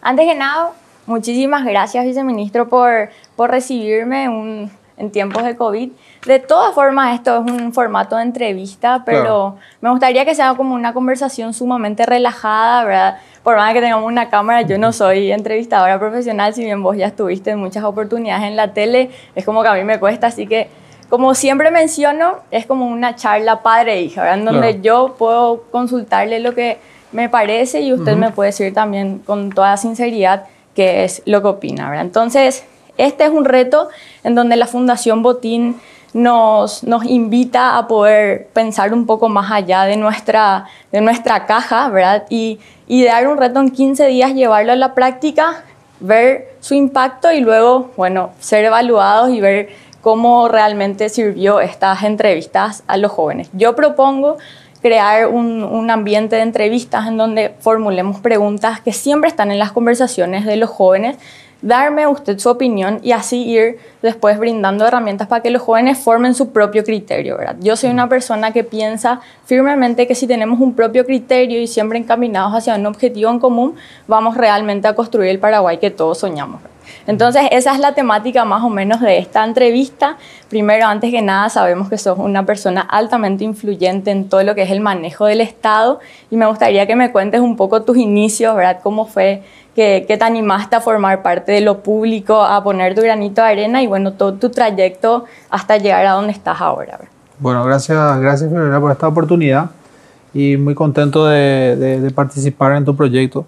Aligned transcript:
Antes 0.00 0.26
que 0.26 0.34
nada, 0.34 0.70
muchísimas 1.06 1.64
gracias, 1.64 2.04
viceministro, 2.04 2.68
por, 2.68 3.10
por 3.36 3.50
recibirme 3.50 4.24
en 4.96 5.10
tiempos 5.10 5.44
de 5.44 5.56
COVID. 5.56 5.90
De 6.26 6.38
todas 6.38 6.74
formas, 6.74 7.14
esto 7.14 7.44
es 7.44 7.52
un 7.52 7.72
formato 7.72 8.16
de 8.16 8.22
entrevista, 8.22 9.02
pero 9.04 9.56
me 9.80 9.90
gustaría 9.90 10.24
que 10.24 10.34
sea 10.34 10.54
como 10.54 10.74
una 10.74 10.92
conversación 10.92 11.52
sumamente 11.52 12.06
relajada, 12.06 12.84
¿verdad? 12.84 13.18
Por 13.42 13.56
más 13.56 13.72
que 13.72 13.80
tengamos 13.80 14.06
una 14.06 14.30
cámara, 14.30 14.62
yo 14.62 14.78
no 14.78 14.92
soy 14.92 15.32
entrevistadora 15.32 15.98
profesional, 15.98 16.54
si 16.54 16.62
bien 16.62 16.82
vos 16.82 16.96
ya 16.96 17.08
estuviste 17.08 17.50
en 17.50 17.58
muchas 17.58 17.82
oportunidades 17.82 18.44
en 18.44 18.54
la 18.54 18.72
tele, 18.72 19.10
es 19.34 19.44
como 19.44 19.62
que 19.62 19.68
a 19.68 19.74
mí 19.74 19.82
me 19.82 19.98
cuesta, 19.98 20.28
así 20.28 20.46
que 20.46 20.68
como 21.08 21.34
siempre 21.34 21.70
menciono, 21.70 22.36
es 22.50 22.64
como 22.64 22.86
una 22.86 23.16
charla 23.16 23.62
padre-hija, 23.62 24.22
¿verdad? 24.22 24.38
En 24.38 24.44
donde 24.44 24.80
yo 24.80 25.16
puedo 25.18 25.64
consultarle 25.70 26.40
lo 26.40 26.54
que 26.54 26.78
me 27.12 27.28
parece 27.28 27.80
y 27.80 27.92
usted 27.92 28.16
me 28.16 28.30
puede 28.30 28.48
decir 28.48 28.74
también 28.74 29.18
con 29.18 29.50
toda 29.50 29.76
sinceridad 29.76 30.44
qué 30.74 31.04
es 31.04 31.22
lo 31.26 31.42
que 31.42 31.48
opina, 31.48 31.88
¿verdad? 31.88 32.06
Entonces, 32.06 32.64
este 32.98 33.24
es 33.24 33.30
un 33.30 33.44
reto 33.44 33.88
en 34.24 34.34
donde 34.34 34.56
la 34.56 34.66
Fundación 34.66 35.22
Botín 35.22 35.76
nos, 36.12 36.84
nos 36.84 37.04
invita 37.04 37.78
a 37.78 37.88
poder 37.88 38.48
pensar 38.52 38.92
un 38.92 39.06
poco 39.06 39.28
más 39.28 39.50
allá 39.50 39.84
de 39.84 39.96
nuestra, 39.96 40.66
de 40.90 41.00
nuestra 41.00 41.46
caja, 41.46 41.88
¿verdad? 41.88 42.24
Y, 42.28 42.60
y 42.86 43.04
dar 43.04 43.28
un 43.28 43.38
reto 43.38 43.60
en 43.60 43.70
15 43.70 44.06
días, 44.08 44.34
llevarlo 44.34 44.72
a 44.72 44.76
la 44.76 44.94
práctica, 44.94 45.64
ver 46.00 46.54
su 46.60 46.74
impacto 46.74 47.32
y 47.32 47.40
luego, 47.40 47.90
bueno, 47.96 48.30
ser 48.40 48.64
evaluados 48.64 49.30
y 49.30 49.40
ver 49.40 49.70
cómo 50.02 50.48
realmente 50.48 51.08
sirvió 51.08 51.60
estas 51.60 52.02
entrevistas 52.02 52.82
a 52.88 52.96
los 52.96 53.12
jóvenes. 53.12 53.48
Yo 53.52 53.74
propongo 53.74 54.36
crear 54.82 55.28
un, 55.28 55.62
un, 55.62 55.90
ambiente 55.90 56.36
de 56.36 56.42
entrevistas 56.42 57.06
en 57.06 57.16
donde 57.16 57.54
formulemos 57.60 58.20
preguntas 58.20 58.80
que 58.80 58.92
siempre 58.92 59.30
están 59.30 59.50
en 59.50 59.58
las 59.58 59.72
conversaciones 59.72 60.44
de 60.44 60.56
los 60.56 60.68
jóvenes 60.68 61.16
darme 61.62 62.06
usted 62.08 62.38
su 62.38 62.50
opinión 62.50 62.98
y 63.02 63.12
así 63.12 63.44
ir 63.44 63.78
después 64.02 64.38
brindando 64.38 64.86
herramientas 64.86 65.28
para 65.28 65.42
que 65.42 65.50
los 65.50 65.62
jóvenes 65.62 65.98
formen 65.98 66.34
su 66.34 66.50
propio 66.50 66.84
criterio, 66.84 67.38
¿verdad? 67.38 67.56
Yo 67.60 67.76
soy 67.76 67.90
una 67.90 68.08
persona 68.08 68.52
que 68.52 68.64
piensa 68.64 69.20
firmemente 69.46 70.06
que 70.06 70.16
si 70.16 70.26
tenemos 70.26 70.60
un 70.60 70.74
propio 70.74 71.06
criterio 71.06 71.60
y 71.60 71.68
siempre 71.68 71.98
encaminados 71.98 72.52
hacia 72.52 72.74
un 72.74 72.86
objetivo 72.86 73.30
en 73.30 73.38
común, 73.38 73.76
vamos 74.08 74.36
realmente 74.36 74.88
a 74.88 74.94
construir 74.94 75.30
el 75.30 75.38
Paraguay 75.38 75.78
que 75.78 75.90
todos 75.90 76.18
soñamos. 76.18 76.71
Entonces, 77.06 77.42
esa 77.50 77.72
es 77.72 77.78
la 77.78 77.94
temática 77.94 78.44
más 78.44 78.62
o 78.62 78.68
menos 78.68 79.00
de 79.00 79.18
esta 79.18 79.44
entrevista. 79.44 80.16
Primero, 80.48 80.86
antes 80.86 81.10
que 81.10 81.22
nada, 81.22 81.48
sabemos 81.48 81.88
que 81.88 81.98
sos 81.98 82.18
una 82.18 82.44
persona 82.44 82.82
altamente 82.82 83.44
influyente 83.44 84.10
en 84.10 84.28
todo 84.28 84.42
lo 84.42 84.54
que 84.54 84.62
es 84.62 84.70
el 84.70 84.80
manejo 84.80 85.26
del 85.26 85.40
Estado 85.40 86.00
y 86.30 86.36
me 86.36 86.46
gustaría 86.46 86.86
que 86.86 86.96
me 86.96 87.12
cuentes 87.12 87.40
un 87.40 87.56
poco 87.56 87.82
tus 87.82 87.96
inicios, 87.96 88.54
¿verdad? 88.54 88.80
¿Cómo 88.82 89.06
fue 89.06 89.42
que, 89.74 90.04
te 90.06 90.24
animaste 90.24 90.76
a 90.76 90.80
formar 90.80 91.22
parte 91.22 91.52
de 91.52 91.60
lo 91.60 91.82
público, 91.82 92.42
a 92.42 92.62
poner 92.62 92.94
tu 92.94 93.02
granito 93.02 93.42
de 93.42 93.48
arena 93.48 93.82
y 93.82 93.86
bueno, 93.86 94.12
todo 94.12 94.34
tu 94.34 94.50
trayecto 94.50 95.24
hasta 95.50 95.78
llegar 95.78 96.04
a 96.06 96.12
donde 96.12 96.32
estás 96.32 96.60
ahora. 96.60 96.98
Bueno, 97.38 97.64
gracias, 97.64 98.20
gracias 98.20 98.50
por 98.52 98.92
esta 98.92 99.08
oportunidad 99.08 99.70
y 100.34 100.56
muy 100.56 100.74
contento 100.74 101.26
de, 101.26 102.12
participar 102.14 102.76
en 102.76 102.84
tu 102.84 102.94
proyecto 102.94 103.46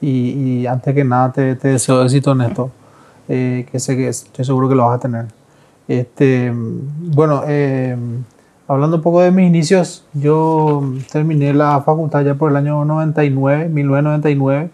y, 0.00 0.66
antes 0.66 0.94
que 0.94 1.04
nada 1.04 1.32
te, 1.32 1.54
deseo 1.54 2.02
éxito 2.02 2.32
en 2.32 2.40
esto, 2.42 2.70
eh, 3.28 3.66
que 3.70 3.78
sé 3.78 3.96
que 3.96 4.08
estoy 4.08 4.44
seguro 4.44 4.68
que 4.68 4.74
lo 4.74 4.86
vas 4.86 4.96
a 4.96 5.00
tener. 5.00 5.26
Este, 5.88 6.52
bueno, 6.54 7.42
eh, 7.46 7.96
hablando 8.68 8.96
un 8.96 9.02
poco 9.02 9.20
de 9.20 9.30
mis 9.30 9.46
inicios, 9.46 10.04
yo 10.14 10.82
terminé 11.12 11.52
la 11.52 11.80
facultad 11.82 12.24
ya 12.24 12.34
por 12.34 12.50
el 12.50 12.56
año 12.56 12.84
99, 12.84 13.68
1999 13.68 14.70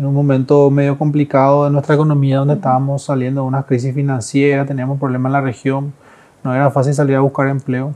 en 0.00 0.06
un 0.06 0.14
momento 0.14 0.70
medio 0.70 0.96
complicado 0.96 1.64
de 1.64 1.70
nuestra 1.70 1.94
economía, 1.94 2.38
donde 2.38 2.54
estábamos 2.54 3.02
saliendo 3.02 3.42
de 3.42 3.48
una 3.48 3.64
crisis 3.64 3.94
financiera, 3.94 4.64
teníamos 4.64 4.98
problemas 4.98 5.28
en 5.28 5.32
la 5.34 5.40
región, 5.42 5.92
no 6.42 6.54
era 6.54 6.70
fácil 6.70 6.94
salir 6.94 7.16
a 7.16 7.20
buscar 7.20 7.48
empleo. 7.48 7.92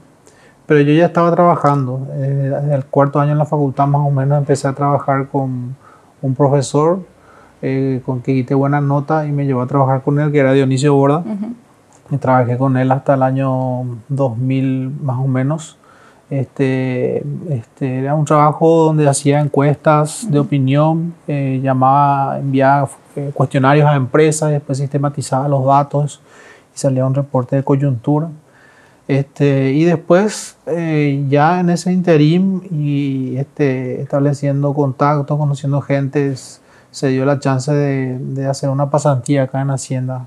Pero 0.67 0.81
yo 0.83 0.93
ya 0.93 1.07
estaba 1.07 1.35
trabajando, 1.35 2.07
eh, 2.13 2.61
en 2.63 2.73
el 2.73 2.85
cuarto 2.85 3.21
año 3.21 3.33
en 3.33 3.39
la 3.39 3.47
facultad 3.47 3.87
más 3.87 4.07
o 4.07 4.11
menos 4.11 4.37
empecé 4.37 4.69
a 4.69 4.75
trabajar 4.75 5.29
con 5.29 5.77
un 6.25 6.35
profesor 6.35 7.01
eh, 7.61 8.01
con 8.05 8.23
que 8.23 8.33
quité 8.35 8.55
buena 8.55 8.81
nota 8.81 9.27
y 9.27 9.33
me 9.33 9.45
llevó 9.45 9.61
a 9.61 9.67
trabajar 9.67 10.03
con 10.03 10.19
él, 10.19 10.33
que 10.33 10.39
era 10.39 10.53
Dionisio 10.53 10.95
Borda. 10.95 11.23
Y 12.11 12.17
trabajé 12.17 12.57
con 12.57 12.77
él 12.77 12.91
hasta 12.93 13.15
el 13.15 13.23
año 13.23 13.85
2000 14.09 14.91
más 15.03 15.19
o 15.19 15.27
menos. 15.27 15.77
Este, 16.31 17.23
este, 17.51 17.99
era 17.99 18.15
un 18.15 18.25
trabajo 18.25 18.87
donde 18.87 19.07
hacía 19.07 19.41
encuestas 19.41 20.27
de 20.31 20.39
opinión, 20.39 21.15
eh, 21.29 21.61
llamaba, 21.63 22.39
enviaba 22.39 22.89
eh, 23.17 23.31
cuestionarios 23.35 23.87
a 23.87 23.95
empresas, 23.95 24.51
después 24.51 24.79
sistematizaba 24.79 25.47
los 25.47 25.65
datos 25.67 26.23
y 26.75 26.79
salía 26.79 27.05
un 27.07 27.15
reporte 27.15 27.57
de 27.57 27.63
coyuntura. 27.63 28.29
Este, 29.07 29.73
y 29.73 29.85
después, 29.85 30.57
eh, 30.67 31.25
ya 31.29 31.61
en 31.61 31.71
ese 31.71 31.93
interim 31.93 32.63
y 32.71 33.37
este, 33.37 34.01
estableciendo 34.01 34.73
contactos, 34.73 35.39
conociendo 35.39 35.83
gente, 35.83 36.35
se 36.91 37.09
dio 37.09 37.25
la 37.27 37.39
chance 37.39 37.73
de, 37.73 38.19
de 38.19 38.47
hacer 38.47 38.71
una 38.71 38.91
pasantía 38.91 39.45
acá 39.45 39.61
en 39.61 39.71
Hacienda. 39.71 40.27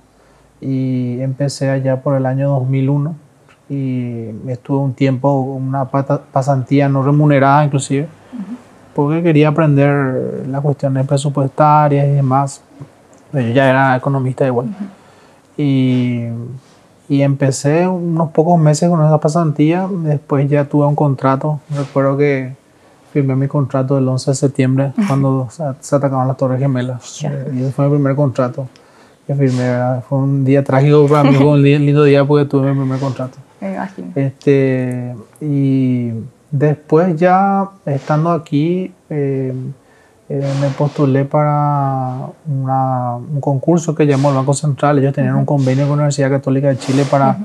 Y 0.62 1.20
empecé 1.22 1.70
allá 1.70 2.02
por 2.02 2.16
el 2.16 2.26
año 2.26 2.50
2001 2.50 3.16
y 3.70 4.30
estuve 4.48 4.78
un 4.78 4.94
tiempo, 4.94 5.42
una 5.42 5.86
pasantía 5.86 6.88
no 6.88 7.04
remunerada 7.04 7.66
inclusive, 7.66 8.08
porque 8.96 9.22
quería 9.22 9.50
aprender 9.50 10.46
las 10.48 10.62
cuestiones 10.62 11.06
presupuestarias 11.06 12.08
y 12.08 12.12
demás. 12.12 12.62
Yo 13.34 13.42
ya 13.42 13.70
era 13.70 13.96
economista 13.98 14.46
igual. 14.48 14.68
y, 15.58 16.28
y, 17.10 17.22
empecé 17.22 17.88
unos 17.88 18.32
pocos 18.32 18.60
meses 18.60 18.90
con 18.90 19.04
esa 19.04 19.20
pasantía, 19.20 19.88
después 20.04 20.50
ya 20.50 20.66
tuve 20.66 20.86
un 20.86 20.96
contrato, 20.96 21.60
recuerdo 21.76 22.18
que 22.18 22.54
firmé 23.14 23.36
mi 23.36 23.48
contrato 23.48 23.98
el 23.98 24.08
11 24.08 24.32
de 24.32 24.36
septiembre 24.36 24.94
cuando 25.08 25.48
se, 25.50 25.96
atacaban 25.96 26.28
las 26.28 26.38
Torres 26.38 26.60
Gemelas. 26.60 27.24
Y 27.24 27.62
ese 27.62 27.72
fue 27.72 27.86
mi 27.86 27.96
primer 27.96 28.16
contrato 28.16 28.68
que 29.26 29.36
firmé. 29.36 30.02
Fue 30.08 30.20
un 30.20 30.46
día 30.46 30.64
trágico 30.64 31.08
para 31.08 31.30
mí, 31.30 31.36
fue 31.36 31.48
un 31.48 31.62
lindo 31.62 32.04
día 32.04 32.26
porque 32.26 32.46
tuve 32.46 32.74
mi 32.74 32.80
primer 32.80 33.00
contrato. 33.00 33.38
Me 33.62 33.74
imagino. 33.74 34.12
Este, 34.16 35.16
y 35.42 36.12
después 36.52 37.16
ya 37.16 37.70
estando 37.86 38.32
aquí, 38.32 38.94
eh, 39.10 39.54
eh, 40.30 40.54
me 40.60 40.70
postulé 40.70 41.24
para 41.26 42.28
un 42.48 43.40
concurso 43.40 43.96
que 43.96 44.06
llamó 44.06 44.30
el 44.30 44.36
Banco 44.36 44.54
Central. 44.54 45.00
Ellos 45.00 45.14
tenían 45.14 45.36
un 45.36 45.46
convenio 45.46 45.86
con 45.86 45.98
la 45.98 46.04
Universidad 46.04 46.30
Católica 46.30 46.68
de 46.68 46.78
Chile 46.78 47.06
para 47.10 47.38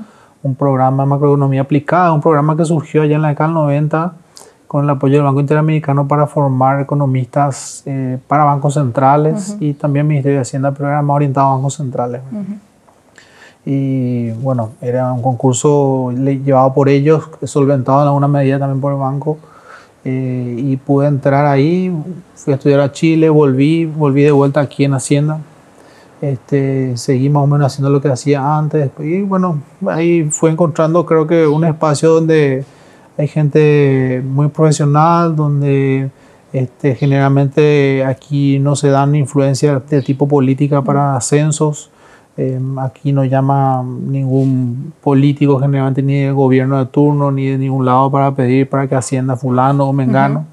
un 0.43 0.55
programa 0.55 1.03
de 1.03 1.09
macroeconomía 1.09 1.61
aplicada, 1.61 2.11
un 2.11 2.21
programa 2.21 2.57
que 2.57 2.65
surgió 2.65 3.03
allá 3.03 3.15
en 3.15 3.21
la 3.21 3.29
década 3.29 3.47
del 3.47 3.55
90 3.55 4.13
con 4.67 4.83
el 4.83 4.89
apoyo 4.89 5.13
del 5.13 5.23
Banco 5.23 5.39
Interamericano 5.39 6.07
para 6.07 6.25
formar 6.25 6.81
economistas 6.81 7.83
eh, 7.85 8.17
para 8.27 8.43
bancos 8.43 8.73
centrales 8.73 9.55
y 9.59 9.73
también 9.73 10.07
Ministerio 10.07 10.39
de 10.39 10.41
Hacienda, 10.41 10.71
pero 10.71 10.89
era 10.89 11.01
más 11.03 11.15
orientado 11.15 11.47
a 11.47 11.55
bancos 11.55 11.75
centrales. 11.75 12.21
Y 13.65 14.31
bueno, 14.31 14.71
era 14.81 15.13
un 15.13 15.21
concurso 15.21 16.11
llevado 16.11 16.73
por 16.73 16.89
ellos, 16.89 17.29
solventado 17.43 18.01
en 18.01 18.07
alguna 18.07 18.27
medida 18.27 18.59
también 18.59 18.81
por 18.81 18.93
el 18.93 18.99
banco. 18.99 19.37
Eh, 20.05 20.55
y 20.57 20.77
pude 20.77 21.07
entrar 21.07 21.45
ahí, 21.45 21.91
fui 22.35 22.51
a 22.53 22.57
estudiar 22.57 22.81
a 22.81 22.91
Chile, 22.91 23.29
volví, 23.29 23.85
volví 23.85 24.23
de 24.23 24.31
vuelta 24.31 24.59
aquí 24.59 24.83
en 24.83 24.93
Hacienda. 24.93 25.39
Este, 26.21 26.95
seguí 26.95 27.29
más 27.29 27.43
o 27.43 27.47
menos 27.47 27.67
haciendo 27.67 27.89
lo 27.89 28.01
que 28.01 28.09
hacía 28.09 28.57
antes. 28.57 28.91
Y 28.99 29.21
bueno, 29.21 29.61
ahí 29.87 30.29
fui 30.31 30.51
encontrando 30.51 31.05
creo 31.05 31.27
que 31.27 31.47
un 31.47 31.65
espacio 31.65 32.09
donde 32.11 32.65
hay 33.17 33.27
gente 33.27 34.21
muy 34.25 34.47
profesional, 34.47 35.35
donde 35.35 36.09
este, 36.53 36.95
generalmente 36.95 38.05
aquí 38.05 38.59
no 38.59 38.75
se 38.75 38.89
dan 38.89 39.15
influencias 39.15 39.81
de 39.89 40.01
tipo 40.01 40.27
política 40.27 40.81
para 40.81 41.15
ascensos. 41.15 41.89
Em, 42.35 42.79
aquí 42.79 43.11
no 43.11 43.23
llama 43.23 43.83
ningún 43.83 44.93
político 45.03 45.59
generalmente 45.59 46.01
ni 46.01 46.21
de 46.23 46.31
gobierno 46.31 46.79
de 46.79 46.87
turno 46.87 47.31
ni 47.31 47.47
de 47.47 47.59
ningún 47.59 47.85
lado 47.85 48.09
para 48.09 48.31
pedir 48.33 48.67
para 48.67 48.87
que 48.87 48.95
ascienda 48.95 49.35
fulano 49.35 49.85
o 49.87 49.93
mengano. 49.93 50.45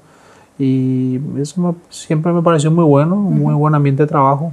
Y 0.59 1.19
eso 1.39 1.75
siempre 1.89 2.31
me 2.31 2.43
pareció 2.43 2.69
muy 2.69 2.85
bueno, 2.85 3.15
un 3.15 3.39
muy 3.39 3.55
buen 3.55 3.73
ambiente 3.73 4.03
de 4.03 4.07
trabajo. 4.07 4.51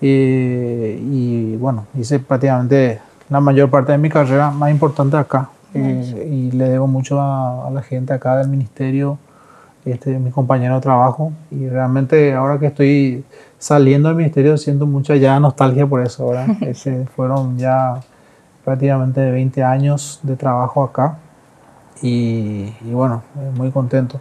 Eh, 0.00 0.98
y 1.10 1.56
bueno, 1.56 1.86
hice 1.98 2.18
prácticamente 2.18 3.00
la 3.28 3.40
mayor 3.40 3.68
parte 3.68 3.92
de 3.92 3.98
mi 3.98 4.08
carrera 4.08 4.50
más 4.50 4.70
importante 4.70 5.16
acá. 5.16 5.50
Eh, 5.74 6.30
y 6.30 6.50
le 6.52 6.68
debo 6.68 6.86
mucho 6.86 7.20
a, 7.20 7.68
la 7.72 7.82
gente 7.82 8.12
acá 8.12 8.36
del 8.36 8.48
ministerio, 8.48 9.18
este, 9.84 10.18
mis 10.18 10.32
compañeros 10.32 10.78
de 10.78 10.82
trabajo. 10.82 11.32
Y 11.50 11.68
realmente 11.68 12.34
ahora 12.34 12.58
que 12.58 12.66
estoy 12.66 13.24
saliendo 13.58 14.08
del 14.08 14.16
ministerio 14.16 14.56
siento 14.56 14.86
mucha 14.86 15.16
ya 15.16 15.38
nostalgia 15.40 15.86
por 15.86 16.02
eso, 16.02 16.28
¿verdad? 16.28 16.48
Ese, 16.62 17.06
fueron 17.06 17.58
ya 17.58 18.00
prácticamente 18.64 19.30
20 19.30 19.62
años 19.62 20.20
de 20.22 20.36
trabajo 20.36 20.82
acá 20.82 21.18
y, 22.02 22.72
y, 22.84 22.92
bueno, 22.92 23.22
muy 23.56 23.70
contento, 23.70 24.20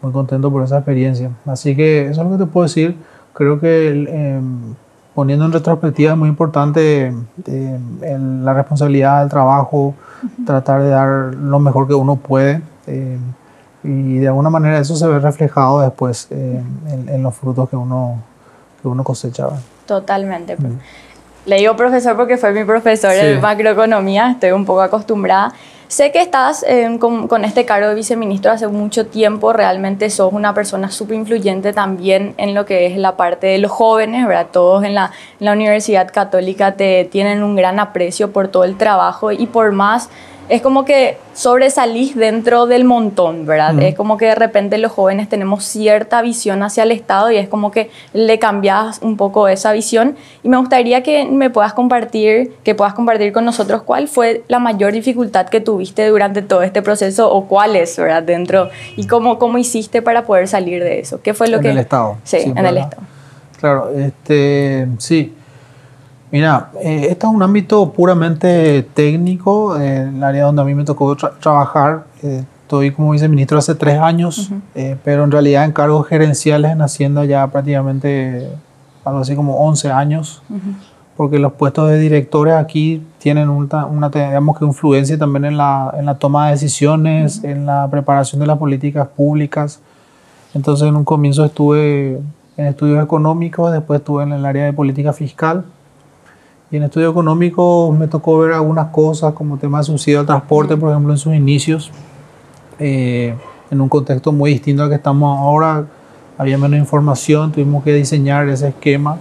muy 0.00 0.12
contento 0.12 0.50
por 0.50 0.62
esa 0.62 0.78
experiencia. 0.78 1.30
Así 1.46 1.76
que 1.76 2.08
eso 2.08 2.22
es 2.22 2.26
lo 2.28 2.36
que 2.36 2.44
te 2.44 2.50
puedo 2.50 2.64
decir. 2.64 2.96
creo 3.32 3.60
que 3.60 3.88
em, 4.08 4.74
poniendo 5.14 5.44
en 5.44 5.52
retrospectiva 5.52 6.12
es 6.12 6.18
muy 6.18 6.28
importante 6.28 7.12
em, 7.46 8.44
la 8.44 8.54
responsabilidad 8.54 9.20
del 9.20 9.30
trabajo, 9.30 9.94
tratar 10.46 10.82
de 10.82 10.88
dar 10.88 11.34
lo 11.34 11.58
mejor 11.58 11.86
que 11.86 11.94
uno 11.94 12.16
puede. 12.16 12.62
Em, 12.86 13.20
y 13.82 14.18
de 14.18 14.28
alguna 14.28 14.50
manera 14.50 14.78
eso 14.78 14.94
se 14.96 15.06
ve 15.06 15.18
reflejado 15.18 15.80
después 15.80 16.28
en, 16.30 17.22
los 17.22 17.34
frutos 17.34 17.68
que 17.68 17.76
uno, 17.76 18.22
que 18.82 18.88
uno 18.88 19.02
cosecha. 19.02 19.48
Totalmente. 19.86 20.56
Mm. 20.56 20.78
Le 21.46 21.56
digo 21.56 21.74
profesor 21.74 22.16
porque 22.16 22.36
fue 22.36 22.52
mi 22.52 22.64
profesor 22.64 23.12
de 23.12 23.38
macroeconomía, 23.38 24.32
estoy 24.32 24.50
un 24.50 24.64
poco 24.64 24.82
acostumbrada. 24.82 25.54
Sé 25.88 26.12
que 26.12 26.20
estás 26.20 26.64
eh, 26.68 26.98
con, 27.00 27.44
este 27.44 27.64
cargo 27.64 27.88
de 27.88 27.96
viceministro 27.96 28.52
hace 28.52 28.68
mucho 28.68 29.06
tiempo, 29.06 29.52
realmente 29.52 30.08
sos 30.10 30.32
una 30.32 30.54
persona 30.54 30.88
súper 30.88 31.16
influyente 31.16 31.72
también 31.72 32.34
en 32.36 32.54
lo 32.54 32.64
que 32.64 32.86
es 32.86 32.96
la 32.96 33.16
parte 33.16 33.48
de 33.48 33.58
los 33.58 33.72
jóvenes, 33.72 34.24
¿verdad? 34.24 34.46
Todos 34.52 34.84
en 34.84 34.94
la, 34.94 35.10
en 35.40 35.46
la 35.46 35.52
Universidad 35.52 36.08
Católica 36.12 36.76
te 36.76 37.06
tienen 37.06 37.42
un 37.42 37.56
gran 37.56 37.80
aprecio 37.80 38.30
por 38.30 38.46
todo 38.46 38.62
el 38.62 38.76
trabajo 38.76 39.32
y 39.32 39.46
por 39.46 39.72
más 39.72 40.10
es 40.50 40.62
como 40.62 40.84
que 40.84 41.16
sobresalís 41.32 42.16
dentro 42.16 42.66
del 42.66 42.84
montón, 42.84 43.46
¿verdad? 43.46 43.80
Es 43.80 43.94
como 43.94 44.16
que 44.16 44.26
de 44.26 44.34
repente 44.34 44.78
los 44.78 44.90
jóvenes 44.90 45.28
tenemos 45.28 45.64
cierta 45.64 46.20
visión 46.22 46.64
hacia 46.64 46.82
el 46.82 46.90
Estado 46.90 47.30
y 47.30 47.36
es 47.36 47.48
como 47.48 47.70
que 47.70 47.88
le 48.14 48.40
cambias 48.40 48.98
un 49.00 49.16
poco 49.16 49.46
esa 49.46 49.70
visión. 49.70 50.16
Y 50.42 50.48
me 50.48 50.56
gustaría 50.56 51.04
que 51.04 51.24
me 51.24 51.50
puedas 51.50 51.72
compartir, 51.72 52.52
que 52.64 52.74
puedas 52.74 52.94
compartir 52.94 53.32
con 53.32 53.44
nosotros 53.44 53.82
cuál 53.82 54.08
fue 54.08 54.42
la 54.48 54.58
mayor 54.58 54.92
dificultad 54.92 55.46
que 55.46 55.60
tuviste 55.60 56.08
durante 56.08 56.42
todo 56.42 56.62
este 56.62 56.82
proceso 56.82 57.32
o 57.32 57.46
cuál 57.46 57.76
es, 57.76 57.96
¿verdad? 57.96 58.24
Dentro 58.24 58.70
y 58.96 59.06
cómo, 59.06 59.38
cómo 59.38 59.56
hiciste 59.56 60.02
para 60.02 60.24
poder 60.24 60.48
salir 60.48 60.82
de 60.82 60.98
eso. 60.98 61.22
¿Qué 61.22 61.32
fue 61.32 61.46
lo 61.46 61.58
en 61.58 61.62
que... 61.62 61.68
En 61.68 61.76
el 61.76 61.82
Estado. 61.82 62.16
Sí, 62.24 62.38
en 62.38 62.66
el 62.66 62.76
Estado. 62.76 63.02
Claro, 63.60 63.90
este, 63.96 64.88
sí. 64.98 65.32
Mira, 66.32 66.70
eh, 66.80 67.08
este 67.10 67.26
es 67.26 67.32
un 67.32 67.42
ámbito 67.42 67.90
puramente 67.92 68.86
técnico, 68.94 69.76
en 69.76 70.16
el 70.16 70.22
área 70.24 70.44
donde 70.44 70.62
a 70.62 70.64
mí 70.64 70.74
me 70.74 70.84
tocó 70.84 71.16
trabajar. 71.16 72.04
Eh, 72.22 72.44
estoy 72.62 72.92
como 72.92 73.10
viceministro 73.10 73.58
hace 73.58 73.74
tres 73.74 73.98
años, 73.98 74.50
eh, 74.76 74.96
pero 75.02 75.24
en 75.24 75.32
realidad 75.32 75.64
en 75.64 75.72
cargos 75.72 76.06
gerenciales 76.06 76.70
en 76.70 76.82
Hacienda 76.82 77.24
ya 77.24 77.44
prácticamente 77.48 78.48
algo 79.04 79.20
así 79.20 79.34
como 79.34 79.56
11 79.56 79.90
años, 79.90 80.40
porque 81.16 81.40
los 81.40 81.54
puestos 81.54 81.90
de 81.90 81.98
directores 81.98 82.54
aquí 82.54 83.02
tienen 83.18 83.48
una, 83.48 83.86
una 83.86 84.08
digamos 84.08 84.56
que 84.56 84.64
influencia 84.64 85.18
también 85.18 85.46
en 85.46 85.56
la, 85.56 85.92
en 85.98 86.06
la 86.06 86.14
toma 86.14 86.46
de 86.46 86.52
decisiones, 86.52 87.42
en 87.42 87.66
la 87.66 87.88
preparación 87.90 88.40
de 88.40 88.46
las 88.46 88.58
políticas 88.58 89.08
públicas. 89.08 89.80
Entonces 90.54 90.86
en 90.86 90.94
un 90.94 91.04
comienzo 91.04 91.44
estuve 91.44 92.20
en 92.56 92.66
estudios 92.66 93.02
económicos, 93.02 93.72
después 93.72 93.98
estuve 93.98 94.22
en 94.22 94.32
el 94.32 94.46
área 94.46 94.66
de 94.66 94.72
política 94.72 95.12
fiscal 95.12 95.64
y 96.70 96.76
en 96.76 96.84
estudio 96.84 97.10
económico 97.10 97.94
me 97.98 98.06
tocó 98.06 98.38
ver 98.38 98.52
algunas 98.52 98.88
cosas 98.88 99.32
como 99.34 99.58
tema 99.58 99.78
de 99.78 99.84
subsidio 99.84 100.20
al 100.20 100.26
transporte, 100.26 100.76
por 100.76 100.90
ejemplo, 100.90 101.12
en 101.12 101.18
sus 101.18 101.34
inicios, 101.34 101.90
eh, 102.78 103.34
en 103.70 103.80
un 103.80 103.88
contexto 103.88 104.30
muy 104.30 104.52
distinto 104.52 104.84
al 104.84 104.88
que 104.88 104.94
estamos 104.94 105.38
ahora. 105.38 105.86
Había 106.38 106.56
menos 106.56 106.78
información, 106.78 107.52
tuvimos 107.52 107.84
que 107.84 107.92
diseñar 107.92 108.48
ese 108.48 108.68
esquema 108.68 109.18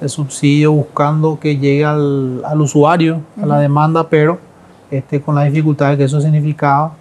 de 0.00 0.08
subsidio 0.08 0.72
buscando 0.72 1.38
que 1.40 1.56
llegue 1.56 1.84
al, 1.84 2.42
al 2.44 2.60
usuario, 2.60 3.22
a 3.40 3.46
la 3.46 3.58
demanda, 3.58 4.08
pero 4.08 4.38
este, 4.90 5.22
con 5.22 5.34
la 5.34 5.44
dificultad 5.44 5.96
que 5.96 6.04
eso 6.04 6.20
significaba. 6.20 6.92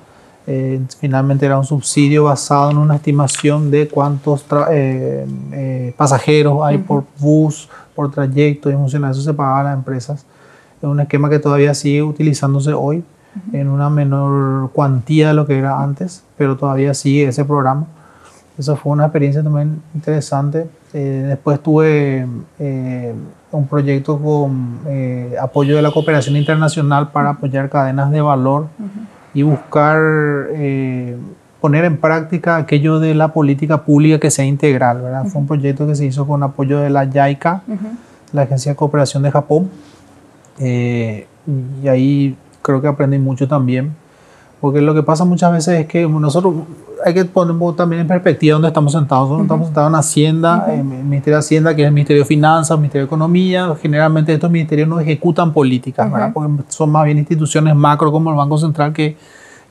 Eh, 0.50 0.82
finalmente 1.00 1.46
era 1.46 1.60
un 1.60 1.66
subsidio 1.66 2.24
basado 2.24 2.72
en 2.72 2.78
una 2.78 2.96
estimación 2.96 3.70
de 3.70 3.90
cuántos 3.90 4.46
eh, 4.72 5.94
pasajeros 5.98 6.64
hay 6.64 6.78
por 6.78 7.04
bus, 7.20 7.68
por 7.94 8.10
trayecto 8.10 8.70
y 8.70 8.74
función 8.74 9.04
eso 9.06 9.22
se 9.22 9.34
pagaba 9.34 9.60
a 9.60 9.64
las 9.66 9.74
empresas. 9.74 10.26
Es 10.82 10.84
un 10.84 11.00
esquema 11.02 11.30
que 11.30 11.40
todavía 11.40 11.74
sigue 11.74 12.02
utilizándose 12.02 12.72
hoy 12.72 13.04
en 13.52 13.68
una 13.68 13.90
menor 13.90 14.72
cuantía 14.72 15.30
de 15.30 15.34
lo 15.34 15.46
que 15.46 15.58
era 15.58 15.82
antes, 15.82 16.24
pero 16.38 16.56
todavía 16.56 16.94
sigue 16.94 17.28
ese 17.28 17.46
programa. 17.46 17.88
Eso 18.58 18.76
fue 18.76 18.94
una 18.94 19.06
experiencia 19.06 19.44
también 19.44 19.82
interesante. 19.94 20.68
Eh, 20.94 21.26
después 21.28 21.62
tuve 21.62 22.26
eh, 22.58 23.14
un 23.52 23.68
proyecto 23.68 24.18
con 24.18 24.80
eh, 24.88 25.36
apoyo 25.40 25.76
de 25.76 25.82
la 25.82 25.92
cooperación 25.92 26.36
internacional 26.36 27.12
para 27.12 27.32
apoyar 27.32 27.70
cadenas 27.70 28.10
de 28.10 28.22
valor 28.22 28.68
y 29.38 29.44
buscar 29.44 30.48
poner 31.62 31.86
en 31.86 31.98
práctica 31.98 32.58
aquello 32.58 33.00
de 33.00 33.14
la 33.14 33.34
política 33.34 33.84
pública 33.84 34.20
que 34.20 34.32
sea 34.32 34.46
integral. 34.46 35.02
¿verdad? 35.02 35.26
Fue 35.26 35.42
un 35.42 35.48
proyecto 35.48 35.86
que 35.86 35.94
se 35.94 36.06
hizo 36.06 36.26
con 36.26 36.42
apoyo 36.42 36.80
de 36.80 36.90
la 36.90 37.06
JICA, 37.06 37.62
la 38.34 38.42
Agencia 38.42 38.72
de 38.72 38.76
Cooperación 38.76 39.22
de 39.22 39.32
Japón. 39.32 39.70
Eh, 40.60 41.28
y 41.84 41.88
ahí 41.88 42.36
creo 42.64 42.82
que 42.82 42.88
aprendí 42.88 43.20
mucho 43.20 43.48
también. 43.48 43.96
Porque 44.60 44.82
lo 44.82 44.94
que 44.94 45.04
pasa 45.04 45.24
muchas 45.24 45.52
veces 45.52 45.82
es 45.82 45.86
que 45.86 46.08
nosotros 46.08 46.54
hay 47.06 47.14
que 47.14 47.26
poner 47.26 47.56
también 47.76 48.02
en 48.02 48.08
perspectiva 48.08 48.54
dónde 48.54 48.70
estamos 48.70 48.92
sentados. 48.92 49.30
Nosotros 49.30 49.46
estamos 49.46 49.68
sentados 49.68 49.90
en 49.90 49.96
Hacienda, 49.96 50.66
en 50.70 50.92
el 50.92 51.04
Ministerio 51.04 51.36
de 51.36 51.40
Hacienda, 51.40 51.76
que 51.76 51.84
es 51.84 51.88
el 51.88 51.94
Ministerio 51.94 52.24
de 52.24 52.28
Finanzas, 52.28 52.72
el 52.72 52.78
Ministerio 52.78 53.06
de 53.06 53.08
Economía. 53.08 53.76
Generalmente 53.80 54.34
estos 54.34 54.50
ministerios 54.50 54.88
no 54.88 55.00
ejecutan 55.00 55.54
políticas, 55.54 56.12
¿verdad? 56.12 56.32
porque 56.34 56.64
son 56.70 56.90
más 56.92 57.06
bien 57.06 57.20
instituciones 57.20 57.76
macro 57.76 58.12
como 58.12 58.32
el 58.32 58.36
Banco 58.36 58.58
Central 58.58 58.94
que 58.94 59.16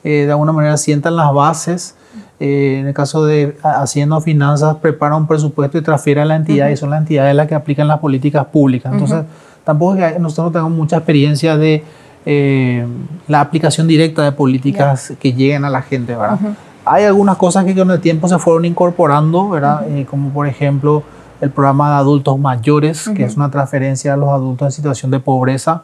eh, 0.03 0.25
de 0.25 0.31
alguna 0.31 0.53
manera 0.53 0.77
sientan 0.77 1.15
las 1.15 1.33
bases. 1.33 1.95
Eh, 2.39 2.77
en 2.79 2.87
el 2.87 2.93
caso 2.93 3.25
de 3.25 3.57
Hacienda 3.63 4.17
o 4.17 4.21
Finanzas, 4.21 4.77
prepara 4.77 5.15
un 5.15 5.27
presupuesto 5.27 5.77
y 5.77 5.81
transfiere 5.81 6.21
a 6.21 6.25
la 6.25 6.35
entidad 6.35 6.69
y 6.69 6.77
son 6.77 6.91
las 6.91 6.99
entidades 6.99 7.35
las 7.35 7.47
que 7.47 7.55
aplican 7.55 7.87
las 7.87 7.99
políticas 7.99 8.45
públicas. 8.45 8.93
Entonces, 8.93 9.25
tampoco 9.63 9.95
es 9.95 10.13
que 10.13 10.19
nosotros 10.19 10.45
no 10.45 10.51
tengamos 10.51 10.77
mucha 10.77 10.97
experiencia 10.97 11.57
de 11.57 11.83
eh, 12.25 12.85
la 13.27 13.41
aplicación 13.41 13.87
directa 13.87 14.23
de 14.23 14.31
políticas 14.31 15.13
que 15.19 15.33
lleguen 15.33 15.65
a 15.65 15.69
la 15.69 15.81
gente, 15.81 16.15
¿verdad? 16.15 16.39
Hay 16.85 17.03
algunas 17.03 17.37
cosas 17.37 17.65
que 17.65 17.75
con 17.75 17.91
el 17.91 17.99
tiempo 17.99 18.27
se 18.27 18.39
fueron 18.39 18.65
incorporando, 18.65 19.49
¿verdad? 19.49 19.85
como 20.09 20.29
por 20.29 20.47
ejemplo 20.47 21.03
el 21.41 21.51
programa 21.51 21.89
de 21.91 21.95
adultos 21.97 22.39
mayores, 22.39 23.09
que 23.15 23.23
es 23.23 23.35
una 23.35 23.51
transferencia 23.51 24.13
a 24.13 24.17
los 24.17 24.29
adultos 24.29 24.67
en 24.67 24.71
situación 24.71 25.11
de 25.11 25.19
pobreza 25.19 25.83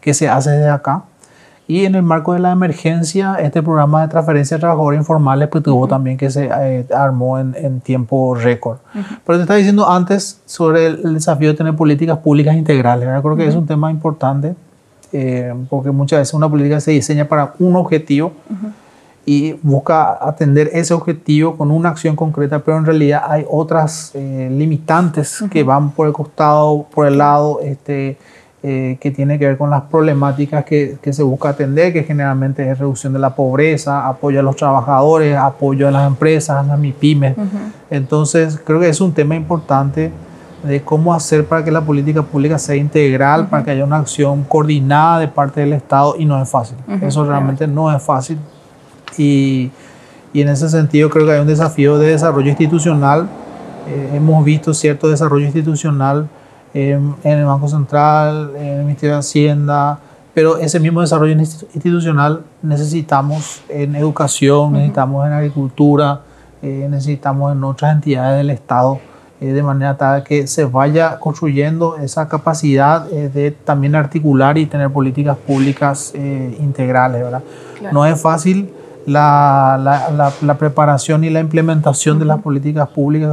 que 0.00 0.14
se 0.14 0.28
hace 0.28 0.50
desde 0.50 0.70
acá. 0.70 1.04
Y 1.66 1.86
en 1.86 1.94
el 1.94 2.02
marco 2.02 2.34
de 2.34 2.40
la 2.40 2.52
emergencia, 2.52 3.36
este 3.36 3.62
programa 3.62 4.02
de 4.02 4.08
transferencia 4.08 4.58
de 4.58 4.60
trabajadores 4.60 5.00
informales 5.00 5.48
pues, 5.48 5.64
tuvo 5.64 5.88
también 5.88 6.18
que 6.18 6.30
se 6.30 6.50
eh, 6.52 6.86
armó 6.94 7.38
en, 7.38 7.54
en, 7.56 7.80
tiempo 7.80 8.34
récord. 8.34 8.78
Pero 8.92 9.38
te 9.38 9.42
estaba 9.42 9.56
diciendo 9.56 9.88
antes 9.88 10.42
sobre 10.44 10.86
el, 10.88 11.14
desafío 11.14 11.48
de 11.48 11.54
tener 11.54 11.74
políticas 11.74 12.18
públicas 12.18 12.54
integrales. 12.54 13.08
Yo 13.08 13.22
creo 13.22 13.36
que 13.36 13.46
es 13.46 13.54
un 13.54 13.66
tema 13.66 13.90
importante 13.90 14.54
eh, 15.16 15.54
porque 15.70 15.92
muchas 15.92 16.18
veces 16.18 16.34
una 16.34 16.48
política 16.48 16.80
se 16.80 16.90
diseña 16.90 17.28
para 17.28 17.54
un 17.60 17.76
objetivo 17.76 18.32
y 19.24 19.52
busca 19.62 20.18
atender 20.20 20.70
ese 20.72 20.92
objetivo 20.92 21.56
con 21.56 21.70
una 21.70 21.90
acción 21.90 22.16
concreta, 22.16 22.58
pero 22.58 22.78
en 22.78 22.84
realidad 22.84 23.22
hay 23.28 23.46
otras 23.48 24.10
eh, 24.14 24.48
limitantes 24.50 25.44
que 25.52 25.62
van 25.62 25.92
por 25.92 26.08
el 26.08 26.12
costado, 26.12 26.86
por 26.92 27.06
el 27.06 27.18
lado. 27.18 27.60
Este, 27.62 28.18
eh, 28.66 28.96
que 28.98 29.10
tiene 29.10 29.38
que 29.38 29.46
ver 29.46 29.58
con 29.58 29.68
las 29.68 29.82
problemáticas 29.82 30.64
que, 30.64 30.96
que, 31.02 31.12
se 31.12 31.22
busca 31.22 31.50
atender, 31.50 31.92
que 31.92 32.02
generalmente 32.02 32.66
es 32.66 32.78
reducción 32.78 33.12
de 33.12 33.18
la 33.18 33.34
pobreza, 33.34 34.08
apoyo 34.08 34.40
a 34.40 34.42
los 34.42 34.56
trabajadores, 34.56 35.36
apoyo 35.36 35.86
a 35.86 35.90
las 35.90 36.06
empresas, 36.06 36.56
a 36.56 36.62
las 36.62 36.78
MIPIMES. 36.78 37.36
Entonces, 37.90 38.58
creo 38.64 38.80
que 38.80 38.88
es 38.88 39.02
un 39.02 39.12
tema 39.12 39.34
importante 39.34 40.10
de 40.64 40.82
cómo 40.82 41.14
hacer 41.14 41.46
para 41.46 41.64
que 41.64 41.70
la 41.70 41.82
política 41.82 42.22
pública 42.22 42.58
sea 42.58 42.74
integral, 42.76 43.48
para 43.48 43.64
que 43.64 43.70
haya 43.70 43.84
una 43.84 43.98
acción 43.98 44.44
coordinada 44.44 45.20
de 45.20 45.28
parte 45.28 45.60
del 45.60 45.72
Estado 45.74 46.14
y 46.18 46.24
no 46.24 46.40
es 46.40 46.48
fácil. 46.48 46.76
Eso 47.02 47.24
realmente 47.24 47.66
no 47.66 47.94
es 47.94 48.02
fácil. 48.02 48.38
Y, 49.16 49.70
y, 50.32 50.40
en 50.40 50.48
ese 50.48 50.68
sentido 50.68 51.10
creo 51.10 51.26
que 51.26 51.32
hay 51.32 51.40
un 51.40 51.46
desafío 51.46 51.98
de 51.98 52.08
desarrollo 52.08 52.48
institucional. 52.48 53.28
Eh, 53.88 54.12
hemos 54.14 54.44
visto 54.44 54.72
cierto 54.74 55.08
desarrollo 55.08 55.44
institucional 55.44 56.28
en 56.72 57.14
el 57.22 57.44
Banco 57.44 57.68
Central, 57.68 58.50
en 58.56 58.66
el 58.66 58.84
Ministerio 58.84 59.14
de 59.14 59.20
Hacienda, 59.20 60.00
pero 60.34 60.58
ese 60.58 60.80
mismo 60.80 61.00
desarrollo 61.00 61.32
institucional 61.32 62.42
necesitamos 62.60 63.62
en 63.68 63.94
educación, 63.94 64.72
necesitamos 64.72 65.24
en 65.28 65.32
agricultura, 65.32 66.22
eh, 66.60 66.88
necesitamos 66.90 67.52
en 67.52 67.62
otras 67.62 67.92
entidades 67.92 68.38
del 68.38 68.50
Estado, 68.50 68.98
eh, 69.40 69.46
de 69.46 69.62
manera 69.62 69.96
tal 69.96 70.22
que 70.24 70.46
se 70.46 70.64
vaya 70.64 71.18
construyendo 71.18 71.96
esa 71.98 72.28
capacidad 72.28 73.12
eh, 73.12 73.28
de 73.28 73.50
también 73.50 73.94
articular 73.94 74.58
y 74.58 74.66
tener 74.66 74.90
políticas 74.90 75.36
públicas 75.36 76.12
integrales. 76.14 77.22
¿verdad? 77.22 77.42
No 77.92 78.06
es 78.06 78.20
fácil 78.20 78.72
la, 79.06 79.78
la, 79.80 80.32
la, 80.40 80.54
preparación 80.54 81.24
y 81.24 81.30
la 81.30 81.40
implementación 81.40 82.18
de 82.18 82.24
las 82.24 82.40
políticas 82.40 82.88
públicas, 82.88 83.30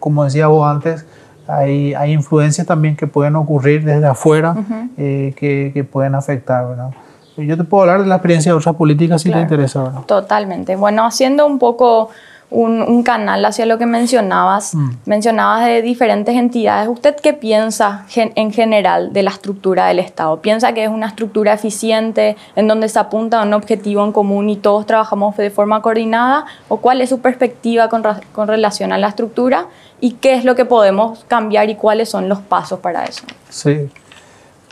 como 0.00 0.24
decía 0.24 0.48
vos 0.48 0.68
antes, 0.68 1.06
hay, 1.46 1.94
hay 1.94 2.12
influencias 2.12 2.66
también 2.66 2.96
que 2.96 3.06
pueden 3.06 3.36
ocurrir 3.36 3.84
desde 3.84 4.06
afuera 4.06 4.56
eh, 4.96 5.34
que, 5.36 5.70
que, 5.74 5.84
pueden 5.84 6.14
afectar, 6.14 6.66
¿verdad? 6.68 6.90
Yo 7.36 7.56
te 7.56 7.64
puedo 7.64 7.82
hablar 7.82 8.02
de 8.02 8.06
la 8.06 8.16
experiencia 8.16 8.52
de 8.52 8.58
otras 8.58 8.74
políticas 8.76 9.22
si 9.22 9.30
te 9.30 9.40
interesa, 9.40 9.82
¿verdad? 9.82 10.02
Totalmente. 10.02 10.76
Bueno, 10.76 11.04
haciendo 11.04 11.46
un 11.46 11.58
poco 11.58 12.10
un, 12.52 13.02
canal 13.02 13.44
hacia 13.44 13.66
lo 13.66 13.78
que 13.78 13.86
mencionabas. 13.86 14.74
Mm. 14.74 14.90
Mencionabas 15.06 15.66
de 15.66 15.82
diferentes 15.82 16.34
entidades. 16.36 16.88
¿Usted 16.88 17.16
qué 17.16 17.32
piensa 17.32 18.06
en 18.14 18.52
general 18.52 19.12
de 19.12 19.22
la 19.22 19.30
estructura 19.30 19.86
del 19.86 19.98
Estado? 19.98 20.40
¿Piensa 20.40 20.72
que 20.72 20.84
es 20.84 20.90
una 20.90 21.06
estructura 21.06 21.52
eficiente 21.54 22.36
en 22.54 22.68
donde 22.68 22.88
se 22.88 22.98
apunta 22.98 23.40
a 23.40 23.44
un 23.44 23.54
objetivo 23.54 24.04
en 24.04 24.12
común 24.12 24.50
y 24.50 24.56
todos 24.56 24.86
trabajamos 24.86 25.36
de 25.36 25.50
forma 25.50 25.82
coordinada? 25.82 26.44
¿O 26.68 26.76
cuál 26.78 27.00
es 27.00 27.08
su 27.08 27.20
perspectiva 27.20 27.88
con, 27.88 28.02
con 28.32 28.48
relación 28.48 28.92
a 28.92 28.98
la 28.98 29.08
estructura? 29.08 29.66
¿Y 30.00 30.12
qué 30.12 30.34
es 30.34 30.44
lo 30.44 30.54
que 30.54 30.64
podemos 30.64 31.24
cambiar 31.28 31.70
y 31.70 31.76
cuáles 31.76 32.08
son 32.08 32.28
los 32.28 32.40
pasos 32.40 32.80
para 32.80 33.04
eso? 33.04 33.24
Sí. 33.48 33.88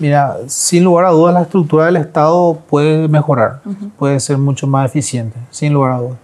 Mira, 0.00 0.38
sin 0.46 0.84
lugar 0.84 1.04
a 1.04 1.10
dudas 1.10 1.34
la 1.34 1.42
estructura 1.42 1.84
del 1.84 1.96
Estado 1.96 2.58
puede 2.70 3.06
mejorar, 3.06 3.60
puede 3.98 4.18
ser 4.18 4.38
mucho 4.38 4.66
más 4.66 4.86
eficiente, 4.86 5.36
sin 5.50 5.74
lugar 5.74 5.92
a 5.92 5.98
dudas. 5.98 6.16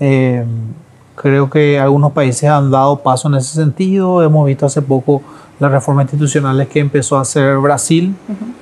Eh, 0.00 0.44
Creo 1.22 1.48
que 1.48 1.78
algunos 1.78 2.12
países 2.12 2.50
han 2.50 2.70
dado 2.70 2.98
paso 2.98 3.28
en 3.28 3.36
ese 3.36 3.54
sentido. 3.54 4.22
Hemos 4.24 4.44
visto 4.44 4.66
hace 4.66 4.82
poco 4.82 5.22
las 5.60 5.70
reformas 5.70 6.04
institucionales 6.04 6.66
que 6.68 6.80
empezó 6.80 7.16
a 7.16 7.20
hacer 7.20 7.58
Brasil, 7.58 8.14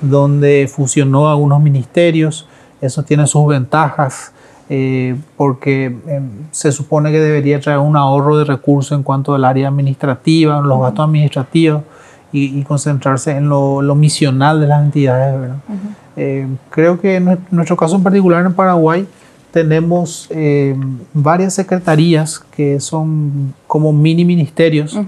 donde 0.02 0.70
fusionó 0.70 1.30
algunos 1.30 1.62
ministerios. 1.62 2.46
Eso 2.82 3.02
tiene 3.02 3.26
sus 3.26 3.46
ventajas 3.46 4.32
eh, 4.72 5.16
porque 5.36 5.86
em, 6.06 6.28
se 6.52 6.70
supone 6.70 7.10
que 7.10 7.18
debería 7.18 7.58
traer 7.60 7.78
un 7.78 7.96
ahorro 7.96 8.38
de 8.38 8.44
recursos 8.44 8.96
en 8.96 9.02
cuanto 9.02 9.34
al 9.34 9.44
área 9.44 9.68
administrativa, 9.68 10.60
los 10.60 10.80
gastos 10.80 11.06
administrativos 11.06 11.82
y, 12.30 12.62
concentrarse 12.62 13.32
en 13.32 13.48
lo, 13.48 13.82
misional 13.96 14.60
de 14.60 14.66
las 14.68 14.84
entidades. 14.84 15.50
Eh, 16.16 16.46
creo 16.70 17.00
que 17.00 17.16
en 17.16 17.38
nuestro 17.50 17.76
caso 17.76 17.96
en 17.96 18.04
particular 18.04 18.46
en 18.46 18.52
Paraguay, 18.52 19.08
tenemos 19.52 20.26
eh, 20.30 20.76
varias 21.12 21.54
secretarías 21.54 22.38
que 22.38 22.80
son 22.80 23.54
como 23.66 23.92
mini 23.92 24.24
ministerios 24.24 24.98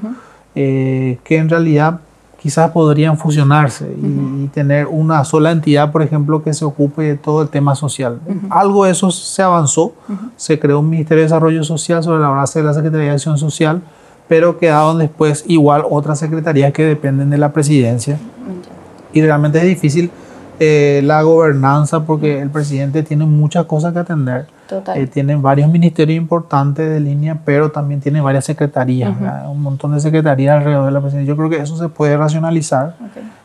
eh, 0.54 1.18
que 1.25 1.38
en 1.38 1.49
realidad 1.49 2.00
quizás 2.42 2.72
podrían 2.72 3.16
fusionarse 3.16 3.87
y, 3.87 4.49
tener 4.49 4.88
una 4.88 5.25
sola 5.25 5.52
entidad, 5.52 5.92
por 5.92 6.02
ejemplo, 6.02 6.42
que 6.42 6.52
se 6.52 6.64
ocupe 6.64 7.02
de 7.02 7.16
todo 7.16 7.40
el 7.42 7.49
tema 7.49 7.76
social. 7.76 8.20
Algo 8.50 8.84
de 8.84 8.90
eso 8.90 9.11
se 9.12 9.42
avanzó, 9.42 9.94
se 10.37 10.58
creó 10.58 10.80
un 10.80 10.90
Ministerio 10.90 11.22
de 11.22 11.26
Desarrollo 11.26 11.62
Social 11.62 12.02
sobre 12.02 12.20
la 12.20 12.28
base 12.28 12.58
de 12.58 12.66
la 12.66 12.75
Secretaría 12.75 13.06
de 13.06 13.12
Acción 13.12 13.38
Social, 13.38 13.80
pero 14.28 14.58
quedaron 14.58 14.99
después 14.99 15.44
igual 15.46 15.84
otras 15.88 16.18
secretarías 16.18 16.72
que 16.72 16.84
dependen 16.84 17.30
de 17.30 17.38
la 17.38 17.52
presidencia. 17.52 18.18
Y 19.12 19.22
realmente 19.22 19.58
es 19.58 19.64
difícil 19.64 20.11
eh, 20.61 21.00
la 21.04 21.23
gobernanza, 21.23 22.04
porque 22.04 22.40
el 22.40 22.50
presidente 22.50 23.02
tiene 23.02 23.25
muchas 23.25 23.64
cosas 23.66 23.92
que 23.92 23.99
atender. 23.99 24.47
Total. 24.68 24.99
Eh, 24.99 25.06
tiene 25.06 25.37
varios 25.37 25.71
ministerios 25.71 26.16
importantes 26.16 26.88
de 26.88 27.00
línea, 27.00 27.40
pero 27.44 27.71
también 27.71 28.00
tiene 28.00 28.21
varias 28.21 28.44
secretarías, 28.44 29.12
un 29.49 29.61
montón 29.61 29.92
de 29.92 30.00
secretarías 30.00 30.59
alrededor 30.59 30.87
de 30.87 30.92
la 30.92 31.00
presidencia. 31.00 31.28
Yo 31.28 31.37
creo 31.37 31.50
que 31.50 31.59
eso 31.59 31.76
se 31.76 31.88
puede 31.88 32.16
racionalizar. 32.16 32.94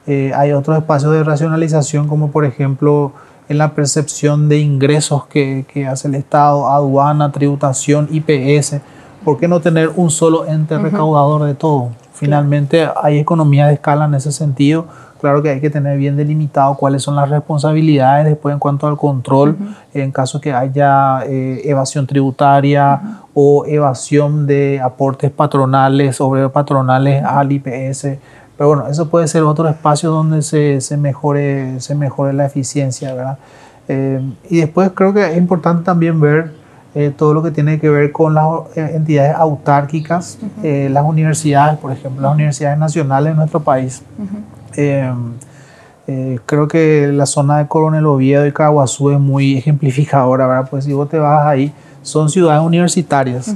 Eh, 0.06 0.32
hay 0.36 0.52
otros 0.52 0.78
espacios 0.78 1.12
de 1.12 1.24
racionalización, 1.24 2.08
como 2.08 2.32
por 2.32 2.46
ejemplo 2.46 3.14
en 3.50 3.58
la 3.58 3.74
percepción 3.74 4.50
de 4.50 4.60
ingresos 4.60 5.26
que, 5.28 5.66
que 5.72 5.88
hace 5.88 6.08
el 6.08 6.16
Estado, 6.16 6.68
aduana, 6.68 7.32
tributación, 7.32 8.08
IPS. 8.12 8.78
¿Por 9.24 9.40
qué 9.40 9.48
no 9.48 9.60
tener 9.60 9.92
un 9.96 10.10
solo 10.10 10.46
ente 10.46 10.78
recaudador 10.78 11.44
de 11.44 11.56
todo? 11.56 11.90
Finalmente 12.14 12.88
hay 13.02 13.20
economía 13.20 13.68
de 13.68 13.74
escala 13.74 14.06
en 14.06 14.16
ese 14.16 14.32
sentido 14.32 14.88
Claro 15.20 15.42
que 15.42 15.50
hay 15.50 15.60
que 15.60 15.70
tener 15.70 15.98
bien 15.98 16.16
delimitado 16.16 16.76
cuáles 16.76 17.02
son 17.02 17.16
las 17.16 17.30
responsabilidades 17.30 18.26
después 18.26 18.54
en 18.54 18.60
cuanto 18.60 18.88
al 18.88 18.98
control, 18.98 19.58
en 19.94 20.12
caso 20.12 20.40
que 20.40 20.54
haya 20.54 21.24
eh, 21.26 21.62
evasión 21.66 22.06
tributaria 22.06 23.02
o 23.34 23.66
evasión 23.66 24.46
de 24.46 24.80
aportes 24.80 25.32
patronales, 25.32 26.16
sobre 26.16 26.48
patronales 26.50 27.24
al 27.24 27.52
IPS. 27.52 28.18
Pero 28.58 28.70
bueno, 28.70 28.88
eso 28.88 29.10
puede 29.10 29.28
ser 29.28 29.44
otro 29.44 29.68
espacio 29.68 30.12
donde 30.12 30.42
se, 30.42 30.82
se 30.82 30.98
mejore, 30.98 31.80
se 31.80 31.96
mejore 31.96 32.34
la 32.34 32.46
eficiencia, 32.46 33.14
¿verdad? 33.14 33.38
Eh, 33.88 34.22
y 34.50 34.58
después 34.60 34.92
creo 34.94 35.14
que 35.14 35.32
es 35.32 35.38
importante 35.38 35.84
también 35.84 36.20
ver 36.20 36.54
eh, 36.94 37.12
todo 37.16 37.34
lo 37.34 37.42
que 37.42 37.52
tiene 37.52 37.80
que 37.80 37.90
ver 37.90 38.12
con 38.12 38.34
las 38.34 38.46
entidades 38.76 39.36
autárquicas, 39.36 40.38
las 40.64 41.06
universidades, 41.06 41.78
por 41.78 41.92
ejemplo, 41.92 42.22
las 42.22 42.34
universidades 42.34 42.78
nacionales 42.78 43.34
de 43.34 43.38
nuestro 43.38 43.60
país. 43.62 44.04
Eh, 44.76 46.40
creo 46.46 46.68
que 46.68 47.12
la 47.12 47.26
zona 47.26 47.58
de 47.58 47.68
Coronel 47.68 48.06
Oviedo 48.06 48.48
y 48.48 48.54
Caguazú 48.54 49.12
es 49.12 49.20
muy 49.20 49.58
ejemplificadora, 49.58 50.48
¿verdad? 50.48 50.68
Pues 50.70 50.86
si 50.86 50.94
vos 50.94 51.10
te 51.10 51.20
vas 51.20 51.46
ahí, 51.46 51.74
son 52.02 52.30
ciudades 52.30 52.64
universitarias, 52.64 53.56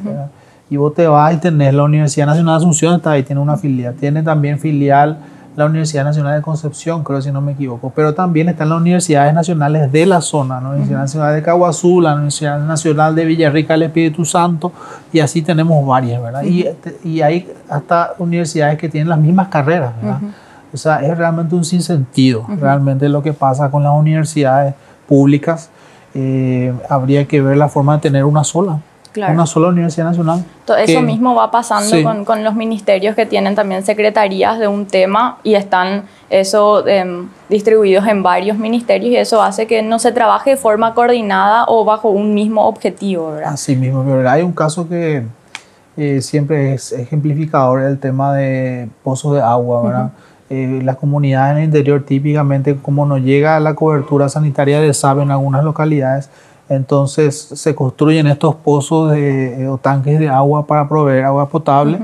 Y 0.70 0.78
vos 0.78 0.94
te 0.94 1.08
vas 1.08 1.34
y 1.34 1.38
tenés 1.38 1.74
la 1.74 1.84
Universidad 1.84 2.26
Nacional 2.26 2.56
de 2.56 2.58
Asunción, 2.58 2.96
está 2.96 3.12
ahí, 3.12 3.24
tiene 3.24 3.42
una 3.42 3.58
filial. 3.58 3.94
Tiene 3.96 4.24
también 4.24 4.60
filial 4.60 5.18
la 5.56 5.66
Universidad 5.66 6.04
Nacional 6.04 6.36
de 6.36 6.42
Concepción, 6.42 7.04
creo 7.04 7.22
si 7.22 7.32
no 7.32 7.42
me 7.42 7.54
equivoco. 7.54 7.92
Pero 7.96 8.14
también 8.14 8.50
están 8.50 8.70
las 8.70 8.80
universidades 8.80 9.34
nacionales 9.34 9.92
de 9.92 10.06
la 10.06 10.22
zona, 10.22 10.62
la 10.62 10.70
Universidad 10.70 11.00
Nacional 11.00 11.36
de 11.36 11.42
Caguazú, 11.42 12.02
la 12.02 12.14
Universidad 12.14 12.60
Nacional 12.60 13.16
de 13.16 13.26
Villarrica 13.26 13.74
del 13.74 13.84
Espíritu 13.84 14.24
Santo, 14.26 14.72
y 15.12 15.20
así 15.20 15.42
tenemos 15.42 15.86
varias, 15.86 16.22
¿verdad? 16.22 16.44
y, 16.44 16.66
y, 17.04 17.22
hay 17.22 17.50
hasta 17.70 18.14
universidades 18.18 18.78
que 18.78 18.88
tienen 18.88 19.10
las 19.10 19.20
mismas 19.20 19.50
carreras, 19.50 19.94
¿verdad? 20.02 20.20
O 20.74 20.78
sea, 20.78 21.02
es 21.02 21.18
realmente 21.18 21.56
un 21.56 21.66
sinsentido, 21.66 22.46
realmente 22.60 23.10
lo 23.10 23.22
que 23.22 23.34
pasa 23.34 23.70
con 23.70 23.84
las 23.84 23.94
universidades 23.94 24.74
públicas. 25.08 25.70
Eh, 26.14 26.74
habría 26.90 27.28
que 27.28 27.42
ver 27.42 27.58
la 27.58 27.70
forma 27.70 27.96
de 27.96 28.02
tener 28.02 28.26
una 28.26 28.44
sola, 28.44 28.80
una 29.16 29.46
sola 29.46 29.70
universidad 29.70 30.06
nacional. 30.06 30.44
Todo 30.66 30.78
eso 30.78 31.02
mismo 31.02 31.36
va 31.36 31.52
pasando 31.52 32.02
con, 32.04 32.26
con, 32.26 32.44
los 32.44 32.56
ministerios 32.56 33.16
que 33.16 33.26
tienen 33.26 33.56
también 33.56 33.84
secretarías 33.84 34.60
de 34.60 34.68
un 34.68 34.86
tema 34.86 35.38
y 35.44 35.56
están 35.56 36.04
eso 36.30 36.88
em, 36.88 37.28
distribuidos 37.50 38.08
en 38.08 38.24
varios 38.24 38.58
ministerios 38.58 39.12
y 39.12 39.18
eso 39.18 39.42
hace 39.42 39.68
que 39.68 39.82
no 39.82 40.00
se 40.00 40.12
trabaje 40.12 40.52
de 40.52 40.58
forma 40.58 40.94
coordinada 40.94 41.66
o 41.68 41.84
bajo 41.84 42.10
un 42.10 42.34
mismo 42.34 42.66
objetivo. 42.66 43.32
¿verdad? 43.32 43.54
Así 43.54 43.76
mismo, 43.76 44.04
pero 44.06 44.30
hay 44.30 44.42
un 44.42 44.54
caso 44.54 44.88
que 44.88 45.24
eh, 45.98 46.22
siempre 46.22 46.74
es 46.74 46.94
ejemplificador, 46.94 47.82
el 47.82 48.00
tema 48.00 48.34
de 48.34 48.90
pozos 49.04 49.36
de 49.36 49.42
agua, 49.42 49.84
¿verdad? 49.84 50.12
Eh, 50.54 50.82
las 50.84 50.98
comunidades 50.98 51.54
en 51.54 51.58
el 51.60 51.64
interior 51.64 52.04
típicamente 52.04 52.76
como 52.76 53.06
no 53.06 53.18
llega 53.18 53.58
la 53.62 53.74
cobertura 53.74 54.28
sanitaria 54.28 54.82
de 54.82 54.94
SAB 54.94 55.22
en 55.22 55.32
algunas 55.32 55.64
localidades, 55.64 56.30
entonces 56.68 57.40
se 57.54 57.74
construyen 57.74 58.28
estos 58.28 58.56
pozos 58.56 59.14
de, 59.14 59.62
eh, 59.62 59.68
o 59.70 59.78
tanques 59.78 60.20
de 60.20 60.28
agua 60.28 60.68
para 60.68 60.90
proveer 60.90 61.24
agua 61.24 61.48
potable 61.48 62.00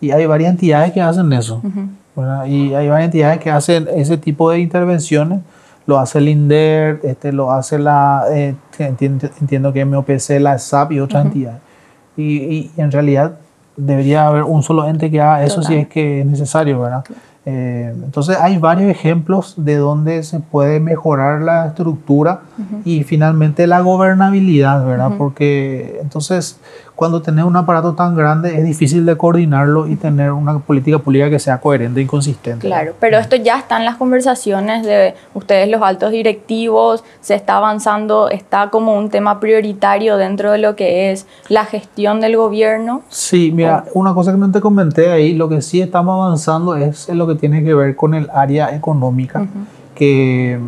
y 0.00 0.10
hay 0.10 0.24
varias 0.24 0.52
entidades 0.52 0.92
que 0.92 1.02
hacen 1.02 1.30
eso. 1.34 1.60
Y 2.46 2.72
hay 2.72 2.88
varias 2.88 3.08
entidades 3.08 3.40
que 3.40 3.50
hacen 3.50 3.86
ese 3.94 4.16
tipo 4.16 4.50
de 4.50 4.60
intervenciones. 4.60 5.40
Lo 5.84 5.98
hace 5.98 6.16
el 6.16 6.30
INDER, 6.30 6.98
este, 7.02 7.30
lo 7.30 7.50
hace 7.50 7.78
la, 7.78 8.24
eh, 8.32 8.54
entiendo, 8.78 9.72
que 9.74 9.84
MOPC, 9.84 10.40
la 10.40 10.58
SAP 10.58 10.92
y 10.92 11.00
otras 11.00 11.26
entidades. 11.26 11.60
Y, 12.16 12.36
y, 12.36 12.70
en 12.78 12.90
realidad 12.90 13.34
debería 13.76 14.26
haber 14.26 14.44
un 14.44 14.62
solo 14.62 14.88
ente 14.88 15.10
que 15.10 15.20
haga 15.20 15.44
eso 15.44 15.62
si 15.62 15.74
es 15.74 15.88
que 15.88 16.20
es 16.20 16.26
necesario, 16.26 16.80
¿verdad? 16.80 17.04
Eh, 17.44 17.92
entonces 18.04 18.36
hay 18.40 18.58
varios 18.58 18.88
ejemplos 18.88 19.54
de 19.56 19.76
donde 19.76 20.22
se 20.22 20.38
puede 20.38 20.78
mejorar 20.78 21.42
la 21.42 21.66
estructura 21.66 22.42
y 22.84 23.02
finalmente 23.02 23.66
la 23.66 23.80
gobernabilidad, 23.80 24.86
¿verdad? 24.86 25.12
Porque 25.18 25.98
entonces 26.00 26.60
cuando 26.94 27.22
tenés 27.22 27.44
un 27.44 27.56
aparato 27.56 27.94
tan 27.94 28.14
grande 28.14 28.56
es 28.56 28.64
difícil 28.64 29.06
de 29.06 29.16
coordinarlo 29.16 29.88
y 29.88 29.96
tener 29.96 30.32
una 30.32 30.58
política 30.58 30.98
pública 30.98 31.30
que 31.30 31.38
sea 31.38 31.58
coherente 31.58 32.00
y 32.00 32.06
consistente. 32.06 32.66
Claro, 32.66 32.92
pero 33.00 33.18
esto 33.18 33.36
ya 33.36 33.58
está 33.58 33.78
en 33.78 33.84
las 33.84 33.96
conversaciones 33.96 34.84
de 34.84 35.14
ustedes 35.34 35.68
los 35.68 35.82
altos 35.82 36.10
directivos, 36.12 37.02
se 37.20 37.34
está 37.34 37.56
avanzando, 37.56 38.28
está 38.28 38.70
como 38.70 38.96
un 38.96 39.08
tema 39.08 39.40
prioritario 39.40 40.16
dentro 40.16 40.52
de 40.52 40.58
lo 40.58 40.76
que 40.76 41.10
es 41.10 41.26
la 41.48 41.64
gestión 41.64 42.20
del 42.20 42.36
gobierno. 42.36 43.02
Sí, 43.08 43.52
mira, 43.54 43.84
una 43.94 44.14
cosa 44.14 44.32
que 44.32 44.38
no 44.38 44.50
te 44.50 44.60
comenté 44.60 45.10
ahí, 45.10 45.34
lo 45.34 45.48
que 45.48 45.62
sí 45.62 45.80
estamos 45.80 46.14
avanzando 46.24 46.76
es 46.76 47.08
en 47.08 47.18
lo 47.18 47.26
que 47.26 47.34
tiene 47.34 47.64
que 47.64 47.74
ver 47.74 47.96
con 47.96 48.14
el 48.14 48.28
área 48.34 48.74
económica, 48.74 49.46
que 49.94 50.58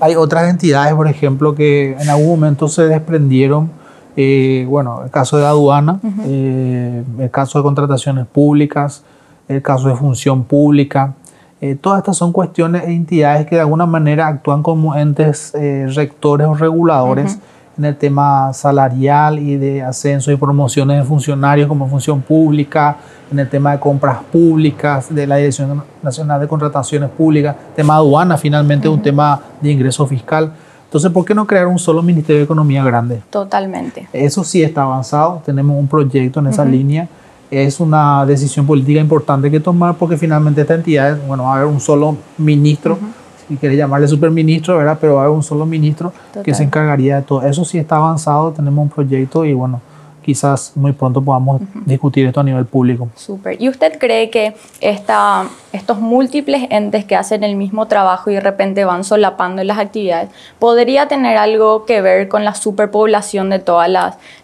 hay 0.00 0.14
otras 0.16 0.48
entidades, 0.50 0.94
por 0.94 1.08
ejemplo, 1.08 1.54
que 1.54 1.96
en 1.98 2.08
algún 2.08 2.28
momento 2.28 2.68
se 2.68 2.82
desprendieron 2.86 3.77
eh, 4.20 4.66
bueno, 4.68 5.04
el 5.04 5.12
caso 5.12 5.38
de 5.38 5.46
aduana, 5.46 6.00
eh, 6.24 7.04
el 7.20 7.30
caso 7.30 7.60
de 7.60 7.62
contrataciones 7.62 8.26
públicas, 8.26 9.04
el 9.46 9.62
caso 9.62 9.86
de 9.86 9.94
función 9.94 10.42
pública. 10.42 11.14
Eh, 11.60 11.76
todas 11.76 11.98
estas 11.98 12.16
son 12.16 12.32
cuestiones 12.32 12.82
e 12.82 12.92
entidades 12.92 13.46
que 13.46 13.54
de 13.54 13.60
alguna 13.60 13.86
manera 13.86 14.26
actúan 14.26 14.64
como 14.64 14.96
entes 14.96 15.52
rectores 15.94 16.48
o 16.48 16.54
reguladores 16.54 17.38
en 17.78 17.84
el 17.84 17.96
tema 17.96 18.52
salarial 18.52 19.38
y 19.38 19.56
de 19.56 19.82
ascenso 19.82 20.32
y 20.32 20.36
promociones 20.36 20.98
de 20.98 21.04
funcionarios 21.04 21.68
como 21.68 21.88
función 21.88 22.20
pública, 22.20 22.96
en 23.30 23.38
el 23.38 23.48
tema 23.48 23.70
de 23.70 23.78
compras 23.78 24.18
públicas, 24.32 25.14
de 25.14 25.28
la 25.28 25.36
Dirección 25.36 25.80
Nacional 26.02 26.40
de 26.40 26.48
Contrataciones 26.48 27.08
Públicas, 27.10 27.54
tema 27.76 27.94
aduana 27.94 28.36
finalmente 28.36 28.88
un 28.88 29.00
tema 29.00 29.40
de 29.60 29.70
ingreso 29.70 30.08
fiscal. 30.08 30.52
Entonces, 30.88 31.12
¿por 31.12 31.22
qué 31.26 31.34
no 31.34 31.46
crear 31.46 31.66
un 31.66 31.78
solo 31.78 32.02
Ministerio 32.02 32.38
de 32.38 32.44
Economía 32.44 32.82
grande? 32.82 33.20
Totalmente. 33.28 34.08
Eso 34.10 34.42
sí 34.42 34.62
está 34.62 34.84
avanzado, 34.84 35.42
tenemos 35.44 35.78
un 35.78 35.86
proyecto 35.86 36.40
en 36.40 36.46
esa 36.46 36.64
línea. 36.64 37.06
Es 37.50 37.78
una 37.78 38.24
decisión 38.24 38.66
política 38.66 38.98
importante 38.98 39.50
que 39.50 39.60
tomar 39.60 39.96
porque 39.96 40.16
finalmente 40.16 40.62
esta 40.62 40.74
entidad, 40.74 41.18
bueno, 41.26 41.44
va 41.44 41.50
a 41.50 41.56
haber 41.56 41.66
un 41.66 41.78
solo 41.78 42.16
ministro, 42.38 42.98
si 43.46 43.56
quiere 43.56 43.76
llamarle 43.76 44.08
superministro, 44.08 44.78
¿verdad? 44.78 44.96
Pero 44.98 45.16
va 45.16 45.20
a 45.20 45.24
haber 45.24 45.36
un 45.36 45.42
solo 45.42 45.66
ministro 45.66 46.10
que 46.42 46.54
se 46.54 46.62
encargaría 46.62 47.16
de 47.16 47.22
todo. 47.22 47.42
Eso 47.42 47.66
sí 47.66 47.76
está 47.76 47.96
avanzado, 47.96 48.52
tenemos 48.52 48.82
un 48.82 48.88
proyecto 48.88 49.44
y 49.44 49.52
bueno, 49.52 49.82
quizás 50.28 50.72
muy 50.74 50.92
pronto 50.92 51.22
podamos 51.22 51.62
discutir 51.86 52.26
esto 52.26 52.40
a 52.40 52.42
nivel 52.42 52.66
público. 52.66 53.08
Súper. 53.16 53.56
¿Y 53.62 53.70
usted 53.70 53.98
cree 53.98 54.28
que 54.28 54.54
esta, 54.82 55.46
estos 55.72 56.00
múltiples 56.00 56.66
entes 56.68 57.06
que 57.06 57.16
hacen 57.16 57.44
el 57.44 57.56
mismo 57.56 57.86
trabajo 57.86 58.30
y 58.30 58.34
de 58.34 58.40
repente 58.40 58.84
van 58.84 59.04
solapando 59.04 59.64
las 59.64 59.78
actividades, 59.78 60.28
podría 60.58 61.08
tener 61.08 61.38
algo 61.38 61.86
que 61.86 62.02
ver 62.02 62.28
con 62.28 62.44
la 62.44 62.54
superpoblación 62.54 63.48
de 63.48 63.58
todos 63.58 63.86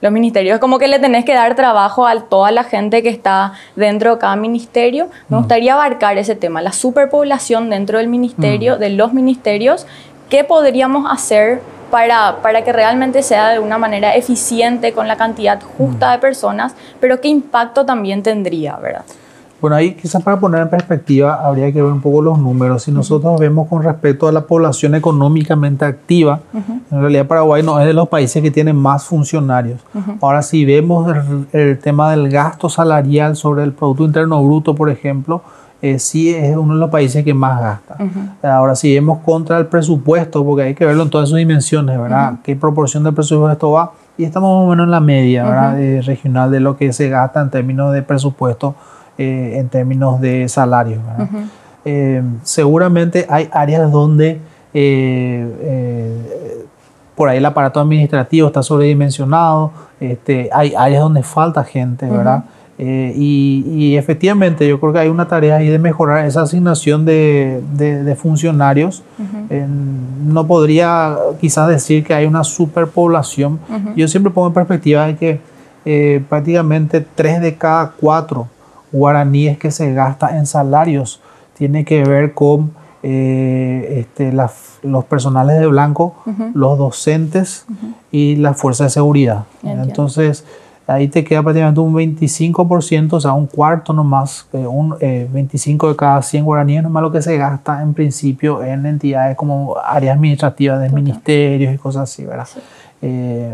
los 0.00 0.10
ministerios? 0.10 0.58
Como 0.58 0.78
que 0.78 0.88
le 0.88 0.98
tenés 1.00 1.26
que 1.26 1.34
dar 1.34 1.54
trabajo 1.54 2.06
a 2.06 2.18
toda 2.18 2.50
la 2.50 2.64
gente 2.64 3.02
que 3.02 3.10
está 3.10 3.52
dentro 3.76 4.14
de 4.14 4.18
cada 4.18 4.36
ministerio. 4.36 5.10
Me 5.28 5.36
mm. 5.36 5.40
gustaría 5.40 5.74
abarcar 5.74 6.16
ese 6.16 6.34
tema, 6.34 6.62
la 6.62 6.72
superpoblación 6.72 7.68
dentro 7.68 7.98
del 7.98 8.08
ministerio, 8.08 8.76
mm. 8.76 8.78
de 8.78 8.88
los 8.88 9.12
ministerios. 9.12 9.86
¿Qué 10.30 10.44
podríamos 10.44 11.12
hacer 11.12 11.60
para, 11.94 12.38
para 12.42 12.64
que 12.64 12.72
realmente 12.72 13.22
sea 13.22 13.50
de 13.50 13.60
una 13.60 13.78
manera 13.78 14.16
eficiente 14.16 14.92
con 14.92 15.06
la 15.06 15.16
cantidad 15.16 15.62
justa 15.78 16.10
de 16.10 16.18
personas, 16.18 16.74
pero 16.98 17.20
qué 17.20 17.28
impacto 17.28 17.86
también 17.86 18.20
tendría, 18.20 18.74
¿verdad? 18.78 19.04
Bueno, 19.60 19.76
ahí 19.76 19.94
quizás 19.94 20.20
para 20.20 20.40
poner 20.40 20.62
en 20.62 20.70
perspectiva 20.70 21.46
habría 21.46 21.72
que 21.72 21.80
ver 21.80 21.92
un 21.92 22.00
poco 22.00 22.20
los 22.20 22.36
números. 22.36 22.82
Si 22.82 22.90
nosotros 22.90 23.38
vemos 23.38 23.68
con 23.68 23.84
respecto 23.84 24.26
a 24.26 24.32
la 24.32 24.40
población 24.40 24.96
económicamente 24.96 25.84
activa, 25.84 26.40
en 26.52 27.00
realidad 27.00 27.28
Paraguay 27.28 27.62
no 27.62 27.78
es 27.78 27.86
de 27.86 27.92
los 27.92 28.08
países 28.08 28.42
que 28.42 28.50
tienen 28.50 28.74
más 28.74 29.04
funcionarios. 29.04 29.80
Ahora, 30.20 30.42
si 30.42 30.64
vemos 30.64 31.16
el, 31.52 31.78
tema 31.78 32.10
del 32.10 32.28
gasto 32.28 32.68
salarial 32.68 33.36
sobre 33.36 33.62
el 33.62 33.70
Producto 33.72 34.04
Interno 34.04 34.42
Bruto, 34.42 34.74
por 34.74 34.90
ejemplo, 34.90 35.42
eh, 35.84 35.98
sí 35.98 36.34
es 36.34 36.56
uno 36.56 36.72
de 36.72 36.80
los 36.80 36.88
países 36.88 37.22
que 37.22 37.34
más 37.34 37.60
gasta. 37.60 37.98
Ahora, 38.42 38.74
si 38.74 38.94
vemos 38.94 39.18
contra 39.18 39.58
el 39.58 39.66
presupuesto, 39.66 40.42
porque 40.42 40.62
hay 40.62 40.74
que 40.74 40.86
verlo 40.86 41.02
en 41.02 41.10
todas 41.10 41.28
sus 41.28 41.36
dimensiones, 41.36 42.00
¿verdad? 42.00 42.36
¿Qué 42.42 42.56
proporción 42.56 43.04
del 43.04 43.12
presupuesto 43.12 43.70
va? 43.70 43.92
Y 44.16 44.24
estamos 44.24 44.48
más 44.56 44.66
o 44.66 44.70
menos 44.70 44.84
en 44.84 44.90
la 44.90 45.00
media, 45.00 45.44
¿verdad? 45.44 45.78
Eh, 45.78 46.00
regional 46.00 46.50
de 46.50 46.60
lo 46.60 46.78
que 46.78 46.90
se 46.94 47.10
gasta 47.10 47.42
en 47.42 47.50
términos 47.50 47.92
de 47.92 48.00
presupuesto, 48.02 48.74
eh, 49.18 49.58
en 49.58 49.68
términos 49.68 50.22
de 50.22 50.48
salario, 50.48 51.00
seguramente 52.44 53.26
hay 53.28 53.50
áreas 53.52 53.92
donde 53.92 54.40
por 57.14 57.28
ahí 57.28 57.36
el 57.36 57.44
aparato 57.44 57.78
administrativo 57.78 58.46
está 58.46 58.62
sobredimensionado, 58.62 59.70
este, 60.00 60.48
hay 60.50 60.72
áreas 60.74 61.02
donde 61.02 61.22
falta 61.22 61.62
gente, 61.62 62.08
¿verdad? 62.08 62.44
Eh, 62.76 63.14
y, 63.16 63.96
efectivamente 63.96 64.66
yo 64.66 64.80
creo 64.80 64.92
que 64.92 64.98
hay 64.98 65.08
una 65.08 65.28
tarea 65.28 65.56
ahí 65.56 65.68
de 65.68 65.78
mejorar 65.78 66.26
esa 66.26 66.42
asignación 66.42 67.04
de, 67.04 67.62
de, 67.76 68.16
funcionarios. 68.16 69.02
no 70.24 70.46
podría 70.46 71.16
quizás 71.40 71.68
decir 71.68 72.02
que 72.04 72.14
hay 72.14 72.26
una 72.26 72.42
superpoblación. 72.42 73.60
Yo 73.94 74.08
siempre 74.08 74.32
pongo 74.32 74.48
en 74.48 74.54
perspectiva 74.54 75.06
de 75.06 75.16
que 75.16 75.40
eh, 75.84 76.24
prácticamente 76.28 77.06
tres 77.14 77.40
de 77.40 77.56
cada 77.56 77.92
cuatro 77.92 78.48
guaraníes 78.90 79.58
que 79.58 79.70
se 79.70 79.92
gasta 79.92 80.38
en 80.38 80.46
salarios 80.46 81.20
tiene 81.58 81.84
que 81.84 82.02
ver 82.04 82.32
con 82.32 82.72
eh, 83.02 83.98
este, 84.00 84.32
los 84.32 85.04
personales 85.04 85.60
de 85.60 85.66
blanco, 85.66 86.14
los 86.54 86.78
docentes 86.78 87.66
y 88.10 88.36
la 88.36 88.54
fuerza 88.54 88.84
de 88.84 88.90
seguridad. 88.90 89.44
Entonces, 89.62 90.44
ahí 90.86 91.08
te 91.08 91.24
queda 91.24 91.42
prácticamente 91.42 91.80
un 91.80 91.94
25%, 91.94 93.12
o 93.14 93.20
sea, 93.20 93.32
un 93.32 93.46
cuarto 93.46 93.92
nomás, 93.92 94.46
eh, 94.52 94.66
un 94.66 94.96
25 94.98 95.86
eh, 95.86 95.90
de 95.90 95.96
cada 95.96 96.22
100 96.22 96.44
guaraníes 96.44 96.82
nomás 96.82 97.02
lo 97.02 97.12
que 97.12 97.22
se 97.22 97.36
gasta 97.36 97.82
en 97.82 97.94
principio 97.94 98.62
en 98.62 98.84
entidades 98.86 99.36
como 99.36 99.76
áreas 99.82 100.16
administrativas 100.16 100.80
de 100.80 100.90
ministerios 100.90 101.74
y 101.74 101.78
cosas 101.78 102.02
así, 102.02 102.24
¿verdad? 102.24 102.48
Eh, 103.00 103.52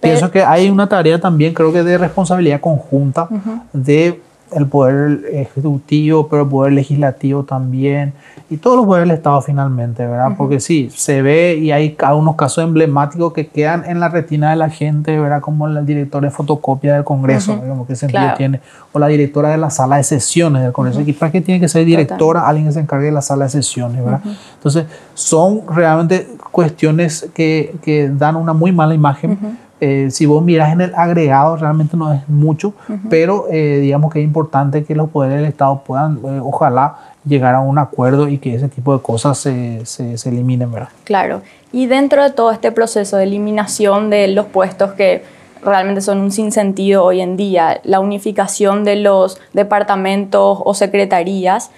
pienso 0.00 0.30
que 0.30 0.42
hay 0.42 0.68
una 0.68 0.88
tarea 0.88 1.20
también, 1.20 1.54
creo 1.54 1.72
que 1.72 1.82
de 1.82 1.98
responsabilidad 1.98 2.60
conjunta 2.60 3.28
de 3.72 4.20
el 4.54 4.66
poder 4.66 5.22
ejecutivo, 5.32 6.28
pero 6.28 6.42
el 6.42 6.48
poder 6.48 6.72
legislativo 6.72 7.42
también, 7.44 8.12
y 8.48 8.58
todos 8.58 8.76
los 8.76 8.86
poderes 8.86 9.08
del 9.08 9.16
Estado 9.16 9.42
finalmente, 9.42 10.06
¿verdad? 10.06 10.32
Porque 10.38 10.60
sí, 10.60 10.88
se 10.94 11.20
ve 11.20 11.56
y 11.60 11.72
hay 11.72 11.96
algunos 12.00 12.36
casos 12.36 12.62
emblemáticos 12.62 13.32
que 13.32 13.48
quedan 13.48 13.84
en 13.86 13.98
la 13.98 14.08
retina 14.08 14.50
de 14.50 14.56
la 14.56 14.70
gente, 14.70 15.18
¿verdad? 15.18 15.40
Como 15.40 15.66
el 15.66 15.84
director 15.84 16.22
de 16.22 16.30
fotocopia 16.30 16.94
del 16.94 17.02
Congreso, 17.02 17.58
como 17.58 17.86
qué 17.88 17.96
sentido 17.96 18.34
tiene, 18.36 18.60
o 18.92 19.00
la 19.00 19.08
directora 19.08 19.48
de 19.48 19.56
la 19.56 19.70
sala 19.70 19.96
de 19.96 20.04
sesiones 20.04 20.62
del 20.62 20.72
Congreso. 20.72 21.00
¿Y 21.00 21.12
para 21.12 21.32
qué 21.32 21.40
tiene 21.40 21.60
que 21.60 21.68
ser 21.68 21.84
directora 21.84 22.46
alguien 22.46 22.66
que 22.66 22.72
se 22.72 22.80
encargue 22.80 23.06
de 23.06 23.12
la 23.12 23.22
sala 23.22 23.46
de 23.46 23.50
sesiones, 23.50 24.04
¿verdad? 24.04 24.20
Entonces, 24.54 24.86
son 25.14 25.62
realmente 25.68 26.28
cuestiones 26.52 27.28
que, 27.34 27.74
que 27.82 28.08
dan 28.08 28.36
una 28.36 28.52
muy 28.52 28.70
mala 28.70 28.94
imagen 28.94 29.58
eh, 29.80 30.08
si 30.10 30.24
vos 30.24 30.42
miras 30.42 30.72
en 30.72 30.80
el 30.80 30.94
agregado, 30.94 31.56
realmente 31.56 31.96
no 31.96 32.12
es 32.12 32.26
mucho, 32.28 32.72
pero 33.10 33.46
eh, 33.50 33.78
digamos 33.80 34.12
que 34.12 34.20
es 34.20 34.24
importante 34.24 34.84
que 34.84 34.94
los 34.94 35.10
poderes 35.10 35.36
del 35.38 35.46
Estado 35.46 35.82
puedan, 35.84 36.16
eh, 36.16 36.40
ojalá, 36.42 36.96
llegar 37.26 37.54
a 37.54 37.60
un 37.60 37.78
acuerdo 37.78 38.28
y 38.28 38.38
que 38.38 38.54
ese 38.54 38.68
tipo 38.68 38.96
de 38.96 39.02
cosas 39.02 39.36
se, 39.36 39.84
se, 39.84 40.16
se, 40.16 40.28
eliminen, 40.28 40.72
¿verdad? 40.72 40.88
Claro. 41.04 41.42
Y 41.72 41.86
dentro 41.86 42.22
de 42.22 42.30
todo 42.30 42.52
este 42.52 42.72
proceso 42.72 43.16
de 43.16 43.24
eliminación 43.24 44.08
de 44.08 44.28
los 44.28 44.46
puestos 44.46 44.92
que 44.92 45.24
realmente 45.62 46.00
son 46.00 46.18
un 46.18 46.30
sinsentido 46.30 47.04
hoy 47.04 47.20
en 47.20 47.36
día, 47.36 47.80
la 47.84 48.00
unificación 48.00 48.84
de 48.84 48.96
los 48.96 49.38
departamentos 49.52 50.58
o 50.64 50.72
secretarías, 50.72 51.70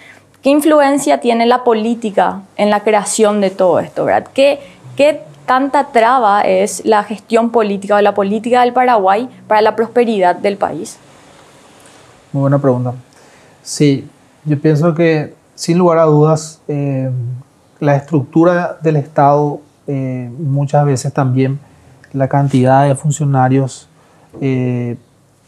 ¿qué 0.43 0.51
influencia 0.51 1.19
tiene 1.19 1.47
la 1.47 1.65
política 1.65 2.43
en 2.57 2.71
la 2.71 2.81
creación 2.81 3.41
de 3.41 3.51
todo 3.51 3.81
esto, 3.81 4.05
¿verdad? 4.05 4.29
¿Qué, 4.35 4.61
qué 4.97 5.23
tanta 5.49 5.89
traba 5.89 6.43
es 6.43 6.85
la 6.85 7.03
gestión 7.03 7.51
política 7.51 7.97
o 7.97 8.01
la 8.03 8.15
política 8.15 8.61
del 8.61 8.75
Paraguay 8.75 9.29
para 9.49 9.63
la 9.63 9.75
prosperidad 9.75 10.37
del 10.37 10.59
país? 10.59 10.99
Muy 12.33 12.43
buena 12.43 12.59
pregunta. 12.59 12.93
Sí, 13.63 14.07
yo 14.45 14.61
pienso 14.61 14.95
que 14.95 15.35
sin 15.55 15.79
lugar 15.79 15.99
a 15.99 16.05
dudas 16.05 16.61
eh, 16.69 17.11
la 17.81 17.97
estructura 17.97 18.77
del 18.83 18.97
Estado 18.97 19.61
eh, 19.87 20.31
muchas 20.39 20.85
veces 20.85 21.13
también 21.15 21.59
la 22.13 22.29
cantidad 22.29 22.87
de 22.87 22.95
funcionarios 22.95 23.89
eh, 24.43 24.99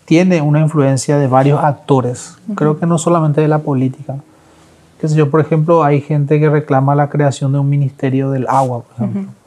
tiene 0.06 0.40
una 0.40 0.60
influencia 0.60 1.18
de 1.18 1.26
varios 1.26 1.62
actores. 1.62 2.38
Creo 2.54 2.80
que 2.80 2.86
no 2.86 2.96
solamente 2.96 3.42
de 3.42 3.48
la 3.48 3.58
política. 3.58 4.16
Que 4.98 5.08
sé 5.08 5.14
yo, 5.14 5.30
por 5.30 5.40
ejemplo, 5.40 5.84
hay 5.84 6.00
gente 6.00 6.40
que 6.40 6.48
reclama 6.48 6.94
la 6.94 7.10
creación 7.10 7.52
de 7.52 7.58
un 7.58 7.68
ministerio 7.68 8.30
del 8.30 8.46
agua, 8.48 8.82
por 8.82 8.94
ejemplo 8.96 9.39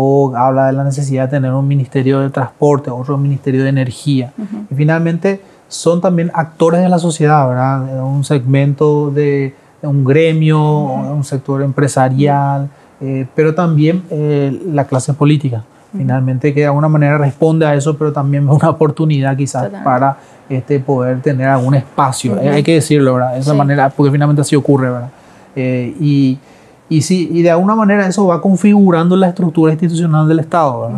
o 0.00 0.32
habla 0.36 0.68
de 0.68 0.74
la 0.74 0.84
necesidad 0.84 1.24
de 1.24 1.30
tener 1.30 1.52
un 1.52 1.66
ministerio 1.66 2.20
de 2.20 2.30
transporte, 2.30 2.88
otro 2.88 3.18
ministerio 3.18 3.64
de 3.64 3.70
energía. 3.70 4.32
Y 4.70 4.74
finalmente 4.76 5.40
son 5.66 6.00
también 6.00 6.30
actores 6.34 6.82
de 6.82 6.88
la 6.88 7.00
sociedad, 7.00 7.48
¿verdad? 7.48 8.04
Un 8.04 8.22
segmento 8.22 9.10
de, 9.10 9.56
un 9.82 10.04
gremio, 10.04 10.60
un 10.62 11.24
sector 11.24 11.62
empresarial, 11.62 12.68
eh, 13.00 13.26
pero 13.34 13.56
también 13.56 14.04
eh, 14.10 14.56
la 14.72 14.86
clase 14.86 15.14
política. 15.14 15.64
Finalmente 15.90 16.54
que 16.54 16.60
de 16.60 16.66
alguna 16.66 16.88
manera 16.88 17.18
responde 17.18 17.66
a 17.66 17.74
eso, 17.74 17.98
pero 17.98 18.12
también 18.12 18.44
es 18.44 18.54
una 18.54 18.70
oportunidad 18.70 19.36
quizás 19.36 19.68
para 19.82 20.16
este, 20.48 20.78
poder 20.78 21.22
tener 21.22 21.48
algún 21.48 21.74
espacio. 21.74 22.38
hay 22.38 22.62
que 22.62 22.74
decirlo, 22.74 23.14
¿verdad? 23.14 23.32
De 23.32 23.40
esa 23.40 23.54
manera, 23.54 23.90
porque 23.90 24.12
finalmente 24.12 24.42
así 24.42 24.54
ocurre, 24.54 24.92
¿verdad? 24.92 25.10
Eh, 25.56 25.92
y 25.98 26.38
y, 26.88 27.02
sí, 27.02 27.28
y 27.32 27.42
de 27.42 27.50
alguna 27.50 27.74
manera 27.74 28.06
eso 28.06 28.26
va 28.26 28.40
configurando 28.40 29.16
la 29.16 29.28
estructura 29.28 29.72
institucional 29.72 30.26
del 30.26 30.40
Estado. 30.40 30.90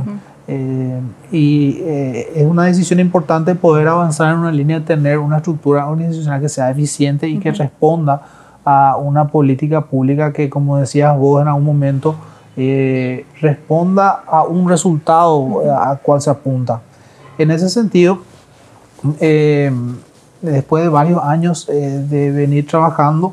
Eh, 0.47 1.01
y 1.31 1.79
eh, 1.81 2.33
es 2.35 2.47
una 2.47 2.65
decisión 2.65 2.99
importante 3.01 3.55
poder 3.55 3.89
avanzar 3.89 4.33
en 4.33 4.41
una 4.41 4.53
línea 4.53 4.81
de 4.81 4.87
tener 4.87 5.19
una 5.19 5.39
estructura 5.39 5.87
organizacional 5.89 6.41
que 6.41 6.49
sea 6.49 6.71
eficiente 6.71 7.29
y 7.29 7.39
que 7.39 7.53
responda 7.53 8.23
a 8.65 8.97
una 8.97 9.29
política 9.29 9.81
pública 9.83 10.33
que, 10.33 10.49
como 10.49 10.79
decías 10.79 11.17
vos 11.17 11.43
en 11.43 11.49
algún 11.49 11.65
momento, 11.65 12.15
eh, 12.57 13.25
responda 13.41 14.23
a 14.27 14.43
un 14.45 14.69
resultado 14.69 15.63
al 15.77 16.01
cual 16.01 16.21
se 16.21 16.31
apunta. 16.31 16.81
En 17.39 17.51
ese 17.51 17.69
sentido, 17.69 18.19
después 20.43 20.85
de 20.85 20.89
varios 20.89 21.23
años 21.23 21.67
de 21.67 22.31
venir 22.33 22.67
trabajando, 22.67 23.33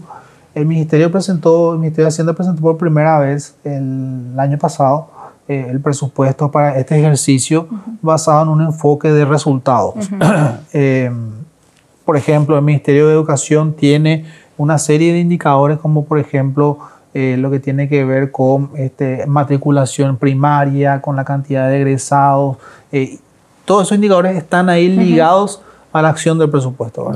el 0.57 0.65
Ministerio 0.65 1.11
presentó, 1.11 1.73
el 1.73 1.79
Ministerio 1.79 2.05
de 2.05 2.09
Hacienda 2.09 2.33
presentó 2.33 2.61
por 2.61 2.77
primera 2.77 3.19
vez 3.19 3.55
el, 3.63 4.33
año 4.37 4.57
pasado 4.57 5.09
eh, 5.47 5.67
el 5.69 5.79
presupuesto 5.79 6.49
para 6.49 6.77
este 6.77 6.97
ejercicio 6.97 7.67
basado 8.01 8.43
en 8.43 8.49
un 8.49 8.61
enfoque 8.61 9.11
de 9.11 9.25
resultados. 9.25 9.95
Eh, 10.73 11.09
por 12.05 12.17
ejemplo, 12.17 12.55
el 12.57 12.61
Ministerio 12.61 13.07
de 13.07 13.13
Educación 13.13 13.73
tiene 13.73 14.25
una 14.57 14.77
serie 14.77 15.13
de 15.13 15.19
indicadores 15.19 15.77
como 15.77 16.05
por 16.05 16.19
ejemplo 16.19 16.79
eh, 17.13 17.35
lo 17.37 17.49
que 17.49 17.59
tiene 17.59 17.89
que 17.89 18.05
ver 18.05 18.31
con 18.31 18.71
este, 18.75 19.25
matriculación 19.27 20.17
primaria, 20.17 21.01
con 21.01 21.15
la 21.15 21.23
cantidad 21.23 21.69
de 21.69 21.77
egresados. 21.77 22.57
Todos 23.65 23.87
esos 23.87 23.95
indicadores 23.95 24.37
están 24.37 24.69
ahí 24.69 24.87
ligados 24.89 25.61
a 25.91 26.01
la 26.01 26.09
acción 26.09 26.37
del 26.37 26.49
presupuesto. 26.49 27.11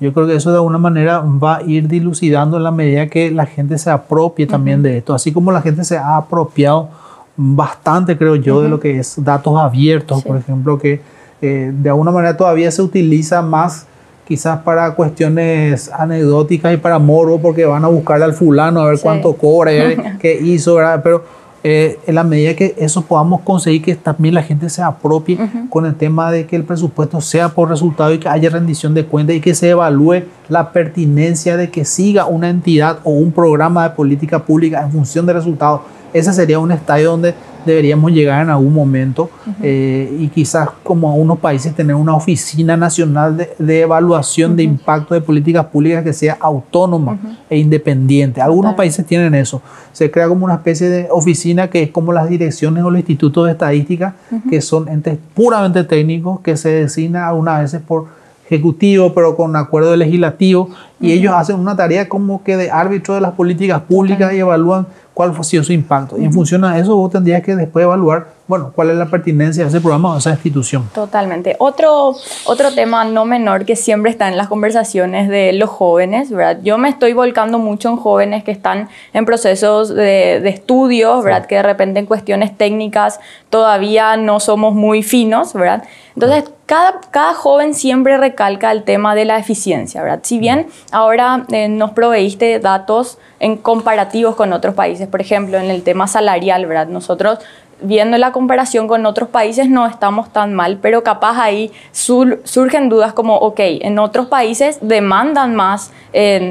Yo 0.00 0.12
creo 0.12 0.26
que 0.26 0.36
eso 0.36 0.50
de 0.50 0.56
alguna 0.56 0.78
manera 0.78 1.20
va 1.20 1.56
a 1.56 1.62
ir 1.62 1.88
dilucidando 1.88 2.56
en 2.56 2.62
la 2.62 2.70
medida 2.70 3.08
que 3.08 3.30
la 3.30 3.46
gente 3.46 3.78
se 3.78 3.90
apropie 3.90 4.46
también 4.46 4.82
de 4.82 4.98
esto, 4.98 5.14
así 5.14 5.32
como 5.32 5.50
la 5.50 5.60
gente 5.60 5.84
se 5.84 5.96
ha 5.96 6.16
apropiado 6.16 6.88
bastante, 7.36 8.16
creo 8.16 8.36
yo, 8.36 8.62
de 8.62 8.68
lo 8.68 8.78
que 8.80 8.98
es 8.98 9.22
datos 9.24 9.58
abiertos, 9.58 10.22
por 10.24 10.36
ejemplo, 10.36 10.78
que 10.78 11.00
eh, 11.40 11.72
de 11.72 11.88
alguna 11.88 12.10
manera 12.10 12.36
todavía 12.36 12.70
se 12.70 12.82
utiliza 12.82 13.42
más 13.42 13.86
quizás 14.26 14.60
para 14.60 14.94
cuestiones 14.94 15.90
anecdóticas 15.90 16.74
y 16.74 16.76
para 16.76 16.98
morbo, 16.98 17.40
porque 17.40 17.64
van 17.64 17.84
a 17.84 17.88
buscar 17.88 18.22
al 18.22 18.34
fulano 18.34 18.80
a 18.80 18.86
ver 18.86 18.98
cuánto 19.00 19.32
cobra, 19.34 19.70
qué 20.20 20.38
hizo, 20.40 20.74
¿verdad? 20.74 21.00
Pero 21.02 21.24
eh, 21.64 21.98
en 22.06 22.14
la 22.14 22.22
medida 22.22 22.54
que 22.54 22.74
eso 22.78 23.02
podamos 23.02 23.40
conseguir 23.40 23.82
que 23.82 23.96
también 23.96 24.34
la 24.34 24.42
gente 24.42 24.70
se 24.70 24.80
apropie 24.80 25.38
con 25.70 25.86
el 25.86 25.96
tema 25.96 26.30
de 26.30 26.46
que 26.46 26.54
el 26.54 26.62
presupuesto 26.62 27.20
sea 27.20 27.48
por 27.48 27.68
resultado 27.68 28.12
y 28.14 28.18
que 28.18 28.28
haya 28.28 28.48
rendición 28.48 28.94
de 28.94 29.04
cuentas 29.04 29.34
y 29.34 29.40
que 29.40 29.54
se 29.54 29.70
evalúe 29.70 30.22
la 30.48 30.70
pertinencia 30.70 31.56
de 31.56 31.70
que 31.70 31.84
siga 31.84 32.26
una 32.26 32.48
entidad 32.48 33.00
o 33.02 33.10
un 33.10 33.32
programa 33.32 33.88
de 33.88 33.90
política 33.96 34.44
pública 34.44 34.82
en 34.82 34.92
función 34.92 35.26
de 35.26 35.32
resultados. 35.32 35.80
Ese 36.12 36.32
sería 36.32 36.58
un 36.58 36.72
estadio 36.72 37.10
donde 37.10 37.34
deberíamos 37.64 38.12
llegar 38.12 38.42
en 38.42 38.50
algún 38.50 38.72
momento 38.72 39.30
eh, 39.62 40.16
y 40.18 40.28
quizás 40.28 40.70
como 40.82 41.10
algunos 41.10 41.38
países 41.38 41.74
tener 41.74 41.94
una 41.94 42.14
oficina 42.14 42.76
nacional 42.76 43.36
de, 43.36 43.80
evaluación 43.80 44.56
de 44.56 44.62
impacto 44.62 45.14
de 45.14 45.20
políticas 45.20 45.66
públicas 45.66 46.02
que 46.02 46.12
sea 46.12 46.36
autónoma 46.40 47.18
e 47.50 47.58
independiente. 47.58 48.40
Algunos 48.40 48.74
países 48.74 49.04
tienen 49.06 49.34
eso. 49.34 49.60
Se 49.92 50.10
crea 50.10 50.28
como 50.28 50.44
una 50.44 50.54
especie 50.54 50.88
de 50.88 51.08
oficina 51.10 51.68
que 51.68 51.82
es 51.82 51.90
como 51.90 52.12
las 52.12 52.28
direcciones 52.28 52.82
o 52.84 52.90
los 52.90 53.00
institutos 53.00 53.46
de 53.46 53.52
estadística, 53.52 54.14
que 54.48 54.60
son 54.60 54.88
entes 54.88 55.18
puramente 55.34 55.84
técnicos 55.84 56.40
que 56.40 56.56
se 56.56 56.70
designan 56.70 57.24
algunas 57.24 57.62
veces 57.62 57.80
por 57.86 58.06
ejecutivo, 58.46 59.12
pero 59.12 59.36
con 59.36 59.54
acuerdo 59.56 59.94
legislativo, 59.94 60.70
y 61.00 61.12
ellos 61.12 61.34
hacen 61.34 61.56
una 61.56 61.76
tarea 61.76 62.08
como 62.08 62.42
que 62.42 62.56
de 62.56 62.70
árbitro 62.70 63.14
de 63.14 63.20
las 63.20 63.32
políticas 63.32 63.82
públicas 63.82 64.32
y 64.32 64.38
evalúan 64.38 64.86
cuál 65.18 65.34
fue 65.34 65.44
su 65.44 65.72
impacto. 65.72 66.16
Y 66.16 66.24
en 66.24 66.32
función 66.32 66.64
a 66.64 66.78
eso 66.78 66.94
vos 66.94 67.10
tendrías 67.10 67.42
que 67.42 67.56
después 67.56 67.82
evaluar, 67.82 68.28
bueno, 68.46 68.70
cuál 68.72 68.90
es 68.90 68.96
la 68.96 69.06
pertinencia 69.06 69.64
de 69.64 69.68
ese 69.68 69.80
programa 69.80 70.10
o 70.10 70.12
de 70.12 70.20
esa 70.20 70.30
institución. 70.30 70.88
Totalmente. 70.94 71.56
Otro, 71.58 72.14
otro 72.44 72.72
tema 72.72 73.04
no 73.04 73.24
menor 73.24 73.64
que 73.64 73.74
siempre 73.74 74.12
está 74.12 74.28
en 74.28 74.36
las 74.36 74.46
conversaciones 74.46 75.28
de 75.28 75.52
los 75.54 75.70
jóvenes, 75.70 76.30
¿verdad? 76.30 76.60
Yo 76.62 76.78
me 76.78 76.88
estoy 76.88 77.14
volcando 77.14 77.58
mucho 77.58 77.88
en 77.88 77.96
jóvenes 77.96 78.44
que 78.44 78.52
están 78.52 78.90
en 79.12 79.24
procesos 79.24 79.88
de, 79.88 80.38
de 80.40 80.50
estudio, 80.50 81.20
¿verdad? 81.20 81.46
Que 81.46 81.56
de 81.56 81.64
repente 81.64 81.98
en 81.98 82.06
cuestiones 82.06 82.56
técnicas 82.56 83.18
todavía 83.50 84.16
no 84.16 84.38
somos 84.38 84.76
muy 84.76 85.02
finos, 85.02 85.52
¿verdad? 85.52 85.82
Entonces, 86.20 86.50
cada, 86.66 87.00
cada 87.12 87.32
joven 87.32 87.74
siempre 87.74 88.16
recalca 88.16 88.72
el 88.72 88.82
tema 88.82 89.14
de 89.14 89.24
la 89.24 89.38
eficiencia, 89.38 90.02
¿verdad? 90.02 90.18
Si 90.24 90.40
bien 90.40 90.66
ahora 90.90 91.46
eh, 91.52 91.68
nos 91.68 91.92
proveíste 91.92 92.58
datos 92.58 93.18
en 93.38 93.56
comparativos 93.56 94.34
con 94.34 94.52
otros 94.52 94.74
países, 94.74 95.06
por 95.06 95.20
ejemplo, 95.20 95.58
en 95.58 95.70
el 95.70 95.84
tema 95.84 96.08
salarial, 96.08 96.66
¿verdad? 96.66 96.88
Nosotros 96.88 97.38
viendo 97.80 98.18
la 98.18 98.32
comparación 98.32 98.88
con 98.88 99.06
otros 99.06 99.28
países 99.28 99.68
no 99.68 99.86
estamos 99.86 100.32
tan 100.32 100.54
mal, 100.54 100.78
pero 100.80 101.02
capaz 101.02 101.38
ahí 101.38 101.70
surgen 101.92 102.88
dudas 102.88 103.12
como, 103.12 103.36
ok, 103.36 103.60
en 103.60 103.98
otros 103.98 104.26
países 104.26 104.78
demandan 104.80 105.54
más 105.54 105.92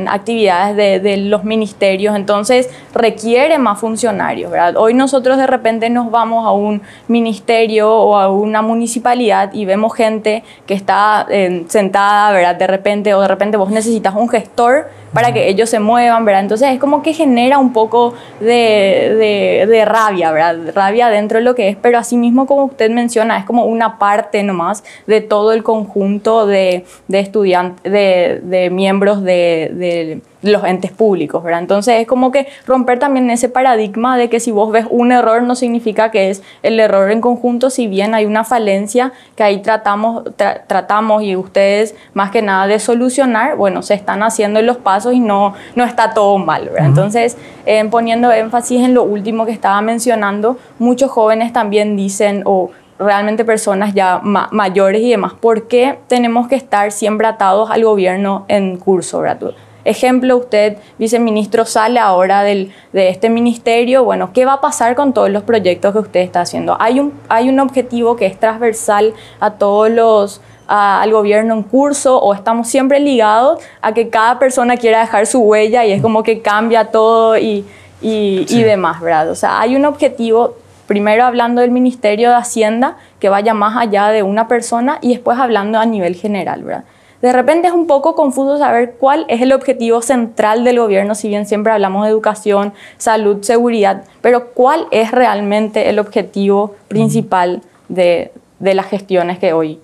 actividades 0.08 0.76
de, 0.76 1.00
de, 1.00 1.18
los 1.18 1.44
ministerios, 1.44 2.16
entonces 2.16 2.70
requiere 2.94 3.58
más 3.58 3.80
funcionarios, 3.80 4.52
¿verdad? 4.52 4.78
Hoy 4.78 4.94
nosotros 4.94 5.38
de 5.38 5.48
repente 5.48 5.90
nos 5.90 6.12
vamos 6.12 6.46
a 6.46 6.52
un 6.52 6.82
ministerio 7.08 7.92
o 7.92 8.18
a 8.18 8.30
una 8.30 8.62
municipalidad 8.62 9.54
y 9.54 9.66
vemos 9.66 9.94
gente 9.94 10.44
que 10.66 10.74
está 10.74 11.26
eh, 11.30 11.66
sentada, 11.68 12.32
¿verdad? 12.32 12.56
De 12.56 12.68
repente, 12.68 13.14
o 13.14 13.22
de 13.22 13.28
repente 13.28 13.58
vos 13.58 13.70
necesitas 13.70 14.16
un 14.16 14.30
gestor 14.30 14.88
para 15.14 15.34
que 15.34 15.50
ellos 15.50 15.70
se 15.70 15.80
muevan, 15.80 16.26
¿verdad? 16.26 16.42
Entonces 16.42 16.70
es 16.70 16.80
como 16.80 17.02
que 17.02 17.14
genera 17.14 17.58
un 17.58 17.74
poco 17.74 18.14
de, 18.40 19.66
de, 19.68 19.86
rabia, 19.86 20.32
¿verdad? 20.32 20.74
Rabia 20.74 21.10
dentro 21.10 21.38
de 21.40 21.44
lo 21.44 21.56
que 21.56 21.70
es, 21.70 21.78
pero 21.78 21.98
asimismo 21.98 22.46
como 22.46 22.66
usted 22.66 22.90
menciona, 22.90 23.38
es 23.38 23.46
como 23.46 23.66
una 23.66 23.98
parte 24.00 24.44
nomás 24.44 24.84
de 25.06 25.22
todo 25.22 25.52
el 25.54 25.64
conjunto 25.64 26.46
de, 26.46 26.86
de 27.08 27.20
estudiantes, 27.20 27.92
de, 27.92 28.42
de 28.44 28.70
miembros 28.70 29.24
de 29.24 30.22
los 30.42 30.64
entes 30.64 30.92
públicos, 30.92 31.44
¿verdad? 31.44 31.62
Entonces 31.62 32.02
es 32.02 32.08
como 32.08 32.32
que 32.32 32.48
romper 32.66 33.00
también 33.00 33.30
ese 33.30 33.50
paradigma 33.50 34.18
de 34.18 34.30
que 34.30 34.40
si 34.40 34.52
vos 34.52 34.72
ves 34.72 34.86
un 34.90 35.12
error 35.12 35.42
no 35.44 35.56
significa 35.56 36.12
que 36.12 36.30
es 36.30 36.44
el 36.64 36.80
error 36.80 37.12
en 37.12 37.22
conjunto, 37.22 37.70
si 37.70 37.88
bien 37.88 38.14
hay 38.14 38.26
una 38.26 38.44
falencia 38.44 39.14
que 39.36 39.44
ahí 39.44 39.62
tratamos, 39.62 40.24
tratamos 40.68 41.24
y 41.24 41.36
ustedes 41.36 41.96
más 42.14 42.32
que 42.32 42.42
nada 42.42 42.68
de 42.68 42.80
solucionar, 42.80 43.56
bueno, 43.56 43.82
se 43.82 43.94
están 43.94 44.24
haciendo 44.24 44.62
los 44.62 44.78
pasos 44.78 45.14
y 45.14 45.20
no, 45.20 45.54
no 45.76 45.84
está 45.84 46.14
todo 46.14 46.38
mal, 46.38 46.70
¿verdad? 46.70 46.88
Entonces, 46.88 47.38
eh, 47.66 47.84
poniendo 47.90 48.32
énfasis 48.32 48.82
en 48.84 48.94
lo 48.94 49.04
último 49.04 49.46
que 49.46 49.52
estaba 49.52 49.82
mencionando, 49.82 50.58
muchos 50.80 51.12
jóvenes 51.12 51.52
también 51.54 51.98
dicen 51.98 52.44
o 52.46 52.72
realmente 53.00 53.46
personas 53.46 53.94
ya 53.94 54.20
mayores 54.24 55.02
y 55.02 55.12
demás, 55.12 55.34
¿por 55.34 55.68
qué 55.68 56.00
tenemos 56.08 56.48
que 56.48 56.56
estar 56.56 56.92
siempre 56.92 57.28
atados 57.28 57.70
al 57.70 57.84
gobierno 57.84 58.46
en 58.48 58.78
curso? 58.78 59.20
¿verdad? 59.20 59.54
Ejemplo, 59.88 60.36
usted, 60.36 60.78
viceministro, 61.00 61.66
sale 61.66 62.00
ahora 62.00 62.44
del, 62.44 62.74
de 62.92 63.10
este 63.10 63.30
ministerio, 63.30 64.04
bueno, 64.04 64.32
¿qué 64.34 64.44
va 64.44 64.54
a 64.54 64.62
pasar 64.62 64.96
con 64.96 65.14
todos 65.14 65.30
los 65.30 65.44
proyectos 65.44 65.94
que 65.94 66.00
usted 66.00 66.20
está 66.20 66.42
haciendo? 66.42 66.76
Hay 66.80 67.00
un, 67.00 67.14
hay 67.30 67.48
un 67.48 67.60
objetivo 67.60 68.18
que 68.18 68.26
es 68.26 68.38
transversal 68.38 69.14
a 69.40 69.52
todos 69.52 69.90
los 69.90 70.42
al 70.68 71.10
gobierno 71.14 71.54
en 71.54 71.64
curso 71.64 72.20
o 72.20 72.34
estamos 72.34 72.68
siempre 72.68 73.00
ligados 73.00 73.62
a 73.82 73.94
que 73.94 74.10
cada 74.10 74.38
persona 74.38 74.76
quiera 74.76 75.00
dejar 75.00 75.26
su 75.26 75.40
huella 75.40 75.86
y 75.86 75.94
es 75.94 76.02
como 76.02 76.24
que 76.24 76.42
cambia 76.42 76.92
todo 76.92 77.38
y, 77.38 77.66
y, 78.02 78.46
y 78.50 78.64
demás, 78.64 79.00
¿verdad? 79.00 79.30
O 79.32 79.36
sea, 79.36 79.62
hay 79.62 79.78
un 79.78 79.86
objetivo 79.86 80.56
primero 80.86 81.24
hablando 81.24 81.62
del 81.62 81.72
Ministerio 81.72 82.30
de 82.30 82.36
Hacienda, 82.36 82.98
que 83.20 83.30
vaya 83.30 83.54
más 83.54 83.78
allá 83.78 84.10
de 84.10 84.24
una 84.24 84.50
persona, 84.50 85.00
y 85.02 85.10
después 85.10 85.38
hablando 85.38 85.80
a 85.80 85.86
nivel 85.86 86.16
general, 86.16 86.64
¿verdad? 86.64 86.84
De 87.22 87.34
repente 87.34 87.68
es 87.68 87.74
un 87.74 87.88
poco 87.88 88.16
confuso 88.16 88.58
saber 88.58 88.96
cuál 89.00 89.26
es 89.28 89.42
el 89.42 89.52
objetivo 89.52 90.02
central 90.02 90.64
del 90.64 90.80
gobierno, 90.80 91.16
si 91.16 91.30
bien 91.30 91.46
siempre 91.46 91.72
hablamos 91.74 92.04
de 92.04 92.12
educación, 92.12 92.74
salud, 92.98 93.42
seguridad, 93.42 94.04
pero 94.22 94.50
cuál 94.50 94.88
es 94.92 95.12
realmente 95.12 95.90
el 95.90 95.98
objetivo 96.00 96.76
principal 96.88 97.64
de, 97.90 98.32
de 98.60 98.74
las 98.76 98.86
gestiones 98.86 99.40
que 99.40 99.54
hoy 99.54 99.80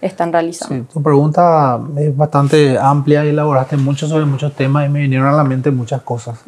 están 0.00 0.32
realizando. 0.32 0.76
Sí, 0.76 0.82
tu 0.92 1.02
pregunta 1.02 1.80
es 1.96 2.16
bastante 2.16 2.78
amplia 2.78 3.24
y 3.24 3.28
elaboraste 3.28 3.76
mucho 3.76 4.06
sobre 4.06 4.24
muchos 4.24 4.54
temas 4.54 4.86
y 4.86 4.88
me 4.90 5.00
vinieron 5.00 5.26
a 5.26 5.32
la 5.32 5.44
mente 5.44 5.70
muchas 5.70 6.02
cosas. 6.02 6.40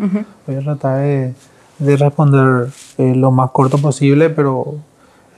Voy 0.46 0.56
a 0.56 0.60
tratar 0.60 1.00
de, 1.00 1.34
de 1.78 1.96
responder 1.96 2.68
eh, 2.98 3.14
lo 3.14 3.30
más 3.30 3.50
corto 3.50 3.78
posible, 3.78 4.30
pero 4.30 4.76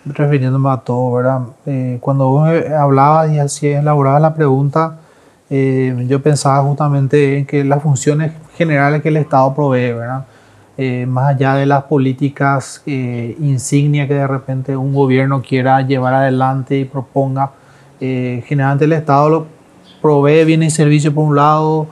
refiriéndome 0.04 0.70
a 0.70 0.78
todo, 0.78 1.12
¿verdad? 1.12 1.40
Eh, 1.66 1.98
cuando 2.00 2.28
vos 2.28 2.48
hablabas 2.76 3.30
y 3.32 3.38
así 3.38 3.68
elaborabas 3.68 4.22
la 4.22 4.34
pregunta, 4.34 4.98
eh, 5.50 6.06
yo 6.08 6.22
pensaba 6.22 6.62
justamente 6.62 7.38
en 7.38 7.46
que 7.46 7.64
las 7.64 7.82
funciones 7.82 8.32
generales 8.56 9.02
que 9.02 9.08
el 9.08 9.18
Estado 9.18 9.54
provee, 9.54 9.92
¿verdad? 9.92 10.24
Eh, 10.78 11.04
más 11.06 11.34
allá 11.34 11.54
de 11.54 11.66
las 11.66 11.84
políticas 11.84 12.82
insignia 12.86 14.08
que 14.08 14.14
de 14.14 14.26
repente 14.26 14.74
un 14.74 14.94
gobierno 14.94 15.42
quiera 15.42 15.82
llevar 15.82 16.14
adelante 16.14 16.78
y 16.78 16.84
proponga, 16.86 17.50
generalmente 18.00 18.86
el 18.86 18.94
Estado 18.94 19.28
lo 19.28 19.46
provee 20.00 20.44
bienes 20.44 20.72
y 20.72 20.76
servicios 20.76 21.12
por 21.12 21.24
un 21.24 21.36
lado, 21.36 21.86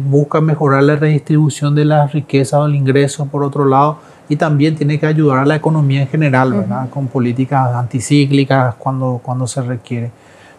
busca 0.00 0.40
mejorar 0.40 0.82
la 0.82 0.96
redistribución 0.96 1.74
de 1.74 1.84
la 1.84 2.08
riqueza 2.08 2.58
o 2.58 2.66
el 2.66 2.74
ingreso 2.74 3.26
por 3.26 3.44
otro 3.44 3.64
lado, 3.64 3.98
y 4.28 4.36
también 4.36 4.74
tiene 4.74 4.98
que 4.98 5.06
ayudar 5.06 5.38
a 5.38 5.44
la 5.44 5.56
economía 5.56 6.02
en 6.02 6.08
general, 6.08 6.52
¿verdad? 6.52 6.88
Con 6.90 7.06
políticas 7.08 7.74
anticíclicas 7.74 8.74
cuando, 8.76 9.20
cuando 9.22 9.46
se 9.46 9.62
requiere. 9.62 10.10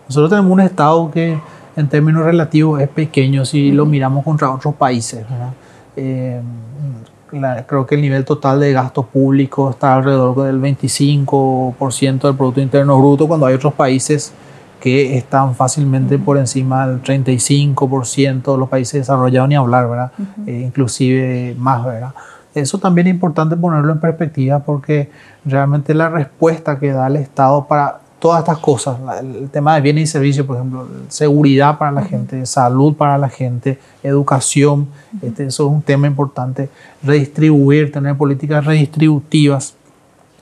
Nosotros 0.07 0.29
tenemos 0.29 0.51
un 0.51 0.61
Estado 0.61 1.11
que 1.11 1.37
en 1.75 1.87
términos 1.89 2.23
relativos 2.23 2.81
es 2.81 2.89
pequeño 2.89 3.45
si 3.45 3.71
lo 3.71 3.85
miramos 3.85 4.23
contra 4.23 4.49
otros 4.49 4.75
países, 4.75 5.25
¿verdad? 5.29 5.53
Eh, 5.95 6.41
creo 7.67 7.85
que 7.85 7.95
el 7.95 8.01
nivel 8.01 8.23
total 8.23 8.59
de 8.59 8.71
gasto 8.71 9.03
público 9.03 9.69
está 9.69 9.95
alrededor 9.95 10.43
del 10.43 10.61
25% 10.61 12.21
del 12.21 12.35
Producto 12.35 12.61
Interno 12.61 12.97
Bruto, 12.97 13.27
cuando 13.27 13.45
hay 13.45 13.55
otros 13.55 13.73
países 13.73 14.33
que 14.79 15.17
están 15.17 15.55
fácilmente 15.55 16.17
por 16.17 16.37
encima 16.37 16.87
del 16.87 17.01
35%, 17.01 18.57
los 18.57 18.69
países 18.69 19.01
desarrollados 19.01 19.49
ni 19.49 19.55
hablar, 19.55 19.89
¿verdad? 19.89 20.11
Eh, 20.45 20.63
inclusive 20.65 21.55
más, 21.57 21.83
¿verdad? 21.83 22.13
Eso 22.61 22.77
también 22.77 23.07
es 23.07 23.13
importante 23.13 23.55
ponerlo 23.55 23.91
en 23.91 23.99
perspectiva 23.99 24.59
porque 24.59 25.09
realmente 25.45 25.93
la 25.93 26.09
respuesta 26.09 26.79
que 26.79 26.91
da 26.91 27.07
el 27.07 27.17
Estado 27.17 27.65
para 27.67 27.99
todas 28.19 28.39
estas 28.39 28.57
cosas, 28.57 28.97
el 29.21 29.49
tema 29.49 29.75
de 29.75 29.81
bienes 29.81 30.03
y 30.03 30.07
servicios, 30.07 30.45
por 30.45 30.55
ejemplo, 30.55 30.87
seguridad 31.07 31.77
para 31.77 31.91
la 31.91 32.03
gente, 32.03 32.45
salud 32.47 32.95
para 32.95 33.17
la 33.17 33.29
gente, 33.29 33.77
educación, 34.01 34.87
este, 35.21 35.45
eso 35.45 35.67
es 35.67 35.71
un 35.71 35.81
tema 35.83 36.07
importante, 36.07 36.69
redistribuir, 37.03 37.91
tener 37.91 38.17
políticas 38.17 38.65
redistributivas. 38.65 39.75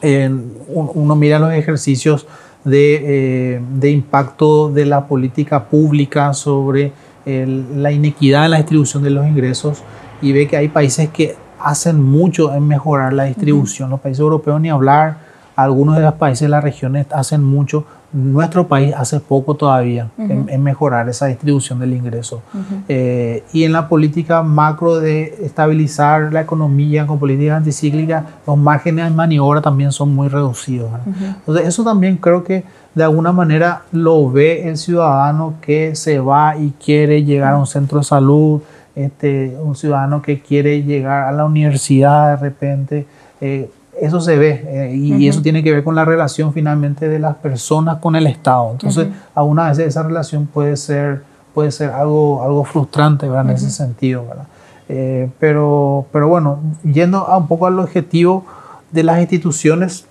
uno 0.01 1.15
mira 1.15 1.37
los 1.37 1.51
ejercicios 1.51 2.27
de, 2.63 3.55
eh, 3.55 3.61
de, 3.77 3.91
impacto 3.91 4.71
de 4.71 4.85
la 4.85 5.07
política 5.07 5.65
pública 5.65 6.33
sobre 6.33 6.93
la 7.25 7.91
inequidad 7.91 8.45
en 8.45 8.51
la 8.51 8.57
distribución 8.57 9.01
de 9.01 9.09
los 9.09 9.25
ingresos 9.25 9.83
y 10.21 10.31
ve 10.31 10.47
que 10.47 10.57
hay 10.57 10.67
países 10.67 11.09
que 11.09 11.35
hacen 11.59 12.01
mucho 12.01 12.53
en 12.53 12.67
mejorar 12.67 13.13
la 13.13 13.25
distribución. 13.25 13.89
Los 13.89 13.99
países 13.99 14.19
europeos 14.19 14.59
ni 14.61 14.69
hablar, 14.69 15.17
algunos 15.55 15.95
de 15.95 16.03
los 16.03 16.13
países 16.15 16.41
de 16.41 16.49
la 16.49 16.61
región 16.61 16.95
hacen 17.11 17.43
mucho. 17.43 17.85
Nuestro 18.11 18.67
país 18.67 18.93
hace 18.95 19.19
poco 19.19 19.55
todavía 19.55 20.09
en, 20.17 20.63
mejorar 20.63 21.09
esa 21.09 21.25
distribución 21.25 21.79
del 21.79 21.93
ingreso. 21.93 22.41
Eh, 22.87 23.43
y 23.51 23.63
en 23.65 23.73
la 23.73 23.89
política 23.89 24.41
macro 24.41 24.99
de 24.99 25.37
estabilizar 25.43 26.31
la 26.31 26.41
economía 26.41 27.05
con 27.05 27.19
políticas 27.19 27.57
anticíclicas, 27.57 28.23
los 28.47 28.57
márgenes 28.57 29.09
de 29.09 29.11
maniobra 29.11 29.61
también 29.61 29.91
son 29.91 30.15
muy 30.15 30.29
reducidos. 30.29 30.91
Entonces, 31.05 31.67
eso 31.67 31.83
también 31.83 32.15
creo 32.15 32.43
que 32.43 32.63
de 32.93 33.03
alguna 33.03 33.33
manera 33.33 33.81
lo 33.91 34.31
ve 34.31 34.69
el 34.69 34.77
ciudadano 34.77 35.55
que 35.61 35.95
se 35.95 36.19
va 36.19 36.57
y 36.57 36.73
quiere 36.83 37.25
llegar 37.25 37.53
a 37.53 37.57
un 37.57 37.67
centro 37.67 37.97
de 37.97 38.05
salud, 38.05 38.61
este, 38.95 39.55
un 39.61 39.75
ciudadano 39.75 40.21
que 40.21 40.39
quiere 40.39 40.83
llegar 40.83 41.27
a 41.27 41.31
la 41.31 41.45
universidad 41.45 42.31
de 42.31 42.37
repente. 42.37 43.05
Eh, 43.41 43.69
eso 43.99 44.19
se 44.19 44.37
ve 44.37 44.63
eh, 44.67 44.95
y, 44.95 45.27
eso 45.27 45.41
tiene 45.41 45.63
que 45.63 45.71
ver 45.71 45.83
con 45.83 45.95
la 45.95 46.03
relación 46.03 46.53
finalmente 46.53 47.07
de 47.07 47.19
las 47.19 47.35
personas 47.37 47.97
con 47.99 48.15
el 48.15 48.27
Estado. 48.27 48.71
Entonces, 48.71 49.07
a 49.33 49.43
una 49.43 49.69
vez 49.69 49.79
esa 49.79 50.03
relación 50.03 50.47
puede 50.47 50.75
ser, 50.75 51.23
puede 51.53 51.71
ser 51.71 51.91
algo, 51.91 52.43
algo 52.43 52.63
frustrante 52.65 53.27
¿verdad? 53.27 53.49
en 53.49 53.55
ese 53.55 53.69
sentido. 53.69 54.25
¿verdad? 54.27 54.47
Eh, 54.89 55.29
pero, 55.39 56.05
pero 56.11 56.27
bueno, 56.27 56.59
yendo 56.83 57.19
a 57.19 57.37
un 57.37 57.47
poco 57.47 57.67
al 57.67 57.79
objetivo 57.79 58.45
de 58.91 59.03
las 59.03 59.19
instituciones, 59.19 60.05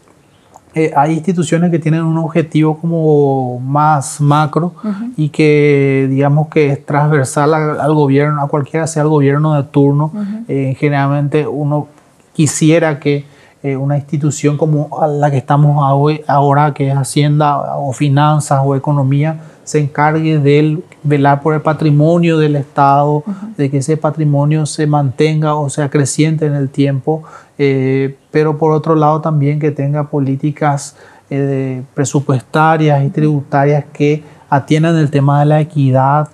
eh, 0.75 0.93
hay 0.97 1.15
instituciones 1.15 1.71
que 1.71 1.79
tienen 1.79 2.03
un 2.03 2.19
objetivo 2.19 2.79
como 2.79 3.61
más 3.61 4.21
macro 4.21 4.75
y 5.17 5.29
que 5.29 6.07
digamos 6.11 6.49
que 6.49 6.71
es 6.71 6.85
transversal 6.85 7.55
al, 7.55 7.95
gobierno, 7.95 8.43
a 8.43 8.49
cualquiera 8.49 8.87
sea 8.87 9.03
el 9.03 9.09
gobierno 9.09 9.55
de 9.55 9.63
turno. 9.65 10.13
generalmente 10.47 11.47
uno 11.47 11.89
quisiera 12.33 12.99
que 12.99 13.25
eh, 13.65 13.79
una 13.79 13.97
institución 13.97 14.59
como 14.59 14.91
la 15.09 15.31
que 15.31 15.39
estamos 15.39 15.83
ahora, 16.27 16.75
que 16.75 16.89
es 16.89 16.95
Hacienda 16.95 17.79
o 17.79 17.95
Finanzas 17.95 18.61
o 18.63 18.77
Economía, 18.77 19.41
se 19.65 19.79
encargue 19.79 20.39
de 20.39 20.83
velar 21.05 21.41
por 21.41 21.55
el 21.55 21.61
patrimonio 21.61 22.39
del 22.39 22.57
Estado, 22.57 23.23
de 23.57 23.71
que 23.71 23.79
ese 23.79 23.97
patrimonio 23.97 24.67
se 24.67 24.87
mantenga 24.87 25.55
o 25.55 25.71
sea 25.71 25.89
creciente 25.91 26.47
en 26.47 26.55
el 26.55 26.71
tiempo, 26.71 27.23
eh, 27.59 28.17
pero 28.31 28.59
por 28.59 28.73
otro 28.73 28.97
lado 28.97 29.21
también 29.21 29.61
que 29.61 29.71
tenga 29.71 30.09
políticas 30.09 30.97
eh, 31.31 31.83
presupuestarias 31.95 33.05
y 33.05 33.11
tributarias 33.11 33.85
que 33.93 34.23
atiendan 34.51 34.97
el 34.97 35.11
tema 35.11 35.41
de 35.41 35.47
la 35.47 35.61
equidad, 35.61 36.29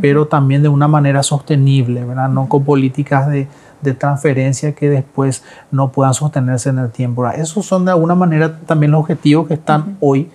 pero 0.00 0.26
también 0.26 0.62
de 0.62 0.68
una 0.68 0.88
manera 0.88 1.22
sostenible, 1.22 2.04
¿verdad? 2.04 2.28
no 2.28 2.48
con 2.48 2.64
políticas 2.64 3.28
de 3.28 3.46
de 3.80 3.94
transferencia 3.94 4.72
que 4.74 4.88
después 4.88 5.42
no 5.70 5.90
puedan 5.90 6.14
sostenerse 6.14 6.68
en 6.70 6.78
el 6.78 6.90
tiempo. 6.90 7.26
Esos 7.28 7.66
son 7.66 7.84
de 7.84 7.92
alguna 7.92 8.14
manera 8.14 8.60
también 8.60 8.92
los 8.92 9.00
objetivos 9.00 9.48
que 9.48 9.54
están 9.54 9.96
hoy 10.00 10.30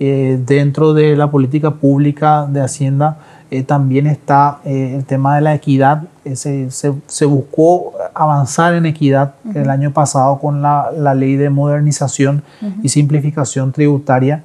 eh, 0.00 0.38
dentro 0.44 0.94
de 0.94 1.16
la 1.16 1.30
política 1.30 1.72
pública 1.72 2.46
de 2.46 2.60
Hacienda. 2.60 3.18
Eh, 3.50 3.62
también 3.62 4.06
está 4.06 4.58
eh, 4.64 4.94
el 4.96 5.04
tema 5.04 5.34
de 5.36 5.40
la 5.40 5.54
equidad. 5.54 6.04
Se, 6.34 6.70
se, 6.70 7.24
buscó 7.24 7.94
avanzar 8.12 8.74
en 8.74 8.84
equidad 8.84 9.34
el 9.54 9.70
año 9.70 9.92
pasado 9.92 10.38
con 10.38 10.60
la, 10.60 10.90
la 10.94 11.14
ley 11.14 11.36
de 11.36 11.48
modernización 11.48 12.42
y 12.82 12.90
simplificación 12.90 13.72
tributaria. 13.72 14.44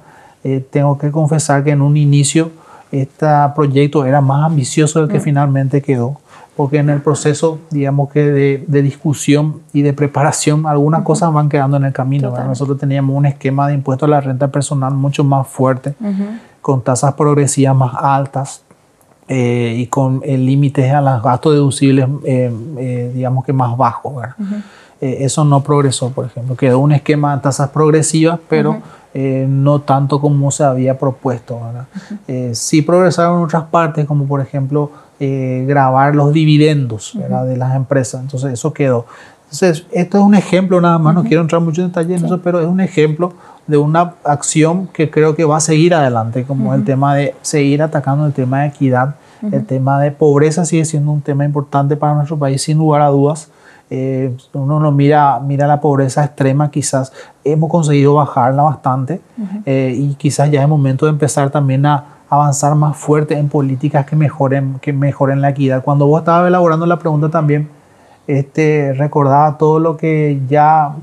tengo 0.70 0.96
que 0.96 1.10
confesar 1.10 1.62
que 1.62 1.72
en 1.72 1.82
un 1.82 1.98
inicio 1.98 2.52
este 2.90 3.26
proyecto 3.54 4.06
era 4.06 4.22
más 4.22 4.46
ambicioso 4.46 5.00
del 5.00 5.10
que 5.10 5.20
finalmente 5.20 5.82
quedó 5.82 6.18
porque 6.56 6.78
en 6.78 6.88
el 6.88 7.00
proceso, 7.00 7.58
digamos 7.70 8.10
que 8.10 8.64
de, 8.66 8.82
discusión 8.82 9.60
y 9.72 9.82
de 9.82 9.92
preparación, 9.92 10.66
algunas 10.66 11.02
cosas 11.02 11.32
van 11.32 11.48
quedando 11.48 11.76
en 11.76 11.84
el 11.84 11.92
camino. 11.92 12.32
Nosotros 12.46 12.78
teníamos 12.78 13.16
un 13.16 13.26
esquema 13.26 13.68
de 13.68 13.74
impuesto 13.74 14.04
a 14.04 14.08
la 14.08 14.20
renta 14.20 14.48
personal 14.48 14.94
mucho 14.94 15.24
más 15.24 15.48
fuerte, 15.48 15.94
con 16.60 16.82
tasas 16.82 17.14
progresivas 17.14 17.74
más 17.74 17.94
altas 17.96 18.62
eh, 19.26 19.74
y 19.78 19.86
con 19.86 20.20
límites 20.20 20.92
a 20.92 21.00
los 21.00 21.22
gastos 21.22 21.54
deducibles, 21.54 22.06
eh, 22.24 22.54
eh, 22.78 23.12
digamos 23.14 23.44
que 23.44 23.52
más 23.52 23.76
bajos. 23.76 24.24
eso 25.00 25.44
no 25.44 25.60
progresó, 25.62 26.10
por 26.10 26.26
ejemplo. 26.26 26.56
Quedó 26.56 26.78
un 26.78 26.92
esquema 26.92 27.34
de 27.34 27.42
tasas 27.42 27.70
progresivas, 27.70 28.38
pero 28.48 28.80
no 29.12 29.80
tanto 29.80 30.20
como 30.20 30.52
se 30.52 30.62
había 30.62 30.96
propuesto. 30.98 31.60
sí 32.52 32.82
progresaron 32.82 33.38
en 33.38 33.44
otras 33.44 33.64
partes, 33.64 34.06
como 34.06 34.24
por 34.26 34.40
ejemplo 34.40 34.92
eh, 35.26 35.64
grabar 35.66 36.14
los 36.14 36.34
dividendos 36.34 37.16
de 37.16 37.56
las 37.56 37.74
empresas. 37.74 38.20
Entonces 38.20 38.52
eso 38.52 38.74
quedó. 38.74 39.06
Entonces 39.44 39.86
esto 39.92 40.18
es 40.18 40.24
un 40.24 40.34
ejemplo 40.34 40.82
nada 40.82 40.98
más, 40.98 41.14
no 41.14 41.24
quiero 41.24 41.40
entrar 41.40 41.62
mucho 41.62 41.80
en 41.80 41.88
detalle 41.88 42.16
en 42.16 42.26
eso, 42.26 42.42
pero 42.42 42.60
es 42.60 42.66
un 42.66 42.80
ejemplo 42.80 43.32
de 43.66 43.78
una 43.78 44.14
acción 44.24 44.86
que 44.88 45.10
creo 45.10 45.34
que 45.34 45.44
va 45.44 45.56
a 45.56 45.60
seguir 45.60 45.94
adelante, 45.94 46.44
como 46.44 46.74
el 46.74 46.84
tema 46.84 47.14
de 47.14 47.34
seguir 47.40 47.82
atacando 47.82 48.26
el 48.26 48.34
tema 48.34 48.60
de 48.60 48.66
equidad, 48.68 49.14
el 49.50 49.64
tema 49.64 49.98
de 50.00 50.10
pobreza 50.10 50.66
sigue 50.66 50.84
siendo 50.84 51.10
un 51.10 51.22
tema 51.22 51.44
importante 51.46 51.96
para 51.96 52.14
nuestro 52.14 52.38
país 52.38 52.62
sin 52.62 52.76
lugar 52.76 53.00
a 53.00 53.08
dudas. 53.08 53.50
Eh, 53.88 54.34
uno 54.52 54.80
no 54.80 54.92
mira, 54.92 55.40
mira 55.40 55.66
la 55.66 55.80
pobreza 55.80 56.24
extrema, 56.24 56.70
quizás 56.70 57.12
hemos 57.44 57.70
conseguido 57.70 58.14
bajarla 58.14 58.62
bastante 58.62 59.20
eh, 59.66 59.94
y 59.96 60.14
quizás 60.14 60.50
ya 60.50 60.62
es 60.62 60.68
momento 60.68 61.06
de 61.06 61.12
empezar 61.12 61.50
también 61.50 61.86
a, 61.86 62.13
avanzar 62.34 62.74
más 62.74 62.96
fuerte 62.96 63.38
en 63.38 63.48
políticas 63.48 64.06
que 64.06 64.16
mejoren, 64.16 64.78
que 64.80 64.92
mejoren 64.92 65.40
la 65.40 65.50
equidad. 65.50 65.82
Cuando 65.82 66.06
vos 66.06 66.20
estabas 66.20 66.48
elaborando 66.48 66.86
la 66.86 66.98
pregunta 66.98 67.28
también, 67.28 67.68
este, 68.26 68.92
recordaba 68.94 69.58
todo 69.58 69.78
lo 69.78 69.96
que 69.96 70.40
ya 70.48 70.94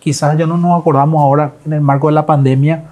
quizás 0.00 0.36
ya 0.36 0.46
no 0.46 0.56
nos 0.56 0.80
acordamos 0.80 1.20
ahora 1.20 1.52
en 1.66 1.74
el 1.74 1.80
marco 1.80 2.08
de 2.08 2.14
la 2.14 2.24
pandemia, 2.24 2.84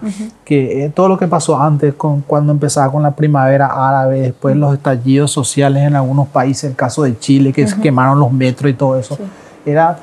que 0.45 0.85
eh, 0.85 0.91
todo 0.91 1.09
lo 1.09 1.19
que 1.19 1.27
pasó 1.27 1.61
antes, 1.61 1.95
con, 1.95 2.21
cuando 2.21 2.53
empezaba 2.53 2.93
con 2.93 3.03
la 3.03 3.13
primavera 3.13 3.67
árabe, 3.67 4.21
después 4.21 4.55
los 4.57 4.75
estallidos 4.75 5.31
sociales 5.31 5.85
en 5.85 5.97
algunos 5.97 6.29
países, 6.29 6.71
el 6.71 6.77
caso 6.77 7.03
de 7.03 7.19
Chile, 7.19 7.53
que 7.53 7.67
se 7.67 7.81
quemaron 7.81 8.21
los 8.21 8.31
metros 8.31 8.71
y 8.71 8.75
todo 8.75 8.99
eso, 8.99 9.19
era 9.65 9.99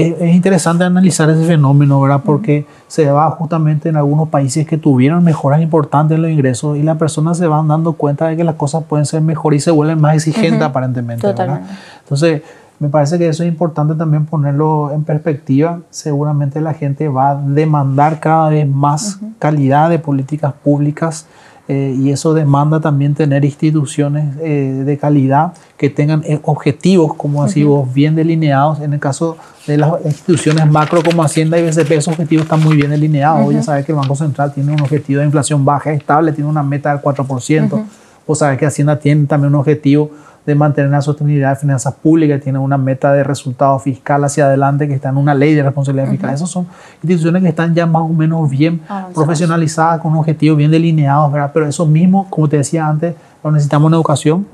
es, 0.00 0.34
interesante 0.34 0.84
analizar 0.84 1.28
ese 1.30 1.44
fenómeno, 1.44 2.00
¿verdad? 2.00 2.22
Porque 2.24 2.66
se 2.86 3.10
va 3.10 3.30
justamente 3.30 3.88
en 3.88 3.96
algunos 3.96 4.28
países 4.28 4.66
que 4.66 4.78
tuvieron 4.78 5.22
mejoras 5.24 5.60
importantes 5.60 6.16
en 6.16 6.22
los 6.22 6.30
ingresos 6.30 6.76
y 6.76 6.82
las 6.82 6.96
personas 6.96 7.38
se 7.38 7.46
van 7.46 7.68
dando 7.68 7.92
cuenta 7.92 8.28
de 8.28 8.36
que 8.36 8.44
las 8.44 8.56
cosas 8.56 8.84
pueden 8.84 9.06
ser 9.06 9.22
mejor 9.22 9.54
y 9.54 9.60
se 9.60 9.70
vuelven 9.70 10.00
más 10.00 10.14
exigentes 10.14 10.62
aparentemente, 10.62 11.26
¿verdad? 11.26 11.62
Entonces, 12.00 12.42
me 12.78 12.88
parece 12.88 13.18
que 13.18 13.28
eso 13.28 13.42
es 13.42 13.48
importante 13.48 13.94
también 13.94 14.26
ponerlo 14.26 14.92
en 14.92 15.02
perspectiva. 15.02 15.80
Seguramente 15.90 16.60
la 16.60 16.74
gente 16.74 17.08
va 17.08 17.30
a 17.30 17.34
demandar 17.34 18.20
cada 18.20 18.50
vez 18.50 18.68
más 18.68 19.18
calidad 19.38 19.90
de 19.90 19.98
políticas 19.98 20.52
públicas 20.52 21.26
eh, 21.70 21.94
y 21.98 22.10
eso 22.10 22.32
demanda 22.32 22.80
también 22.80 23.14
tener 23.14 23.44
instituciones 23.44 24.34
eh, 24.40 24.82
de 24.86 24.96
calidad 24.96 25.52
que 25.76 25.90
tengan 25.90 26.22
eh, 26.24 26.40
objetivos, 26.44 27.12
como 27.12 27.44
así 27.44 27.62
vos, 27.62 27.92
bien 27.92 28.16
delineados. 28.16 28.80
En 28.80 28.94
el 28.94 28.98
caso 28.98 29.36
de 29.66 29.76
las 29.76 29.92
instituciones 30.02 30.66
macro 30.66 31.02
como 31.02 31.22
Hacienda 31.22 31.58
y 31.58 31.62
BCP, 31.62 31.90
esos 31.92 32.08
objetivos 32.08 32.44
están 32.44 32.64
muy 32.64 32.74
bien 32.74 32.90
delineados. 32.90 33.46
Uh 33.46 33.52
Ya 33.52 33.62
sabes 33.62 33.84
que 33.84 33.92
el 33.92 33.96
Banco 33.96 34.16
Central 34.16 34.54
tiene 34.54 34.72
un 34.72 34.80
objetivo 34.80 35.20
de 35.20 35.26
inflación 35.26 35.62
baja, 35.62 35.92
estable, 35.92 36.32
tiene 36.32 36.48
una 36.48 36.62
meta 36.62 36.90
del 36.90 37.02
4%. 37.02 37.84
Vos 38.26 38.38
sabes 38.38 38.58
que 38.58 38.64
Hacienda 38.64 38.98
tiene 38.98 39.26
también 39.26 39.52
un 39.52 39.60
objetivo 39.60 40.10
de 40.48 40.54
mantener 40.54 40.90
la 40.90 41.02
sostenibilidad 41.02 41.50
de 41.50 41.56
finanzas 41.56 41.92
públicas, 41.92 42.40
tiene 42.40 42.58
una 42.58 42.78
meta 42.78 43.12
de 43.12 43.22
resultado 43.22 43.78
fiscal 43.78 44.24
hacia 44.24 44.46
adelante 44.46 44.88
que 44.88 44.94
está 44.94 45.10
en 45.10 45.18
una 45.18 45.34
ley 45.34 45.54
de 45.54 45.62
responsabilidad 45.62 46.08
fiscal. 46.08 46.32
Esas 46.32 46.48
son 46.48 46.66
instituciones 47.02 47.42
que 47.42 47.50
están 47.50 47.74
ya 47.74 47.84
más 47.84 48.00
o 48.00 48.08
menos 48.08 48.48
bien 48.48 48.80
profesionalizadas, 49.14 50.00
con 50.00 50.16
objetivos 50.16 50.56
bien 50.56 50.70
delineados, 50.70 51.30
¿verdad? 51.30 51.50
Pero 51.52 51.66
eso 51.66 51.84
mismo, 51.84 52.30
como 52.30 52.48
te 52.48 52.56
decía 52.56 52.88
antes, 52.88 53.14
lo 53.44 53.50
necesitamos 53.50 53.90
en 53.90 53.94
educación, 53.94 54.46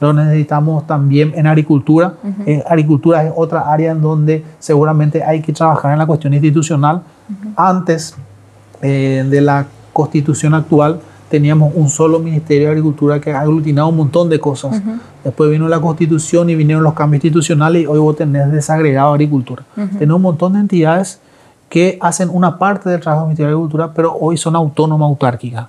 lo 0.00 0.12
necesitamos 0.12 0.84
también 0.88 1.32
en 1.36 1.46
agricultura. 1.46 2.14
Eh, 2.44 2.64
agricultura 2.68 3.22
es 3.22 3.32
otra 3.36 3.72
área 3.72 3.92
en 3.92 4.00
donde 4.00 4.44
seguramente 4.58 5.22
hay 5.22 5.40
que 5.40 5.52
trabajar 5.52 5.92
en 5.92 5.98
la 5.98 6.06
cuestión 6.06 6.34
institucional. 6.34 7.02
Antes 7.54 8.16
eh, 8.82 9.24
de 9.24 9.40
la 9.40 9.66
constitución 9.92 10.54
actual, 10.54 10.98
teníamos 11.28 11.72
un 11.74 11.88
solo 11.88 12.18
Ministerio 12.18 12.66
de 12.66 12.72
Agricultura 12.72 13.20
que 13.20 13.32
ha 13.32 13.40
aglutinado 13.40 13.88
un 13.88 13.96
montón 13.96 14.28
de 14.28 14.40
cosas. 14.40 14.80
Después 15.22 15.50
vino 15.50 15.68
la 15.68 15.80
Constitución 15.80 16.50
y 16.50 16.54
vinieron 16.54 16.82
los 16.82 16.94
cambios 16.94 17.24
institucionales 17.24 17.82
y 17.82 17.86
hoy 17.86 17.98
vos 17.98 18.16
tenés 18.16 18.50
desagregado 18.50 19.12
Agricultura. 19.12 19.64
Tenés 19.98 20.14
un 20.14 20.22
montón 20.22 20.54
de 20.54 20.60
entidades 20.60 21.20
que 21.68 21.98
hacen 22.00 22.30
una 22.32 22.58
parte 22.58 22.88
del 22.88 23.00
trabajo 23.00 23.24
del 23.24 23.28
Ministerio 23.28 23.48
de 23.48 23.54
Agricultura, 23.54 23.92
pero 23.94 24.16
hoy 24.18 24.38
son 24.38 24.56
autónomas, 24.56 25.06
autárquicas. 25.06 25.66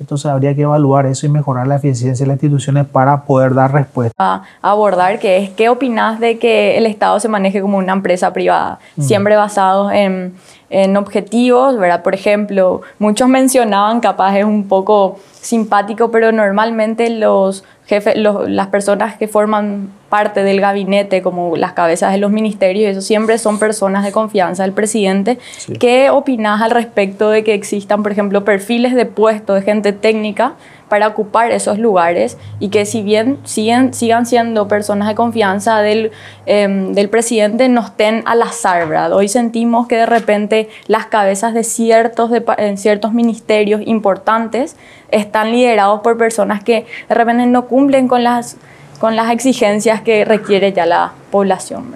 Entonces 0.00 0.26
habría 0.26 0.54
que 0.54 0.62
evaluar 0.62 1.06
eso 1.06 1.26
y 1.26 1.28
mejorar 1.28 1.66
la 1.66 1.76
eficiencia 1.76 2.24
de 2.24 2.28
las 2.28 2.42
instituciones 2.42 2.86
para 2.86 3.24
poder 3.24 3.54
dar 3.54 3.72
respuesta. 3.72 4.14
A 4.18 4.42
abordar, 4.62 5.18
que 5.18 5.36
es, 5.36 5.50
¿qué 5.50 5.68
opinas 5.68 6.20
de 6.20 6.38
que 6.38 6.78
el 6.78 6.86
Estado 6.86 7.20
se 7.20 7.28
maneje 7.28 7.60
como 7.60 7.76
una 7.78 7.92
empresa 7.92 8.32
privada? 8.32 8.78
Mm. 8.96 9.02
Siempre 9.02 9.36
basado 9.36 9.90
en, 9.90 10.34
en, 10.72 10.96
objetivos, 10.96 11.78
¿verdad? 11.78 12.02
Por 12.02 12.14
ejemplo, 12.14 12.82
muchos 12.98 13.28
mencionaban, 13.28 14.00
capaz 14.00 14.38
es 14.38 14.44
un 14.44 14.68
poco 14.68 15.18
simpático, 15.40 16.10
pero 16.10 16.32
normalmente 16.32 17.10
los 17.10 17.64
jefes, 17.86 18.16
las 18.16 18.66
personas 18.68 19.16
que 19.16 19.28
forman 19.28 19.90
parte 20.08 20.42
del 20.42 20.60
gabinete, 20.60 21.22
como 21.22 21.56
las 21.56 21.72
cabezas 21.72 22.12
de 22.12 22.18
los 22.18 22.30
ministerios, 22.30 22.90
eso 22.90 23.00
siempre 23.00 23.38
son 23.38 23.58
personas 23.58 24.04
de 24.04 24.12
confianza 24.12 24.62
del 24.62 24.72
presidente. 24.72 25.38
¿Qué 25.78 26.10
opinas 26.10 26.62
al 26.62 26.70
respecto 26.70 27.30
de 27.30 27.44
que 27.44 27.54
existan, 27.54 28.02
por 28.02 28.12
ejemplo, 28.12 28.44
perfiles 28.44 28.94
de 28.94 29.06
puesto 29.06 29.54
de 29.54 29.62
gente 29.62 29.92
técnica 29.92 30.54
para 30.92 31.08
ocupar 31.08 31.52
esos 31.52 31.78
lugares 31.78 32.36
y 32.60 32.68
que 32.68 32.84
si 32.84 33.02
bien 33.02 33.38
siguen, 33.44 33.94
sigan 33.94 34.26
siendo 34.26 34.68
personas 34.68 35.08
de 35.08 35.14
confianza 35.14 35.78
del, 35.78 36.10
em, 36.44 36.92
del 36.92 37.08
presidente, 37.08 37.70
no 37.70 37.80
estén 37.80 38.22
al 38.26 38.42
azar, 38.42 38.86
¿verdad? 38.86 39.14
Hoy 39.14 39.28
sentimos 39.28 39.86
que 39.86 39.96
de 39.96 40.04
repente 40.04 40.68
las 40.88 41.06
cabezas 41.06 41.54
de 41.54 41.64
ciertos, 41.64 42.30
de, 42.30 42.44
en 42.58 42.76
ciertos 42.76 43.14
ministerios 43.14 43.80
importantes 43.86 44.76
están 45.10 45.52
liderados 45.52 46.00
por 46.02 46.18
personas 46.18 46.62
que 46.62 46.84
de 47.08 47.14
repente 47.14 47.46
no 47.46 47.68
cumplen 47.68 48.06
con 48.06 48.22
las 48.22 48.58
con 48.98 49.16
las 49.16 49.30
exigencias 49.30 50.02
que 50.02 50.26
requiere 50.26 50.74
ya 50.74 50.84
la 50.84 51.12
población. 51.30 51.86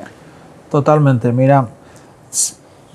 Totalmente, 0.71 1.33
mira, 1.33 1.69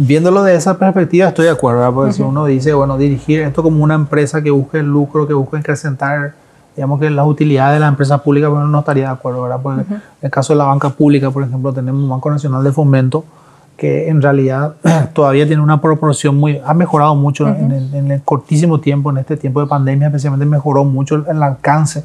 viéndolo 0.08 0.44
de 0.44 0.56
esa 0.56 0.78
perspectiva 0.78 1.28
estoy 1.28 1.46
de 1.46 1.52
acuerdo, 1.52 1.94
porque 1.94 2.14
si 2.14 2.22
uno 2.22 2.46
dice, 2.46 2.74
bueno, 2.74 2.98
dirigir 2.98 3.42
esto 3.42 3.62
como 3.62 3.84
una 3.84 3.94
empresa 3.94 4.42
que 4.42 4.50
busque 4.50 4.80
el 4.80 4.88
lucro, 4.88 5.28
que 5.28 5.34
busque 5.34 5.58
acrecentar, 5.58 6.34
digamos 6.76 7.00
que 7.00 7.10
las 7.10 7.28
utilidades 7.28 7.76
de 7.76 7.82
la 7.82 7.88
empresa 7.88 8.18
pública, 8.18 8.48
bueno, 8.48 8.68
no 8.68 8.80
estaría 8.80 9.04
de 9.04 9.12
acuerdo, 9.12 9.44
¿verdad? 9.44 9.60
Porque 9.62 9.82
en 9.82 10.02
el 10.22 10.32
caso 10.32 10.54
de 10.54 10.58
la 10.58 10.66
banca 10.66 10.90
pública, 10.90 11.30
por 11.30 11.44
ejemplo, 11.44 11.72
tenemos 11.72 12.02
un 12.02 12.10
Banco 12.10 12.32
Nacional 12.32 12.64
de 12.64 12.72
Fomento, 12.72 13.24
que 13.78 14.10
en 14.10 14.22
realidad 14.22 14.76
todavía 15.14 15.46
tiene 15.46 15.62
una 15.62 15.80
proporción 15.80 16.36
muy, 16.36 16.60
ha 16.66 16.74
mejorado 16.74 17.16
mucho 17.16 17.48
en, 17.48 17.72
el, 17.72 17.94
en, 17.94 18.12
el, 18.12 18.22
cortísimo 18.22 18.80
tiempo, 18.80 19.12
en 19.12 19.20
este 19.20 19.38
tiempo 19.38 19.62
de 19.62 19.68
pandemia 19.68 20.08
especialmente 20.08 20.46
mejoró 20.46 20.84
mucho 20.84 21.16
el, 21.16 21.26
el 21.30 21.44
alcance, 21.44 22.04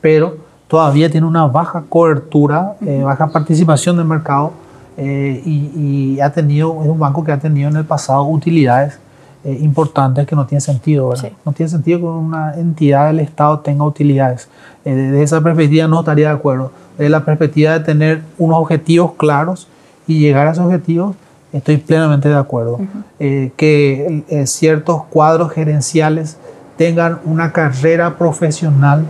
pero 0.00 0.36
todavía 0.66 1.10
tiene 1.10 1.26
una 1.26 1.46
baja 1.46 1.84
cobertura, 1.88 2.76
eh, 2.86 3.02
baja 3.02 3.28
participación 3.28 3.96
del 3.96 4.06
mercado 4.06 4.63
eh, 4.96 5.42
y, 5.44 6.20
ha 6.20 6.30
tenido, 6.30 6.82
es 6.82 6.88
un 6.88 6.98
banco 6.98 7.24
que 7.24 7.32
ha 7.32 7.38
tenido 7.38 7.68
en 7.68 7.76
el 7.76 7.84
pasado 7.84 8.24
utilidades 8.24 8.98
eh, 9.44 9.58
importantes 9.60 10.26
que 10.26 10.36
no 10.36 10.46
tiene 10.46 10.60
sentido, 10.60 11.08
¿verdad? 11.08 11.32
No 11.44 11.52
tiene 11.52 11.70
sentido 11.70 11.98
que 11.98 12.04
una 12.04 12.54
entidad 12.54 13.08
del 13.08 13.20
Estado 13.20 13.60
tenga 13.60 13.84
utilidades. 13.84 14.48
desde 14.84 15.22
esa 15.22 15.40
perspectiva 15.40 15.88
no 15.88 16.00
estaría 16.00 16.28
de 16.28 16.34
acuerdo. 16.34 16.72
Desde 16.96 17.10
la 17.10 17.24
perspectiva 17.24 17.72
de 17.72 17.80
tener 17.80 18.22
unos 18.38 18.58
objetivos 18.58 19.12
claros 19.14 19.68
y 20.06 20.20
llegar 20.20 20.46
a 20.46 20.52
esos 20.52 20.64
objetivos, 20.64 21.16
estoy 21.52 21.76
plenamente 21.78 22.28
de 22.28 22.36
acuerdo. 22.36 22.78
que 23.18 24.24
ciertos 24.46 25.04
cuadros 25.04 25.52
gerenciales 25.52 26.38
tengan 26.76 27.20
una 27.24 27.52
carrera 27.52 28.16
profesional 28.16 29.04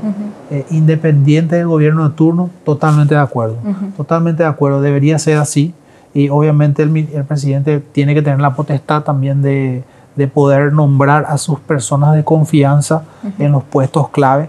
eh, 0.51 0.67
independiente 0.71 1.57
del 1.57 1.67
gobierno 1.67 2.09
de 2.09 2.15
turno, 2.15 2.51
totalmente 2.65 3.15
de 3.15 3.21
acuerdo. 3.21 3.57
Totalmente 3.97 4.43
de 4.43 4.49
acuerdo, 4.49 4.81
debería 4.81 5.19
ser 5.19 5.39
así. 5.39 5.75
Y 6.13 6.29
obviamente 6.29 6.83
el, 6.83 6.97
el 6.97 7.25
presidente 7.25 7.81
tiene 7.81 8.15
que 8.15 8.23
tener 8.23 8.41
la 8.41 8.55
potestad 8.55 9.03
también 9.03 9.43
de, 9.43 9.83
de, 10.15 10.29
poder 10.29 10.73
nombrar 10.73 11.25
a 11.29 11.39
sus 11.39 11.59
personas 11.59 12.15
de 12.15 12.23
confianza 12.23 13.03
en 13.39 13.53
los 13.53 13.65
puestos 13.65 14.11
clave. 14.11 14.49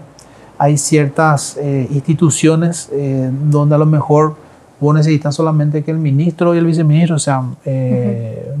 Hay 0.58 0.78
ciertas 0.78 1.56
eh, 1.60 1.88
instituciones 1.90 2.88
eh, 2.92 3.30
donde 3.50 3.74
a 3.74 3.78
lo 3.78 3.86
mejor 3.86 4.36
vos 4.80 4.94
necesitas 4.94 5.34
solamente 5.34 5.82
que 5.82 5.90
el 5.90 5.98
ministro 5.98 6.54
y 6.54 6.58
el 6.58 6.66
viceministro 6.66 7.18
sean 7.18 7.56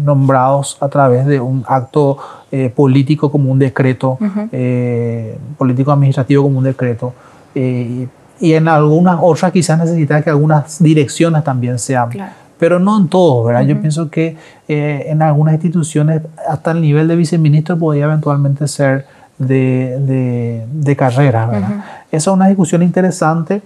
nombrados 0.06 0.78
a 0.80 0.88
través 0.88 1.26
de 1.26 1.40
un 1.40 1.64
acto 1.66 2.16
eh, 2.50 2.72
político 2.74 3.30
como 3.30 3.50
un 3.50 3.58
decreto, 3.58 4.18
eh, 4.52 5.36
político 5.58 5.92
administrativo 5.92 6.44
como 6.44 6.58
un 6.58 6.64
decreto. 6.64 7.12
Eh, 7.54 8.06
y 8.38 8.52
en 8.52 8.68
algunas 8.68 9.18
otras 9.20 9.50
quizás 9.50 9.78
necesitas 9.78 10.22
que 10.22 10.30
algunas 10.30 10.82
direcciones 10.82 11.42
también 11.42 11.78
sean. 11.78 12.10
Pero 12.58 12.78
no 12.78 12.96
en 12.98 13.08
todos, 13.08 13.46
¿verdad? 13.46 13.62
Yo 13.62 13.78
pienso 13.80 14.08
que 14.08 14.36
en 14.68 15.20
algunas 15.20 15.54
instituciones 15.54 16.22
hasta 16.48 16.70
el 16.70 16.80
nivel 16.80 17.08
de 17.08 17.16
viceministro 17.16 17.78
podría 17.78 18.04
eventualmente 18.04 18.66
ser 18.68 19.06
de, 19.38 19.98
de, 20.00 20.66
de 20.70 20.96
carrera, 20.96 21.46
¿verdad? 21.46 21.84
Esa 22.10 22.30
es 22.30 22.34
una 22.34 22.46
discusión 22.48 22.82
interesante 22.82 23.60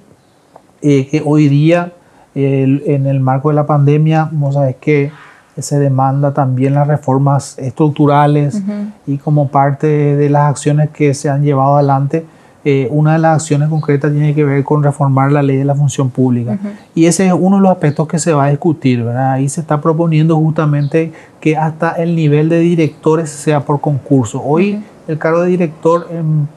que 0.80 1.22
hoy 1.24 1.48
día, 1.48 1.92
en 2.34 3.06
el 3.06 3.20
marco 3.20 3.48
de 3.48 3.56
la 3.56 3.66
pandemia, 3.66 4.28
vos 4.32 4.54
sabés 4.54 4.76
que 4.76 5.10
se 5.58 5.78
demanda 5.78 6.32
también 6.32 6.74
las 6.74 6.86
reformas 6.86 7.58
estructurales 7.58 8.62
y 9.06 9.18
como 9.18 9.48
parte 9.48 9.86
de 9.86 10.30
las 10.30 10.50
acciones 10.50 10.90
que 10.90 11.14
se 11.14 11.28
han 11.28 11.42
llevado 11.42 11.76
adelante, 11.76 12.24
eh, 12.62 12.88
una 12.90 13.14
de 13.14 13.20
las 13.20 13.42
acciones 13.42 13.70
concretas 13.70 14.12
tiene 14.12 14.34
que 14.34 14.44
ver 14.44 14.62
con 14.64 14.82
reformar 14.82 15.32
la 15.32 15.42
ley 15.42 15.56
de 15.56 15.64
la 15.64 15.74
función 15.74 16.10
pública. 16.10 16.58
Y 16.94 17.06
ese 17.06 17.26
es 17.26 17.32
uno 17.32 17.56
de 17.56 17.62
los 17.62 17.72
aspectos 17.72 18.06
que 18.06 18.18
se 18.18 18.32
va 18.32 18.46
a 18.46 18.50
discutir. 18.50 19.02
¿verdad? 19.02 19.32
Ahí 19.32 19.48
se 19.48 19.62
está 19.62 19.80
proponiendo 19.80 20.36
justamente 20.36 21.12
que 21.40 21.56
hasta 21.56 21.92
el 21.92 22.14
nivel 22.14 22.48
de 22.48 22.60
directores 22.60 23.30
sea 23.30 23.60
por 23.60 23.80
concurso. 23.80 24.42
Hoy 24.42 24.82
el 25.08 25.18
cargo 25.18 25.42
de 25.42 25.48
director 25.48 26.06
en 26.10 26.48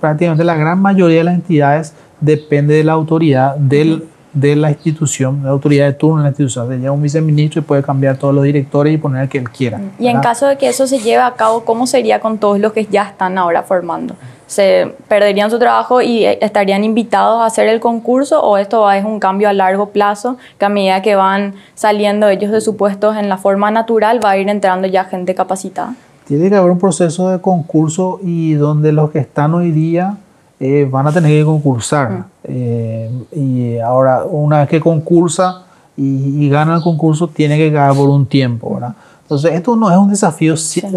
prácticamente 0.00 0.42
la 0.42 0.56
gran 0.56 0.80
mayoría 0.80 1.18
de 1.18 1.24
las 1.24 1.34
entidades 1.34 1.94
depende 2.20 2.74
de 2.74 2.84
la 2.84 2.92
autoridad 2.92 3.56
del 3.56 4.08
de 4.32 4.56
la 4.56 4.70
institución, 4.70 5.40
la 5.42 5.50
autoridad 5.50 5.86
de 5.86 5.92
turno 5.92 6.18
en 6.18 6.22
la 6.24 6.28
institución. 6.30 6.68
Se 6.68 6.78
lleva 6.78 6.92
un 6.92 7.02
viceministro 7.02 7.60
y 7.60 7.64
puede 7.64 7.82
cambiar 7.82 8.16
todos 8.16 8.34
los 8.34 8.44
directores 8.44 8.94
y 8.94 8.98
poner 8.98 9.22
el 9.22 9.28
que 9.28 9.38
él 9.38 9.50
quiera. 9.50 9.80
Y 9.98 10.08
en 10.08 10.20
caso 10.20 10.46
de 10.46 10.56
que 10.56 10.68
eso 10.68 10.86
se 10.86 10.98
lleve 10.98 11.22
a 11.22 11.32
cabo, 11.32 11.64
¿cómo 11.64 11.86
sería 11.86 12.20
con 12.20 12.38
todos 12.38 12.58
los 12.58 12.72
que 12.72 12.86
ya 12.86 13.04
están 13.04 13.36
ahora 13.38 13.62
formando? 13.62 14.14
¿Se 14.46 14.94
perderían 15.08 15.50
su 15.50 15.58
trabajo 15.58 16.02
y 16.02 16.24
estarían 16.24 16.84
invitados 16.84 17.40
a 17.40 17.46
hacer 17.46 17.68
el 17.68 17.80
concurso 17.80 18.42
o 18.42 18.58
esto 18.58 18.90
es 18.90 19.04
un 19.04 19.18
cambio 19.18 19.48
a 19.48 19.52
largo 19.52 19.90
plazo 19.90 20.36
que 20.58 20.64
a 20.66 20.68
medida 20.68 21.00
que 21.00 21.14
van 21.14 21.54
saliendo 21.74 22.28
ellos 22.28 22.50
de 22.50 22.60
sus 22.60 22.76
puestos 22.76 23.16
en 23.16 23.28
la 23.28 23.38
forma 23.38 23.70
natural 23.70 24.22
va 24.22 24.30
a 24.30 24.36
ir 24.36 24.48
entrando 24.48 24.88
ya 24.88 25.04
gente 25.04 25.34
capacitada? 25.34 25.94
Tiene 26.26 26.50
que 26.50 26.56
haber 26.56 26.70
un 26.70 26.78
proceso 26.78 27.30
de 27.30 27.40
concurso 27.40 28.20
y 28.22 28.54
donde 28.54 28.92
los 28.92 29.10
que 29.10 29.18
están 29.18 29.54
hoy 29.54 29.70
día 29.70 30.16
eh, 30.64 30.86
van 30.88 31.08
a 31.08 31.12
tener 31.12 31.32
que 31.32 31.44
concursar. 31.44 32.26
Eh, 32.44 33.10
y 33.32 33.78
ahora, 33.80 34.22
una 34.24 34.60
vez 34.60 34.68
que 34.68 34.78
concursa 34.78 35.64
y, 35.96 36.48
gana 36.48 36.76
el 36.76 36.82
concurso, 36.82 37.26
tiene 37.26 37.58
que 37.58 37.68
ganar 37.70 37.96
por 37.96 38.08
un 38.08 38.24
tiempo, 38.26 38.74
¿verdad? 38.74 38.94
Entonces, 39.22 39.54
esto 39.54 39.74
no 39.74 39.90
es 39.90 39.98
un 39.98 40.08
desafío 40.08 40.54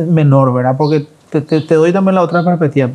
menor, 0.07 0.53
¿verdad? 0.53 0.75
Porque 0.77 1.07
te, 1.31 1.41
te, 1.41 1.73
doy 1.73 1.91
también 1.91 2.13
la 2.13 2.21
otra 2.21 2.45
perspectiva. 2.45 2.91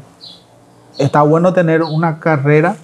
Está 0.97 1.23
bueno 1.23 1.53
tener 1.53 1.83
una 1.83 2.21
carrera 2.21 2.77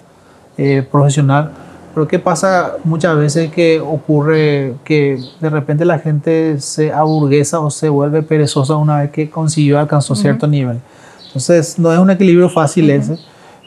eh, 0.59 0.85
profesional, 0.90 1.53
pero 1.94 2.09
¿qué 2.09 2.18
pasa 2.18 2.72
muchas 2.83 3.16
veces 3.16 3.53
que 3.53 3.81
ocurre 3.81 4.75
que 4.83 5.20
de 5.38 5.49
repente 5.49 5.85
la 5.85 6.01
gente 6.01 6.61
se 6.61 6.92
aburguesa 6.92 7.61
o 7.61 7.70
se 7.70 7.88
vuelve 7.88 8.25
perezosa 8.25 8.75
una 8.75 9.03
vez 9.03 9.12
que 9.12 9.31
consiguió, 9.31 9.79
alcanzó 9.79 10.16
cierto 10.16 10.49
nivel? 10.49 10.81
Entonces, 11.29 11.79
no 11.79 11.92
es 11.92 12.01
un 12.01 12.11
equilibrio 12.11 12.49
fácil 12.49 12.90
ese 12.90 13.16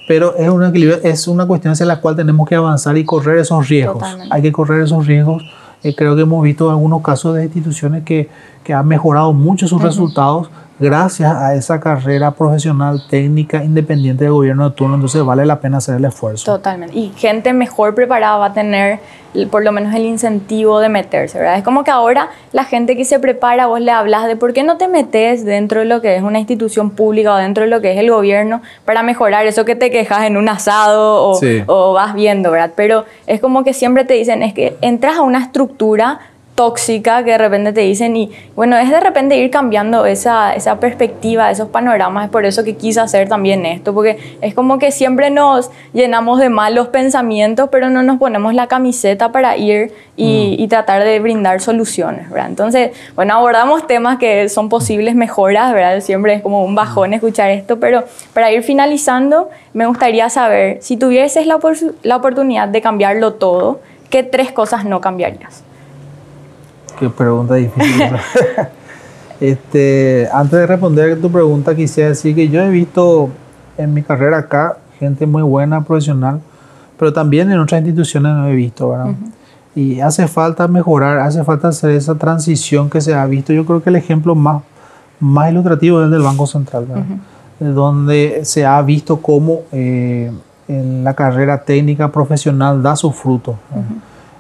pero 0.10 0.36
es 0.38 0.50
una, 0.50 0.74
es 1.04 1.28
una 1.28 1.46
cuestión 1.46 1.74
hacia 1.74 1.86
la 1.86 2.02
cual 2.02 2.16
tenemos 2.16 2.50
que 2.50 2.56
avanzar 2.56 2.98
y 2.98 3.06
correr 3.06 3.38
esos 3.38 3.70
riesgos. 3.70 4.04
Hay 4.32 4.42
que 4.42 4.52
correr 4.52 4.82
esos 4.82 5.06
riesgos. 5.06 5.44
Eh, 5.84 5.94
creo 5.96 6.16
que 6.16 6.24
hemos 6.24 6.42
visto 6.42 6.68
algunos 6.72 7.04
casos 7.04 7.36
de 7.36 7.44
instituciones 7.44 8.04
que, 8.04 8.28
que 8.64 8.74
han 8.74 8.88
mejorado 8.88 9.34
mucho 9.34 9.68
sus 9.68 9.80
resultados 9.80 10.50
gracias 10.80 11.36
a 11.36 11.56
esa 11.56 11.80
carrera 11.80 12.32
profesional 12.32 13.04
técnica 13.10 13.64
independiente 13.64 14.24
del 14.24 14.34
gobierno 14.34 14.70
de 14.70 14.76
turno, 14.76 14.96
entonces 14.96 15.24
vale 15.24 15.46
la 15.46 15.60
pena 15.60 15.78
hacer 15.78 15.96
el 15.96 16.06
esfuerzo. 16.06 16.46
Totalmente. 16.46 16.98
Y 16.98 17.12
gente 17.16 17.54
mejor 17.54 17.94
preparada 17.96 18.38
va 18.38 18.46
a 18.48 18.54
tener 18.54 19.00
por 19.52 19.64
lo 19.64 19.72
menos 19.72 19.94
el 19.94 20.06
incentivo 20.06 20.80
de 20.80 20.90
meterse, 20.90 21.38
¿verdad? 21.38 21.58
Es 21.58 21.64
como 21.64 21.84
que 21.84 21.92
ahora 21.92 22.30
la 22.52 22.64
gente 22.64 22.98
que 22.98 23.06
se 23.06 23.20
prepara, 23.20 23.68
vos 23.68 23.80
le 23.80 23.92
hablas 23.92 24.28
de 24.28 24.36
por 24.36 24.54
qué 24.54 24.64
no 24.64 24.78
te 24.78 24.88
metes 24.88 25.46
dentro 25.46 25.82
de 25.82 25.86
lo 25.86 26.02
que 26.02 26.16
es 26.16 26.24
una 26.24 26.40
institución 26.40 26.90
pública 26.90 27.34
o 27.34 27.38
dentro 27.38 27.64
de 27.64 27.70
lo 27.70 27.80
que 27.80 27.92
es 27.92 28.00
el 28.00 28.10
gobierno 28.10 28.62
para 28.86 29.04
mejorar 29.04 29.46
eso 29.46 29.66
que 29.66 29.76
te 29.76 29.92
quejas 29.92 30.24
en 30.24 30.36
un 30.36 30.50
asado 30.50 31.32
o, 31.32 31.40
o 31.68 31.94
vas 31.94 32.16
viendo, 32.16 32.50
¿verdad? 32.50 32.72
Pero 32.76 33.06
es 33.28 33.40
como 33.40 33.64
que 33.64 33.74
siempre 33.74 34.04
te 34.04 34.16
dicen, 34.16 34.42
es 34.42 34.54
que 34.54 34.78
entras 34.82 35.18
a 35.18 35.22
una 35.22 35.40
estructura 35.40 36.20
tóxica 36.60 37.24
que 37.24 37.32
de 37.32 37.38
repente 37.38 37.72
te 37.72 37.80
dicen 37.80 38.18
y 38.18 38.32
bueno, 38.54 38.76
es 38.76 38.90
de 38.90 39.00
repente 39.00 39.38
ir 39.38 39.50
cambiando 39.50 40.06
esa, 40.06 40.52
esa 40.52 40.78
perspectiva, 40.78 41.50
esos 41.50 41.70
panoramas, 41.70 42.26
es 42.26 42.32
por 42.32 42.44
eso 42.44 42.66
que 42.66 42.76
quise 42.76 43.00
hacer 43.00 43.30
también 43.30 43.66
esto, 43.66 43.94
porque 43.94 44.20
es 44.42 44.54
como 44.54 44.78
que 44.78 44.92
siempre 44.92 45.30
nos 45.30 45.72
llenamos 45.94 46.38
de 46.38 46.50
malos 46.50 46.90
pensamientos, 46.90 47.70
pero 47.72 47.90
no 47.90 48.04
nos 48.04 48.20
ponemos 48.20 48.54
la 48.54 48.68
camiseta 48.68 49.32
para 49.32 49.56
ir 49.56 49.94
y, 50.18 50.58
mm. 50.60 50.68
tratar 50.68 51.06
de 51.06 51.22
brindar 51.22 51.62
soluciones, 51.62 52.30
¿verdad? 52.30 52.50
Entonces, 52.50 52.92
bueno, 53.16 53.36
abordamos 53.36 53.88
temas 53.88 54.18
que 54.18 54.50
son 54.50 54.68
posibles 54.68 55.16
mejoras, 55.16 55.72
¿verdad? 55.72 56.02
Siempre 56.02 56.34
es 56.34 56.42
como 56.42 56.66
un 56.66 56.76
bajón 56.76 57.14
escuchar 57.14 57.52
esto, 57.52 57.80
pero 57.80 58.04
para 58.34 58.52
ir 58.52 58.64
finalizando, 58.64 59.50
me 59.72 59.86
gustaría 59.86 60.30
saber, 60.30 60.80
si 60.82 60.98
tuvieses 60.98 61.48
la, 61.48 61.58
la 62.04 62.18
oportunidad 62.18 62.68
de 62.68 62.82
cambiarlo 62.82 63.36
todo, 63.36 63.80
¿qué 64.10 64.24
tres 64.24 64.52
cosas 64.52 64.84
no 64.84 65.00
cambiarías? 65.00 65.64
Qué 67.00 67.10
pregunta 67.10 67.56
difícil. 67.56 68.04
este, 69.40 70.28
antes 70.34 70.60
de 70.60 70.68
responder 70.68 71.14
a 71.14 71.16
tu 71.16 71.32
pregunta, 71.32 71.76
quisiera 71.76 72.10
decir 72.10 72.36
que 72.36 72.50
yo 72.50 72.62
he 72.62 72.70
visto 72.70 73.30
en 73.78 73.94
mi 73.94 74.04
carrera 74.04 74.40
acá 74.40 74.78
gente 75.00 75.26
muy 75.26 75.42
buena, 75.42 75.82
profesional, 75.84 76.42
pero 76.98 77.14
también 77.14 77.50
en 77.52 77.60
otras 77.60 77.80
instituciones 77.80 78.34
no 78.34 78.48
he 78.48 78.56
visto, 78.56 78.90
¿verdad? 78.90 79.14
Y 79.74 80.02
hace 80.02 80.28
falta 80.28 80.68
mejorar, 80.68 81.20
hace 81.20 81.44
falta 81.44 81.70
hacer 81.70 81.92
esa 81.92 82.16
transición 82.16 82.90
que 82.90 83.00
se 83.00 83.14
ha 83.14 83.26
visto. 83.26 83.54
Yo 83.54 83.66
creo 83.66 83.82
que 83.82 83.90
el 83.90 83.96
ejemplo 83.96 84.36
más, 84.36 84.62
más 85.22 85.50
ilustrativo 85.50 86.02
es 86.02 86.06
el 86.06 86.12
del 86.12 86.22
Banco 86.22 86.46
Central, 86.46 86.86
¿verdad? 86.86 87.06
donde 87.60 88.42
se 88.44 88.66
ha 88.66 88.82
visto 88.82 89.22
cómo 89.22 89.62
eh, 89.72 90.32
en 90.68 91.04
la 91.04 91.14
carrera 91.14 91.62
técnica 91.64 92.10
profesional 92.10 92.82
da 92.82 92.96
su 92.96 93.12
fruto. 93.12 93.58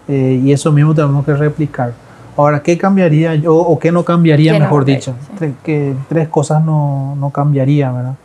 Eh, 0.07 0.41
y 0.43 0.51
eso 0.51 0.71
mismo 0.71 0.93
tenemos 0.95 1.25
que 1.25 1.33
replicar. 1.33 1.93
Ahora, 2.39 2.63
¿qué 2.63 2.77
cambiaría 2.77 3.35
yo 3.35 3.53
o 3.53 3.77
qué 3.79 3.91
no 3.91 4.05
cambiaría, 4.05 4.57
mejor 4.57 4.85
dicho? 4.85 5.13
Que 5.61 5.93
tres 6.07 6.29
cosas 6.29 6.63
no, 6.63 7.13
no 7.17 7.31
cambiaría, 7.31 7.91
¿verdad? 7.91 8.15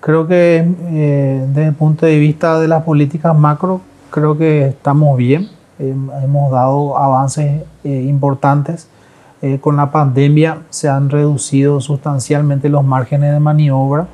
Creo 0.00 0.26
que 0.26 0.66
eh, 0.86 1.44
desde 1.48 1.68
el 1.68 1.74
punto 1.74 2.06
de 2.06 2.18
vista 2.18 2.58
de 2.58 2.68
las 2.68 2.84
políticas 2.84 3.36
macro, 3.36 3.82
creo 4.08 4.38
que 4.38 4.68
estamos 4.68 5.18
bien. 5.18 5.50
hemos 5.78 6.52
dado 6.52 6.96
avances 6.96 7.60
eh, 7.84 8.06
importantes. 8.08 8.88
Eh, 9.42 9.58
con 9.60 9.76
la 9.76 9.90
pandemia 9.90 10.60
se 10.70 10.88
han 10.88 11.10
reducido 11.10 11.82
sustancialmente 11.82 12.70
los 12.70 12.82
márgenes 12.82 13.30
de 13.30 13.40
maniobra 13.40 14.06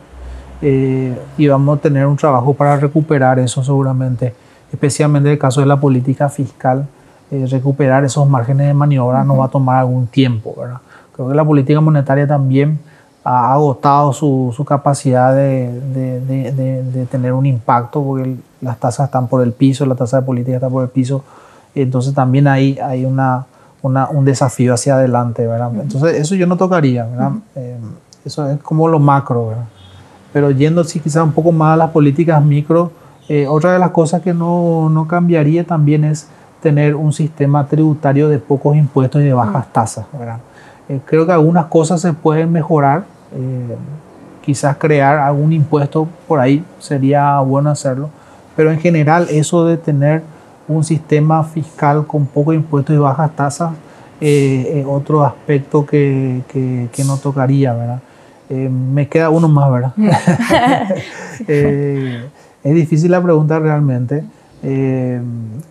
y 0.61 1.47
vamos 1.47 1.78
a 1.78 1.81
tener 1.81 2.05
un 2.05 2.16
trabajo 2.16 2.53
para 2.53 2.76
recuperar 2.78 3.39
eso 3.39 3.62
seguramente, 3.62 4.35
especialmente 4.72 5.28
en 5.28 5.35
el 5.35 5.39
caso 5.39 5.61
de 5.61 5.66
la 5.66 5.78
política 5.78 6.28
fiscal 6.28 6.89
eh, 7.31 7.47
recuperar 7.49 8.05
esos 8.05 8.28
márgenes 8.28 8.66
de 8.66 8.74
maniobra 8.74 9.24
nos 9.24 9.39
va 9.39 9.47
a 9.47 9.49
tomar 9.49 9.76
algún 9.76 10.07
tiempo. 10.07 10.55
¿verdad? 10.59 10.78
Creo 11.14 11.28
que 11.28 11.35
la 11.35 11.45
política 11.45 11.81
monetaria 11.81 12.26
también 12.26 12.78
ha 13.22 13.53
agotado 13.53 14.12
su, 14.12 14.53
su 14.57 14.64
capacidad 14.64 15.35
de, 15.35 15.70
de, 15.93 16.53
de, 16.83 17.07
tener 17.07 17.33
un 17.33 17.45
impacto 17.45 18.03
porque 18.03 18.37
las 18.61 18.78
tasas 18.78 19.07
están 19.07 19.28
por 19.28 19.43
el 19.43 19.53
piso, 19.53 19.85
la 19.85 19.95
tasa 19.95 20.20
de 20.20 20.26
política 20.26 20.57
está 20.57 20.68
por 20.68 20.83
el 20.83 20.89
piso. 20.89 21.22
Entonces 21.74 22.14
también 22.14 22.49
ahí 22.49 22.78
hay 22.83 23.05
una, 23.05 23.47
una, 23.83 24.09
un 24.09 24.24
desafío 24.24 24.74
hacia 24.74 24.95
adelante. 24.95 25.47
¿verdad? 25.47 25.70
Entonces 25.81 26.14
eso 26.16 26.35
yo 26.35 26.47
no 26.47 26.57
tocaría. 26.57 27.05
¿verdad? 27.05 27.33
Eh, 27.57 27.78
eso 28.24 28.49
es 28.49 28.59
como 28.61 28.89
lo 28.89 28.99
macro. 28.99 29.49
¿verdad? 29.49 29.64
Pero 30.33 30.51
yendo 30.51 30.83
sí, 30.85 31.01
quizás 31.01 31.22
un 31.22 31.33
poco 31.33 31.53
más 31.53 31.74
a 31.74 31.76
las 31.76 31.91
políticas 31.91 32.43
micro, 32.43 32.93
eh, 33.28 33.47
otra 33.47 33.72
de 33.72 33.78
las 33.78 33.91
cosas 33.91 34.22
que 34.22 34.33
no, 34.33 34.89
no 34.89 35.07
cambiaría 35.07 35.64
también 35.64 36.05
es 36.05 36.26
tener 36.61 36.95
un 36.95 37.13
sistema 37.13 37.67
tributario 37.67 38.29
de 38.29 38.39
pocos 38.39 38.77
impuestos 38.77 39.23
y 39.23 39.25
de 39.25 39.33
bajas 39.33 39.67
mm. 39.67 39.73
tasas. 39.73 40.07
Eh, 40.89 41.01
creo 41.05 41.27
que 41.27 41.33
algunas 41.33 41.67
cosas 41.67 42.01
se 42.01 42.13
pueden 42.13 42.53
mejorar, 42.53 43.05
eh, 43.35 43.77
quizás 44.43 44.77
crear 44.77 45.19
algún 45.19 45.53
impuesto 45.53 46.09
por 46.27 46.41
ahí 46.41 46.65
sería 46.79 47.39
bueno 47.41 47.71
hacerlo, 47.71 48.11
pero 48.57 48.71
en 48.71 48.81
general 48.81 49.27
eso 49.31 49.65
de 49.67 49.77
tener 49.77 50.23
un 50.69 50.85
sistema 50.85 51.45
fiscal 51.45 52.07
con 52.07 52.27
pocos 52.27 52.55
impuestos 52.55 52.95
y 52.95 52.99
bajas 52.99 53.35
tasas 53.35 53.73
eh, 54.21 54.81
es 54.81 54.87
otro 54.87 55.25
aspecto 55.25 55.87
que, 55.87 56.43
que, 56.49 56.89
que 56.93 57.05
no 57.05 57.17
tocaría, 57.17 57.73
¿verdad? 57.73 58.01
me 58.51 59.07
queda 59.07 59.31
uno 59.31 59.47
más, 59.47 59.71
¿verdad? 59.71 59.93
Mm. 59.97 60.09
es 62.65 62.75
difícil 62.75 63.13
la 63.13 63.23
pregunta 63.23 63.61
realmente. 63.61 64.25
Eh, 64.63 65.21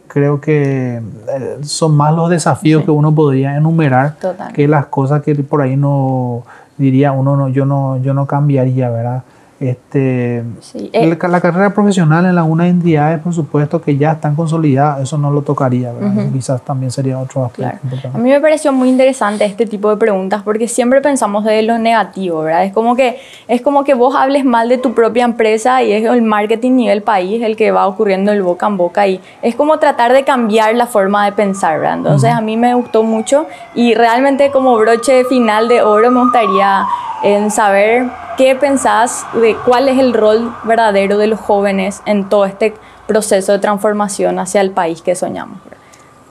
creo 0.07 0.41
que 0.41 0.95
eh, 0.95 1.57
son 1.61 1.95
más 1.95 2.15
los 2.15 2.29
desafíos 2.29 2.83
que 2.83 2.89
uno 2.89 3.13
podría 3.13 3.55
enumerar 3.55 4.15
que 4.53 4.67
las 4.67 4.87
cosas 4.87 5.21
que 5.21 5.35
por 5.35 5.61
ahí 5.61 5.75
no 5.75 6.43
diría 6.75 7.11
uno 7.11 7.35
no 7.35 7.49
yo 7.49 7.65
no 7.65 7.97
yo 7.97 8.15
no 8.15 8.25
cambiaría 8.25 8.89
verdad 8.89 9.23
este, 9.59 10.37
eh, 10.73 11.17
la, 11.21 11.41
carrera 11.41 11.73
profesional 11.73 12.25
en 12.25 12.37
algunas 12.37 12.67
entidades, 12.67 13.19
por 13.19 13.33
supuesto, 13.33 13.81
que 13.81 13.97
ya 13.97 14.13
están 14.13 14.33
consolidadas, 14.33 15.01
eso 15.01 15.17
no 15.17 15.31
lo 15.31 15.41
tocaría, 15.41 15.91
quizás 16.31 16.61
también 16.61 16.91
sería 16.91 17.19
otro 17.19 17.43
aspecto. 17.43 17.87
A 18.13 18.17
mí 18.17 18.29
me 18.29 18.39
pareció 18.39 18.71
muy 18.71 18.87
interesante 18.87 19.43
este 19.43 19.65
tipo 19.65 19.89
de 19.89 19.97
preguntas 19.97 20.43
porque 20.43 20.69
siempre 20.69 21.01
pensamos 21.01 21.43
de 21.43 21.61
lo 21.63 21.77
negativo, 21.77 22.41
¿verdad? 22.43 22.63
Es 22.63 22.73
como 22.73 22.95
que, 22.95 23.19
es 23.49 23.61
como 23.61 23.83
que 23.83 23.95
vos 23.95 24.15
hables 24.15 24.45
mal 24.45 24.69
de 24.69 24.77
tu 24.77 24.93
propia 24.93 25.25
empresa 25.25 25.83
y 25.83 25.91
es 25.91 26.05
el 26.05 26.21
marketing 26.21 26.77
nivel 26.77 27.01
país 27.01 27.43
el 27.43 27.57
que 27.57 27.71
va 27.71 27.85
ocurriendo 27.85 28.31
el 28.31 28.41
boca 28.41 28.67
en 28.67 28.77
boca 28.77 29.07
y 29.07 29.19
es 29.41 29.55
como 29.55 29.77
tratar 29.77 30.13
de 30.13 30.23
cambiar 30.23 30.73
la 30.75 30.87
forma 30.87 31.25
de 31.25 31.33
pensar, 31.33 31.79
¿verdad? 31.79 31.97
Entonces 31.97 32.31
a 32.31 32.39
mí 32.39 32.55
me 32.55 32.73
gustó 32.75 33.03
mucho 33.03 33.45
y 33.75 33.93
realmente 33.93 34.51
como 34.51 34.77
broche 34.77 35.25
final 35.25 35.67
de 35.67 35.81
oro 35.81 36.11
me 36.11 36.21
gustaría 36.21 36.85
en 37.23 37.51
saber 37.51 38.07
qué 38.37 38.55
pensás 38.55 39.25
de 39.33 39.48
cuál 39.65 39.89
es 39.89 39.97
el 39.97 40.13
rol 40.13 40.53
verdadero 40.63 41.17
de 41.17 41.27
los 41.27 41.39
jóvenes 41.39 42.01
en 42.05 42.29
todo 42.29 42.45
este 42.45 42.73
proceso 43.07 43.51
de 43.51 43.59
transformación 43.59 44.39
hacia 44.39 44.61
el 44.61 44.71
país 44.71 45.01
que 45.01 45.15
soñamos. 45.15 45.59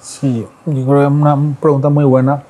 Sí, 0.00 0.46
yo 0.66 0.86
creo 0.86 1.00
que 1.00 1.04
es 1.04 1.10
una 1.10 1.36
pregunta 1.60 1.88
muy 1.88 2.04
buena. 2.04 2.42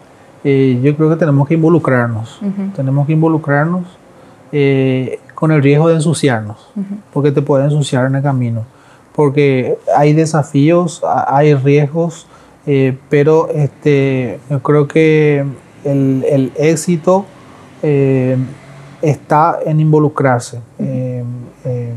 Eh, 0.44 0.78
yo 0.82 0.94
creo 0.96 1.10
que 1.10 1.16
tenemos 1.16 1.48
que 1.48 1.54
involucrarnos, 1.54 2.40
tenemos 2.76 3.06
que 3.06 3.12
involucrarnos 3.12 3.84
eh, 4.52 5.18
con 5.34 5.50
el 5.50 5.62
riesgo 5.62 5.88
de 5.88 5.96
ensuciarnos, 5.96 6.70
porque 7.12 7.32
te 7.32 7.42
puede 7.42 7.64
ensuciar 7.64 8.06
en 8.06 8.14
el 8.14 8.22
camino, 8.22 8.64
porque 9.14 9.78
hay 9.96 10.12
desafíos, 10.12 11.02
hay 11.26 11.54
riesgos, 11.54 12.26
eh, 12.66 12.96
pero 13.08 13.48
este, 13.48 14.38
yo 14.48 14.62
creo 14.62 14.86
que 14.86 15.44
el, 15.84 16.24
el 16.28 16.52
éxito 16.56 17.24
eh, 17.82 18.36
está 19.02 19.58
en 19.64 19.80
involucrarse. 19.80 20.60
Eh, 20.78 21.24
eh, 21.64 21.92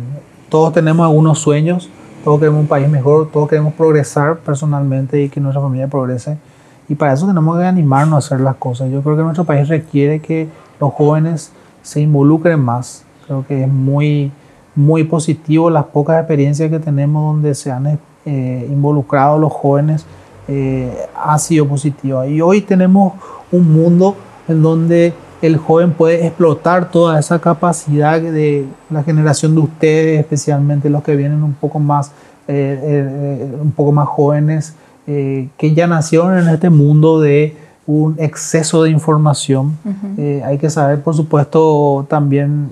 todos 0.50 0.74
tenemos 0.74 1.06
algunos 1.06 1.40
sueños, 1.40 1.90
todos 2.24 2.40
queremos 2.40 2.62
un 2.62 2.68
país 2.68 2.90
mejor, 2.90 3.30
todos 3.32 3.50
queremos 3.50 3.74
progresar 3.74 4.38
personalmente 4.40 5.22
y 5.22 5.30
que 5.30 5.40
nuestra 5.40 5.62
familia 5.62 5.88
progrese. 5.88 6.38
Y 6.90 6.96
para 6.96 7.14
eso 7.14 7.26
tenemos 7.26 7.58
que 7.58 7.66
animarnos 7.66 8.16
a 8.16 8.18
hacer 8.18 8.42
las 8.42 8.56
cosas. 8.56 8.92
Yo 8.92 9.02
creo 9.02 9.16
que 9.16 9.24
nuestro 9.24 9.46
país 9.46 9.68
requiere 9.68 10.20
que 10.20 10.50
los 10.80 10.94
jóvenes 10.94 11.52
se 11.82 12.02
involucren 12.02 12.60
más. 12.60 13.06
Creo 13.26 13.46
que 13.48 13.64
es 13.64 13.70
muy, 13.70 14.32
muy 14.76 15.06
positivo 15.06 15.70
las 15.70 15.86
pocas 15.86 16.20
experiencias 16.20 16.70
que 16.70 16.80
tenemos 16.80 17.34
donde 17.34 17.56
se 17.56 17.72
han 17.72 17.98
involucrado 18.26 19.40
los 19.40 19.54
jóvenes. 19.54 20.06
ha 21.16 21.40
sido 21.40 21.66
positivo. 21.66 22.26
Y 22.26 22.42
hoy 22.42 22.62
tenemos 22.62 23.14
un 23.54 23.72
mundo 23.72 24.18
en 24.50 24.62
donde 24.62 25.14
el 25.48 25.58
joven 25.58 25.92
puede 25.92 26.26
explotar 26.26 26.92
toda 26.92 27.20
esa 27.20 27.40
capacidad 27.40 28.22
de 28.22 28.66
la 28.90 29.04
generación 29.04 29.56
de 29.56 29.62
ustedes, 29.62 30.20
especialmente 30.20 30.90
los 30.90 31.04
que 31.04 31.16
vienen 31.16 31.44
un 31.44 31.54
poco 31.54 31.80
más, 31.80 32.10
eh, 32.48 32.80
eh, 32.82 33.56
un 33.62 33.72
poco 33.72 33.92
más 33.92 34.08
jóvenes, 34.08 34.76
eh, 35.08 35.50
que 35.58 35.74
ya 35.74 35.88
nacieron 35.88 36.38
en 36.38 36.48
este 36.48 36.70
mundo 36.70 37.20
de 37.20 37.58
un 37.88 38.16
exceso 38.20 38.84
de 38.84 38.92
información. 38.92 39.78
hay 40.46 40.58
que 40.60 40.70
saber, 40.70 41.02
por 41.02 41.16
supuesto, 41.16 42.06
también 42.08 42.70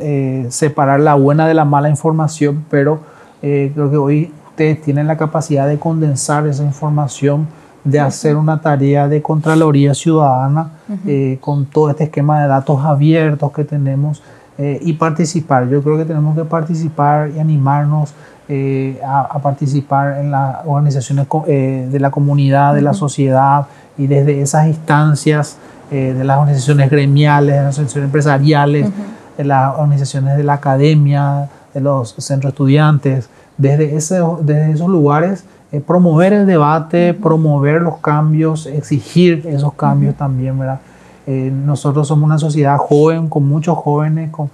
separar 0.49 0.99
la 0.99 1.15
buena 1.15 1.47
de 1.47 1.55
la 1.55 1.65
mala 1.65 1.89
información, 1.89 2.63
pero 2.69 2.99
creo 3.41 3.89
que 3.89 3.97
hoy 3.97 4.31
ustedes 4.49 4.81
tienen 4.81 5.07
la 5.07 5.17
capacidad 5.17 5.67
de 5.67 5.79
condensar 5.79 6.45
esa 6.47 6.63
información 6.63 7.47
de 7.83 7.99
hacer 7.99 8.35
una 8.35 8.59
tarea 8.59 9.07
de 9.07 9.21
Contraloría 9.21 9.93
Ciudadana 9.93 10.71
eh, 11.05 11.37
con 11.39 11.65
todo 11.65 11.89
este 11.89 12.05
esquema 12.05 12.41
de 12.41 12.47
datos 12.47 12.83
abiertos 12.83 13.51
que 13.51 13.63
tenemos 13.63 14.21
eh, 14.57 14.79
y 14.81 14.93
participar. 14.93 15.69
Yo 15.69 15.81
creo 15.81 15.97
que 15.97 16.05
tenemos 16.05 16.35
que 16.35 16.43
participar 16.43 17.29
y 17.35 17.39
animarnos 17.39 18.13
eh, 18.47 18.99
a, 19.05 19.39
participar 19.39 20.17
en 20.17 20.31
las 20.31 20.57
organizaciones 20.65 21.27
de 21.47 21.99
la 21.99 22.11
comunidad, 22.11 22.73
de 22.73 22.81
la 22.81 22.93
sociedad 22.93 23.67
y 23.97 24.07
desde 24.07 24.41
esas 24.41 24.67
instancias 24.67 25.57
de 25.89 26.23
las 26.23 26.37
organizaciones 26.37 26.91
gremiales, 26.91 27.55
de 27.55 27.63
las 27.63 27.75
organizaciones 27.75 28.07
empresariales, 28.07 28.89
de 29.37 29.43
las 29.43 29.73
organizaciones 29.75 30.37
de 30.37 30.43
la 30.43 30.53
academia, 30.53 31.49
de 31.73 31.81
los 31.81 32.13
centros 32.19 32.53
estudiantes, 32.53 33.29
desde, 33.57 33.95
ese, 33.95 34.19
desde 34.41 34.71
esos 34.71 34.87
lugares 34.87 35.45
eh, 35.71 35.81
promover 35.81 36.33
el 36.33 36.47
debate, 36.47 37.13
promover 37.13 37.83
los 37.83 37.97
cambios, 37.97 38.65
exigir 38.65 39.45
esos 39.45 39.73
cambios 39.73 40.15
también, 40.15 40.57
¿verdad? 40.57 40.79
Eh, 41.27 41.51
nosotros 41.53 42.07
somos 42.07 42.25
una 42.25 42.39
sociedad 42.39 42.77
joven, 42.77 43.29
con 43.29 43.47
muchos 43.47 43.77
jóvenes, 43.77 44.31
con, 44.31 44.49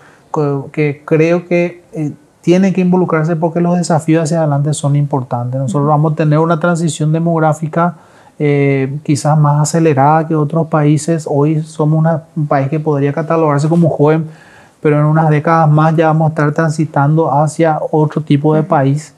que 0.73 1.03
creo 1.05 1.47
que 1.47 1.83
eh, 1.93 2.11
tienen 2.41 2.73
que 2.73 2.81
involucrarse 2.81 3.37
porque 3.37 3.61
los 3.61 3.77
desafíos 3.77 4.23
hacia 4.23 4.39
adelante 4.39 4.73
son 4.73 4.97
importantes. 4.97 5.57
Nosotros 5.57 5.87
vamos 5.87 6.11
a 6.11 6.15
tener 6.17 6.39
una 6.39 6.59
transición 6.59 7.13
demográfica 7.13 7.95
quizás 9.03 9.37
más 9.37 9.61
acelerada 9.61 10.27
que 10.27 10.35
otros 10.35 10.67
países. 10.67 11.25
Hoy 11.31 11.63
somos 11.63 12.05
un 12.35 12.47
país 12.47 12.67
que 12.67 12.81
podría 12.81 13.13
catalogarse 13.13 13.69
como 13.69 13.89
joven, 13.89 14.25
pero 14.81 14.99
en 14.99 15.05
unas 15.05 15.29
décadas 15.29 15.69
más 15.69 15.95
ya 15.95 16.07
vamos 16.07 16.25
a 16.25 16.29
estar 16.31 16.51
transitando 16.51 17.31
hacia 17.31 17.79
otro 17.91 18.21
tipo 18.21 18.53
de 18.53 18.63
país 18.63 19.14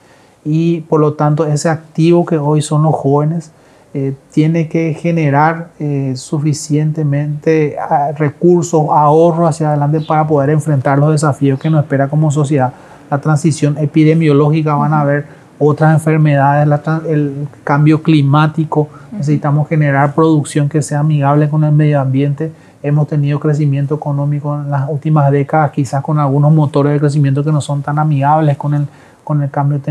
y 0.48 0.82
por 0.82 1.02
lo 1.02 1.14
tanto 1.14 1.46
ese 1.46 1.68
activo 1.68 2.26
que 2.26 2.38
hoy 2.38 2.62
son 2.62 2.84
los 2.84 2.96
jóvenes 2.96 3.52
eh, 3.94 4.14
tiene 4.32 4.70
que 4.70 4.94
generar 4.94 5.70
eh, 5.80 6.14
suficientemente 6.16 7.76
ah, 7.80 8.12
recursos, 8.16 8.86
ahorro 8.90 9.48
hacia 9.48 9.70
adelante 9.70 10.02
para 10.02 10.28
poder 10.28 10.52
enfrentar 10.52 11.00
los 11.00 11.12
desafíos 11.12 11.60
que 11.60 11.70
nos 11.70 11.82
espera 11.82 12.08
como 12.08 12.30
sociedad. 12.30 12.74
La 13.10 13.20
transición 13.20 13.78
epidemiológica, 13.78 14.76
van 14.76 14.94
a 14.94 15.02
haber 15.02 15.26
otras 15.58 15.94
enfermedades, 15.94 16.68
el 17.08 17.48
cambio 17.64 18.04
climático, 18.04 18.88
necesitamos 19.12 19.68
generar 19.68 20.14
producción 20.14 20.70
que 20.70 20.82
sea 20.82 21.00
amigable 21.00 21.50
con 21.50 21.64
el 21.64 21.72
medio 21.72 22.00
ambiente. 22.00 22.52
Hemos 22.84 23.08
tenido 23.08 23.40
crecimiento 23.40 23.96
económico 23.96 24.56
en 24.56 24.70
las 24.70 24.88
últimas 24.90 25.32
décadas, 25.32 25.72
quizás 25.72 26.04
con 26.04 26.20
algunos 26.20 26.54
motores 26.54 26.94
de 26.94 27.00
crecimiento 27.00 27.44
que 27.44 27.52
no 27.52 27.62
son 27.62 27.82
tan 27.82 27.98
amigables 27.98 28.58
con 28.58 28.76
el 28.76 28.88
con 29.28 29.44
el 29.44 29.52
cambio, 29.52 29.82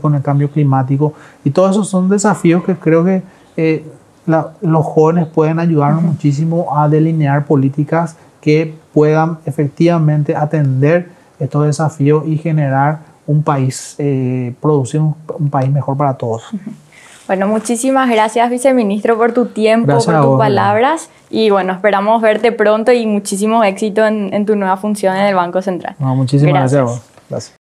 con 0.00 0.14
el 0.14 0.22
cambio 0.22 0.48
climático. 0.48 1.14
Y 1.42 1.50
todos 1.50 1.72
esos 1.72 1.88
son 1.88 2.08
desafíos 2.08 2.62
que 2.62 2.76
creo 2.76 3.04
que 3.04 3.24
eh, 3.56 3.84
los 4.24 4.86
jóvenes 4.86 5.26
pueden 5.26 5.58
ayudarnos 5.58 6.04
muchísimo 6.04 6.78
a 6.78 6.88
delinear 6.88 7.44
políticas 7.44 8.16
que 8.40 8.72
puedan 8.92 9.38
efectivamente 9.46 10.36
atender 10.36 11.08
estos 11.40 11.66
desafíos 11.66 12.22
y 12.28 12.38
generar 12.38 13.00
un 13.26 13.42
país, 13.42 13.96
eh, 13.98 14.54
producir 14.62 15.00
un, 15.00 15.50
país 15.50 15.72
mejor 15.72 15.96
para 15.96 16.14
todos. 16.14 16.44
Bueno, 17.26 17.48
muchísimas 17.48 18.10
gracias, 18.10 18.50
viceministro, 18.50 19.16
por 19.16 19.32
tu 19.32 19.46
tiempo, 19.46 19.86
por 19.86 20.04
tus 20.04 20.38
palabras. 20.38 21.08
Y 21.30 21.48
bueno, 21.48 21.72
esperamos 21.72 22.20
verte 22.20 22.52
pronto 22.52 22.92
y 22.92 23.06
muchísimo 23.06 23.64
éxito 23.64 24.04
en, 24.04 24.44
tu 24.44 24.56
nueva 24.56 24.76
función 24.76 25.16
en 25.16 25.24
el 25.24 25.34
Banco 25.34 25.62
Central. 25.62 25.96
muchísimas 25.98 26.70
gracias. 26.70 27.02
gracias. 27.30 27.52